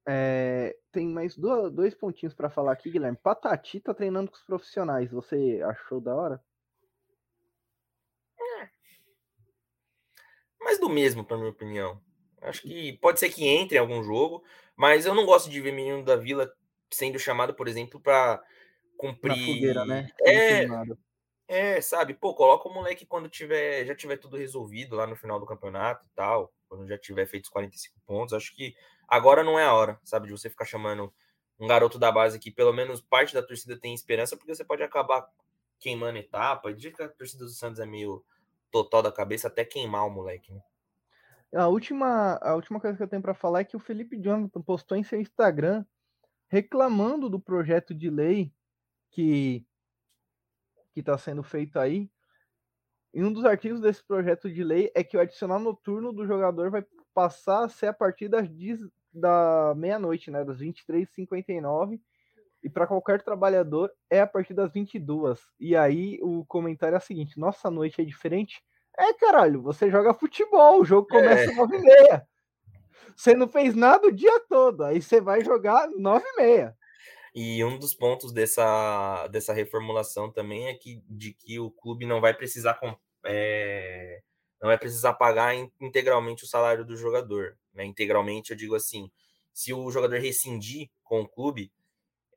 É, 0.07 0.75
tem 0.91 1.07
mais 1.07 1.35
dois, 1.35 1.73
dois 1.73 1.95
pontinhos 1.95 2.33
para 2.33 2.49
falar 2.49 2.73
aqui, 2.73 2.91
Guilherme. 2.91 3.17
Patati 3.17 3.79
tá 3.79 3.93
treinando 3.93 4.29
com 4.29 4.37
os 4.37 4.43
profissionais. 4.43 5.11
Você 5.11 5.61
achou 5.65 5.99
da 5.99 6.15
hora? 6.15 6.43
É. 8.39 8.69
Mais 10.61 10.79
do 10.79 10.89
mesmo, 10.89 11.25
para 11.25 11.37
minha 11.37 11.49
opinião. 11.49 11.99
Acho 12.41 12.61
que 12.61 12.93
pode 12.99 13.19
ser 13.19 13.29
que 13.29 13.47
entre 13.47 13.77
em 13.77 13.79
algum 13.79 14.03
jogo, 14.03 14.43
mas 14.75 15.05
eu 15.05 15.15
não 15.15 15.25
gosto 15.25 15.49
de 15.49 15.59
ver 15.59 15.71
menino 15.71 16.03
da 16.03 16.15
Vila 16.15 16.51
sendo 16.91 17.17
chamado, 17.17 17.55
por 17.55 17.67
exemplo, 17.67 17.99
para 17.99 18.43
cumprir. 18.97 19.29
Na 19.29 19.45
fogueira, 19.45 19.85
né? 19.85 20.07
É, 20.21 20.67
é, 21.47 21.81
sabe? 21.81 22.13
Pô, 22.13 22.35
coloca 22.35 22.69
o 22.69 22.73
moleque 22.73 23.05
quando 23.05 23.29
tiver, 23.29 23.85
já 23.85 23.95
tiver 23.95 24.17
tudo 24.17 24.37
resolvido 24.37 24.95
lá 24.95 25.07
no 25.07 25.15
final 25.15 25.39
do 25.39 25.45
campeonato 25.45 26.05
e 26.05 26.09
tal, 26.15 26.53
quando 26.67 26.87
já 26.87 26.97
tiver 26.97 27.25
feito 27.25 27.45
os 27.45 27.49
45 27.49 27.99
pontos. 28.05 28.33
Acho 28.33 28.55
que 28.55 28.75
agora 29.07 29.43
não 29.43 29.59
é 29.59 29.65
a 29.65 29.73
hora, 29.73 29.99
sabe, 30.03 30.27
de 30.27 30.31
você 30.31 30.49
ficar 30.49 30.65
chamando 30.65 31.13
um 31.59 31.67
garoto 31.67 31.97
da 31.97 32.11
base 32.11 32.39
que 32.39 32.51
pelo 32.51 32.73
menos 32.73 33.01
parte 33.01 33.33
da 33.33 33.41
torcida 33.41 33.79
tem 33.79 33.93
esperança, 33.93 34.35
porque 34.35 34.53
você 34.53 34.63
pode 34.63 34.83
acabar 34.83 35.27
queimando 35.79 36.17
etapa. 36.17 36.71
E 36.71 36.75
que 36.75 37.01
a 37.01 37.09
torcida 37.09 37.45
do 37.45 37.51
Santos 37.51 37.79
é 37.79 37.85
meio 37.85 38.23
total 38.71 39.01
da 39.01 39.11
cabeça, 39.11 39.47
até 39.47 39.63
queimar 39.63 40.05
o 40.05 40.09
moleque, 40.09 40.51
né? 40.51 40.61
A 41.53 41.67
última, 41.67 42.37
a 42.41 42.53
última 42.55 42.79
coisa 42.81 42.97
que 42.97 43.03
eu 43.03 43.07
tenho 43.07 43.21
para 43.21 43.33
falar 43.33 43.61
é 43.61 43.63
que 43.63 43.77
o 43.77 43.79
Felipe 43.79 44.17
Jonathan 44.17 44.61
postou 44.61 44.97
em 44.97 45.03
seu 45.03 45.21
Instagram 45.21 45.85
reclamando 46.49 47.29
do 47.29 47.39
projeto 47.39 47.93
de 47.93 48.09
lei 48.09 48.53
que 49.11 49.65
que 50.93 51.01
está 51.01 51.17
sendo 51.17 51.43
feito 51.43 51.77
aí. 51.77 52.09
E 53.13 53.21
um 53.21 53.31
dos 53.31 53.43
artigos 53.43 53.81
desse 53.81 54.01
projeto 54.01 54.49
de 54.49 54.63
lei 54.63 54.89
é 54.95 55.03
que 55.03 55.17
o 55.17 55.19
adicional 55.19 55.59
noturno 55.59 56.13
do 56.13 56.25
jogador 56.25 56.71
vai 56.71 56.85
passar 57.15 57.63
a 57.63 57.69
ser 57.69 57.87
a 57.87 57.93
partir 57.93 58.27
das 58.27 58.47
da 59.11 59.73
meia-noite, 59.77 60.29
né, 60.29 60.43
das 60.43 60.59
23h59, 60.59 62.01
e 62.61 62.69
para 62.69 62.85
qualquer 62.85 63.21
trabalhador 63.21 63.89
é 64.09 64.19
a 64.19 64.27
partir 64.27 64.53
das 64.53 64.73
22. 64.73 65.39
E 65.57 65.75
aí 65.75 66.19
o 66.21 66.43
comentário 66.45 66.95
é 66.95 66.97
o 66.97 67.01
seguinte: 67.01 67.39
nossa 67.39 67.71
noite 67.71 68.01
é 68.01 68.03
diferente? 68.03 68.61
É, 68.97 69.13
caralho, 69.13 69.61
você 69.61 69.89
joga 69.89 70.13
futebol, 70.13 70.81
o 70.81 70.85
jogo 70.85 71.07
começa 71.07 71.51
às 71.51 71.57
é. 71.57 71.61
9h30. 71.61 72.25
Você 73.15 73.33
não 73.33 73.47
fez 73.47 73.75
nada 73.75 74.07
o 74.07 74.11
dia 74.11 74.39
todo, 74.49 74.83
aí 74.83 75.01
você 75.01 75.21
vai 75.21 75.43
jogar 75.43 75.87
9h30. 75.89 76.73
E 77.33 77.63
um 77.63 77.77
dos 77.77 77.93
pontos 77.93 78.33
dessa, 78.33 79.27
dessa 79.27 79.53
reformulação 79.53 80.31
também 80.31 80.67
é 80.67 80.73
que 80.73 81.01
de 81.09 81.33
que 81.33 81.59
o 81.59 81.69
clube 81.69 82.05
não 82.05 82.19
vai 82.19 82.33
precisar 82.33 82.79
é, 83.25 84.21
não 84.61 84.69
vai 84.69 84.77
precisar 84.77 85.13
pagar 85.13 85.55
integralmente 85.79 86.43
o 86.43 86.47
salário 86.47 86.85
do 86.85 86.95
jogador. 86.95 87.57
Né? 87.73 87.85
Integralmente, 87.85 88.51
eu 88.51 88.57
digo 88.57 88.75
assim, 88.75 89.11
se 89.53 89.73
o 89.73 89.89
jogador 89.91 90.19
rescindir 90.19 90.89
com 91.03 91.21
o 91.21 91.27
clube, 91.27 91.71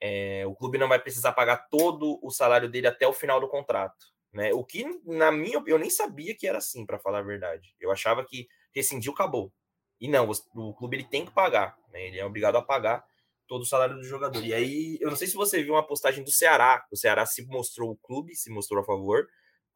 é, 0.00 0.44
o 0.46 0.54
clube 0.54 0.78
não 0.78 0.88
vai 0.88 0.98
precisar 0.98 1.32
pagar 1.32 1.68
todo 1.68 2.18
o 2.22 2.30
salário 2.30 2.68
dele 2.68 2.86
até 2.86 3.06
o 3.06 3.12
final 3.12 3.40
do 3.40 3.48
contrato. 3.48 4.06
Né? 4.32 4.52
O 4.52 4.64
que, 4.64 4.84
na 5.04 5.32
minha 5.32 5.62
eu 5.66 5.78
nem 5.78 5.90
sabia 5.90 6.34
que 6.34 6.46
era 6.46 6.58
assim, 6.58 6.84
para 6.84 6.98
falar 6.98 7.20
a 7.20 7.22
verdade. 7.22 7.74
Eu 7.80 7.90
achava 7.90 8.24
que 8.24 8.48
rescindiu, 8.74 9.12
acabou. 9.12 9.52
E 10.00 10.06
não, 10.06 10.28
o, 10.30 10.68
o 10.68 10.74
clube 10.74 10.96
ele 10.96 11.04
tem 11.04 11.24
que 11.24 11.32
pagar, 11.32 11.76
né? 11.92 12.06
ele 12.06 12.18
é 12.18 12.24
obrigado 12.24 12.56
a 12.56 12.62
pagar 12.62 13.04
todo 13.48 13.62
o 13.62 13.66
salário 13.66 13.96
do 13.96 14.04
jogador. 14.04 14.44
E 14.44 14.52
aí, 14.52 14.98
eu 15.00 15.08
não 15.08 15.16
sei 15.16 15.26
se 15.26 15.34
você 15.34 15.62
viu 15.62 15.72
uma 15.72 15.86
postagem 15.86 16.22
do 16.22 16.30
Ceará, 16.30 16.86
o 16.92 16.96
Ceará 16.96 17.24
se 17.24 17.44
mostrou 17.46 17.90
o 17.90 17.96
clube, 17.96 18.36
se 18.36 18.50
mostrou 18.50 18.82
a 18.82 18.84
favor, 18.84 19.26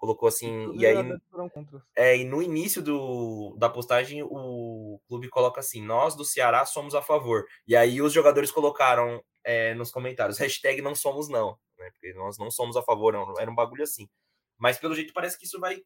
colocou 0.02 0.28
assim, 0.28 0.72
e 0.74 0.84
aí 0.84 0.96
é, 1.94 2.16
e 2.16 2.24
no 2.24 2.42
início 2.42 2.82
do, 2.82 3.54
da 3.56 3.70
postagem 3.70 4.20
o 4.20 5.00
clube 5.06 5.28
coloca 5.28 5.60
assim, 5.60 5.80
nós 5.80 6.16
do 6.16 6.24
Ceará 6.24 6.66
somos 6.66 6.92
a 6.92 7.00
favor. 7.00 7.46
E 7.68 7.76
aí 7.76 8.02
os 8.02 8.12
jogadores 8.12 8.50
colocaram 8.50 9.22
é, 9.44 9.74
nos 9.74 9.92
comentários, 9.92 10.38
hashtag 10.38 10.82
não 10.82 10.96
somos 10.96 11.28
não, 11.28 11.56
né? 11.78 11.88
Porque 11.92 12.12
nós 12.14 12.36
não 12.36 12.50
somos 12.50 12.76
a 12.76 12.82
favor, 12.82 13.12
não, 13.12 13.38
era 13.38 13.48
um 13.48 13.54
bagulho 13.54 13.84
assim. 13.84 14.08
Mas 14.58 14.76
pelo 14.76 14.92
jeito 14.92 15.14
parece 15.14 15.38
que 15.38 15.44
isso 15.44 15.60
vai 15.60 15.80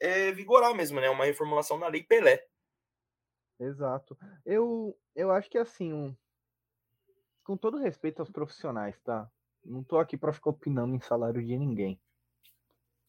é, 0.00 0.32
vigorar 0.32 0.72
mesmo, 0.74 0.98
né? 0.98 1.10
Uma 1.10 1.26
reformulação 1.26 1.76
na 1.76 1.88
Lei 1.88 2.02
Pelé. 2.02 2.42
Exato. 3.58 4.16
Eu, 4.46 4.98
eu 5.14 5.30
acho 5.30 5.50
que 5.50 5.58
assim, 5.58 5.92
um, 5.92 6.16
com 7.44 7.58
todo 7.58 7.76
respeito 7.76 8.20
aos 8.20 8.30
profissionais, 8.30 8.98
tá? 9.02 9.30
Não 9.62 9.84
tô 9.84 9.98
aqui 9.98 10.16
para 10.16 10.32
ficar 10.32 10.48
opinando 10.48 10.94
em 10.94 11.00
salário 11.00 11.44
de 11.44 11.58
ninguém. 11.58 12.00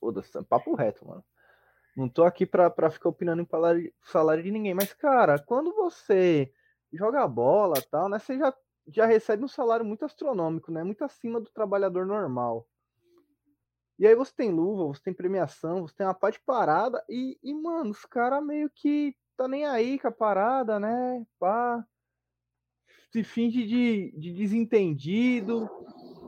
Foda-se, 0.01 0.43
papo 0.45 0.73
reto, 0.73 1.07
mano. 1.07 1.23
Não 1.95 2.09
tô 2.09 2.23
aqui 2.23 2.43
pra, 2.43 2.71
pra 2.71 2.89
ficar 2.89 3.09
opinando 3.09 3.43
em 3.43 3.45
salário, 3.45 3.93
salário 4.01 4.43
de 4.43 4.49
ninguém. 4.49 4.73
Mas, 4.73 4.93
cara, 4.93 5.37
quando 5.37 5.73
você 5.75 6.51
joga 6.91 7.27
bola 7.27 7.75
tal, 7.91 8.09
né? 8.09 8.17
Você 8.17 8.37
já, 8.37 8.51
já 8.87 9.05
recebe 9.05 9.43
um 9.43 9.47
salário 9.47 9.85
muito 9.85 10.03
astronômico, 10.03 10.71
né? 10.71 10.83
Muito 10.83 11.03
acima 11.03 11.39
do 11.39 11.51
trabalhador 11.51 12.05
normal. 12.07 12.67
E 13.99 14.07
aí 14.07 14.15
você 14.15 14.33
tem 14.35 14.51
luva, 14.51 14.87
você 14.87 15.03
tem 15.03 15.13
premiação, 15.13 15.87
você 15.87 15.93
tem 15.93 16.07
uma 16.07 16.15
parte 16.15 16.41
parada 16.43 17.03
e, 17.07 17.37
e 17.43 17.53
mano, 17.53 17.91
os 17.91 18.03
caras 18.03 18.43
meio 18.43 18.67
que 18.73 19.15
tá 19.37 19.47
nem 19.47 19.67
aí 19.67 19.99
com 19.99 20.07
a 20.07 20.11
parada, 20.11 20.79
né? 20.79 21.23
Pá. 21.37 21.85
Se 23.11 23.23
finge 23.23 23.67
de, 23.67 24.11
de 24.17 24.33
desentendido, 24.33 25.69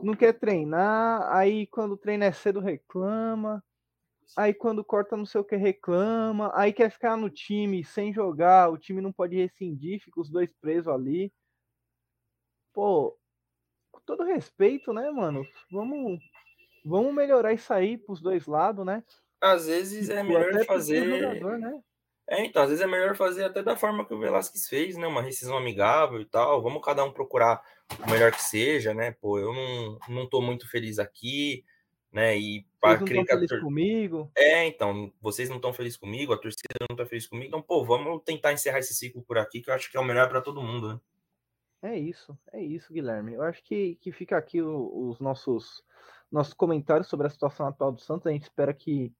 não 0.04 0.14
quer 0.14 0.32
treinar, 0.34 1.32
aí 1.34 1.66
quando 1.66 1.96
treina 1.96 2.26
é 2.26 2.32
cedo 2.32 2.60
reclama, 2.60 3.62
aí 4.36 4.54
quando 4.54 4.84
corta 4.84 5.16
não 5.16 5.26
sei 5.26 5.40
o 5.40 5.44
que 5.44 5.56
reclama, 5.56 6.52
aí 6.54 6.72
quer 6.72 6.90
ficar 6.90 7.16
no 7.16 7.30
time 7.30 7.84
sem 7.84 8.12
jogar, 8.12 8.70
o 8.70 8.78
time 8.78 9.00
não 9.00 9.12
pode 9.12 9.36
rescindir, 9.36 10.02
fica 10.02 10.20
os 10.20 10.30
dois 10.30 10.50
presos 10.60 10.88
ali. 10.88 11.32
Pô, 12.72 13.16
com 13.92 14.00
todo 14.04 14.24
respeito, 14.24 14.92
né, 14.92 15.10
mano? 15.10 15.46
Vamos 15.70 16.20
Vamos 16.84 17.14
melhorar 17.14 17.54
isso 17.54 17.72
aí 17.72 17.96
pros 17.96 18.20
dois 18.20 18.46
lados, 18.46 18.84
né? 18.84 19.02
Às 19.40 19.66
vezes 19.66 20.10
é 20.10 20.22
melhor 20.22 20.64
fazer. 20.66 21.18
Jogador, 21.18 21.58
né? 21.58 21.80
É, 22.28 22.44
então, 22.44 22.62
às 22.62 22.68
vezes 22.68 22.84
é 22.84 22.86
melhor 22.86 23.16
fazer 23.16 23.44
até 23.44 23.62
da 23.62 23.76
forma 23.76 24.06
que 24.06 24.12
o 24.12 24.18
Velasquez 24.18 24.68
fez, 24.68 24.96
né? 24.96 25.06
Uma 25.06 25.22
rescisão 25.22 25.56
amigável 25.56 26.20
e 26.20 26.26
tal. 26.26 26.62
Vamos 26.62 26.84
cada 26.84 27.02
um 27.02 27.12
procurar 27.12 27.62
o 28.04 28.10
melhor 28.10 28.32
que 28.32 28.42
seja, 28.42 28.94
né? 28.94 29.12
Pô, 29.12 29.38
eu 29.38 29.52
não, 29.52 29.98
não 30.08 30.28
tô 30.28 30.40
muito 30.40 30.68
feliz 30.68 30.98
aqui, 30.98 31.64
né? 32.12 32.36
E 32.36 32.66
para 32.80 32.98
vocês 32.98 33.10
não 33.14 33.22
estão 33.22 33.38
felizes 33.38 33.60
comigo. 33.60 34.32
É, 34.36 34.66
então, 34.66 35.12
vocês 35.20 35.48
não 35.48 35.56
estão 35.56 35.72
felizes 35.72 35.98
comigo, 35.98 36.32
a 36.32 36.38
torcida 36.38 36.86
não 36.88 36.96
tá 36.96 37.06
feliz 37.06 37.26
comigo. 37.26 37.48
Então, 37.48 37.62
pô, 37.62 37.84
vamos 37.84 38.22
tentar 38.24 38.52
encerrar 38.52 38.78
esse 38.78 38.94
ciclo 38.94 39.22
por 39.22 39.38
aqui, 39.38 39.60
que 39.60 39.70
eu 39.70 39.74
acho 39.74 39.90
que 39.90 39.96
é 39.96 40.00
o 40.00 40.04
melhor 40.04 40.28
para 40.28 40.40
todo 40.40 40.62
mundo, 40.62 40.94
né? 40.94 41.00
É 41.82 41.98
isso, 41.98 42.38
é 42.50 42.62
isso, 42.62 42.92
Guilherme. 42.92 43.34
Eu 43.34 43.42
acho 43.42 43.62
que, 43.62 43.96
que 43.96 44.10
fica 44.10 44.38
aqui 44.38 44.62
o, 44.62 45.10
os 45.10 45.20
nossos 45.20 45.84
nossos 46.32 46.54
comentários 46.54 47.08
sobre 47.08 47.26
a 47.26 47.30
situação 47.30 47.66
atual 47.66 47.92
do 47.92 48.00
Santos. 48.00 48.26
A 48.26 48.30
gente 48.30 48.42
espera 48.42 48.74
que 48.74 49.12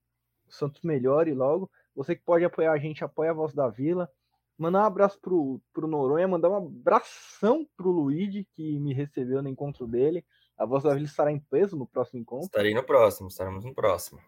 o 0.48 0.52
Santos 0.52 0.82
melhore 0.82 1.32
logo. 1.32 1.70
Você 1.94 2.16
que 2.16 2.22
pode 2.22 2.44
apoiar 2.44 2.72
a 2.72 2.78
gente, 2.78 3.04
apoia 3.04 3.30
a 3.30 3.34
Voz 3.34 3.54
da 3.54 3.68
Vila. 3.68 4.10
Mandar 4.56 4.82
um 4.82 4.86
abraço 4.86 5.18
pro, 5.20 5.60
pro 5.72 5.88
Noronha, 5.88 6.28
mandar 6.28 6.50
um 6.50 6.56
abração 6.56 7.66
pro 7.76 7.90
Luigi, 7.90 8.46
que 8.54 8.78
me 8.78 8.94
recebeu 8.94 9.42
no 9.42 9.48
encontro 9.48 9.86
dele. 9.86 10.24
A 10.56 10.64
Voz 10.64 10.84
da 10.84 10.94
Vila 10.94 11.06
estará 11.06 11.32
em 11.32 11.40
peso 11.40 11.76
no 11.76 11.86
próximo 11.86 12.20
encontro. 12.20 12.46
Estarei 12.46 12.72
no 12.72 12.84
próximo, 12.84 13.28
estaremos 13.28 13.64
no 13.64 13.74
próximo. 13.74 14.20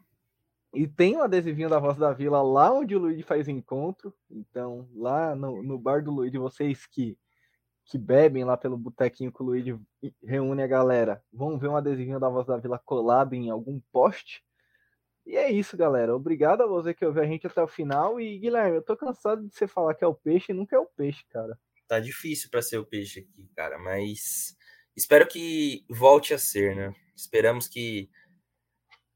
E 0.75 0.87
tem 0.87 1.17
um 1.17 1.23
adesivinho 1.23 1.71
da 1.71 1.79
Voz 1.79 1.97
da 1.97 2.13
Vila 2.13 2.43
lá 2.43 2.73
onde 2.73 2.97
o 2.97 2.99
Luigi 2.99 3.23
faz 3.23 3.49
encontro. 3.49 4.13
Então, 4.29 4.89
lá 4.95 5.35
no, 5.37 5.63
no 5.63 5.79
bar 5.79 6.03
do 6.03 6.11
Luigi, 6.11 6.39
vocês 6.39 6.87
que 6.87 7.17
que 7.87 7.97
bebem 7.97 8.45
lá 8.45 8.57
pelo 8.57 8.77
botequinho 8.77 9.33
que 9.33 9.41
o 9.41 9.47
Luigi 9.47 9.81
reúne 10.23 10.61
a 10.61 10.67
galera, 10.67 11.23
vão 11.33 11.57
ver 11.57 11.69
um 11.69 11.77
adesivinho 11.77 12.19
da 12.19 12.29
Voz 12.29 12.45
da 12.45 12.57
Vila 12.57 12.81
colado 12.85 13.35
em 13.35 13.49
algum 13.49 13.81
poste. 13.93 14.45
E 15.27 15.37
é 15.37 15.51
isso, 15.51 15.77
galera. 15.77 16.15
Obrigado 16.15 16.63
a 16.63 16.67
você 16.67 16.95
que 16.95 17.05
ouviu 17.05 17.23
a 17.23 17.27
gente 17.27 17.47
até 17.47 17.61
o 17.61 17.67
final. 17.67 18.21
E, 18.21 18.39
Guilherme, 18.39 18.77
eu 18.77 18.83
tô 18.83 18.97
cansado 18.97 19.45
de 19.45 19.53
você 19.53 19.67
falar 19.67 19.95
que 19.95 20.05
é 20.05 20.07
o 20.07 20.15
peixe 20.15 20.53
e 20.53 20.55
nunca 20.55 20.77
é 20.77 20.79
o 20.79 20.87
peixe, 20.87 21.25
cara. 21.31 21.59
Tá 21.89 21.99
difícil 21.99 22.49
para 22.49 22.63
ser 22.63 22.79
o 22.79 22.87
peixe 22.87 23.21
aqui, 23.21 23.49
cara, 23.55 23.79
mas 23.79 24.57
espero 24.97 25.27
que 25.27 25.85
volte 25.89 26.33
a 26.33 26.39
ser, 26.39 26.77
né? 26.77 26.95
Esperamos 27.15 27.69
que 27.69 28.09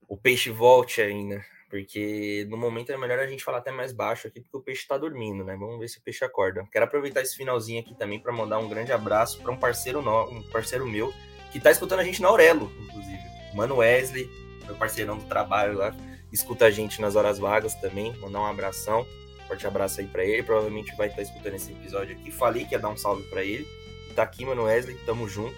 o 0.08 0.16
peixe 0.16 0.50
volte 0.50 1.00
ainda. 1.00 1.44
Porque 1.70 2.44
no 2.50 2.56
momento 2.56 2.90
é 2.90 2.96
melhor 2.96 3.20
a 3.20 3.26
gente 3.28 3.44
falar 3.44 3.58
até 3.58 3.70
mais 3.70 3.92
baixo 3.92 4.26
aqui, 4.26 4.40
porque 4.40 4.56
o 4.56 4.60
peixe 4.60 4.88
tá 4.88 4.98
dormindo, 4.98 5.44
né? 5.44 5.56
Vamos 5.56 5.78
ver 5.78 5.86
se 5.86 5.98
o 5.98 6.02
peixe 6.02 6.24
acorda. 6.24 6.66
Quero 6.72 6.84
aproveitar 6.84 7.22
esse 7.22 7.36
finalzinho 7.36 7.80
aqui 7.80 7.94
também 7.94 8.18
para 8.18 8.32
mandar 8.32 8.58
um 8.58 8.68
grande 8.68 8.90
abraço 8.90 9.40
para 9.40 9.52
um 9.52 9.56
parceiro 9.56 10.02
no, 10.02 10.24
um 10.30 10.42
parceiro 10.50 10.84
meu 10.84 11.14
que 11.52 11.60
tá 11.60 11.70
escutando 11.70 12.00
a 12.00 12.04
gente 12.04 12.20
na 12.20 12.26
Aurelo, 12.26 12.72
inclusive. 12.82 13.20
Mano 13.54 13.76
Wesley, 13.76 14.28
meu 14.70 14.76
parceirão 14.76 15.18
do 15.18 15.24
trabalho 15.24 15.78
lá, 15.78 15.94
escuta 16.32 16.66
a 16.66 16.70
gente 16.70 17.00
nas 17.00 17.16
horas 17.16 17.38
vagas 17.38 17.74
também. 17.74 18.16
Mandar 18.18 18.40
um 18.40 18.46
abração, 18.46 19.06
forte 19.46 19.66
abraço 19.66 20.00
aí 20.00 20.06
para 20.06 20.24
ele. 20.24 20.42
Provavelmente 20.42 20.94
vai 20.96 21.08
estar 21.08 21.16
tá 21.16 21.22
escutando 21.22 21.54
esse 21.54 21.72
episódio 21.72 22.16
aqui. 22.16 22.30
Falei 22.30 22.64
que 22.64 22.74
ia 22.74 22.78
dar 22.78 22.88
um 22.88 22.96
salve 22.96 23.22
para 23.24 23.42
ele. 23.42 23.66
Tá 24.14 24.22
aqui, 24.22 24.44
Mano 24.44 24.64
Wesley, 24.64 24.96
tamo 25.04 25.28
junto. 25.28 25.56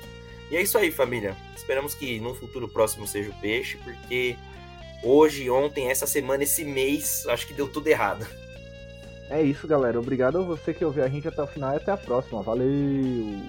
E 0.50 0.56
é 0.56 0.62
isso 0.62 0.76
aí, 0.76 0.90
família. 0.90 1.36
Esperamos 1.56 1.94
que 1.94 2.20
no 2.20 2.34
futuro 2.34 2.68
próximo 2.68 3.06
seja 3.06 3.30
o 3.30 3.40
peixe, 3.40 3.78
porque 3.78 4.36
hoje, 5.02 5.48
ontem, 5.48 5.90
essa 5.90 6.06
semana, 6.06 6.42
esse 6.42 6.64
mês, 6.64 7.26
acho 7.28 7.46
que 7.46 7.54
deu 7.54 7.68
tudo 7.68 7.86
errado. 7.88 8.26
É 9.30 9.40
isso, 9.40 9.66
galera. 9.66 9.98
Obrigado 9.98 10.38
a 10.38 10.42
você 10.42 10.74
que 10.74 10.84
ouviu 10.84 11.04
a 11.04 11.08
gente 11.08 11.26
até 11.26 11.42
o 11.42 11.46
final 11.46 11.72
e 11.72 11.76
até 11.76 11.90
a 11.90 11.96
próxima. 11.96 12.42
Valeu! 12.42 13.40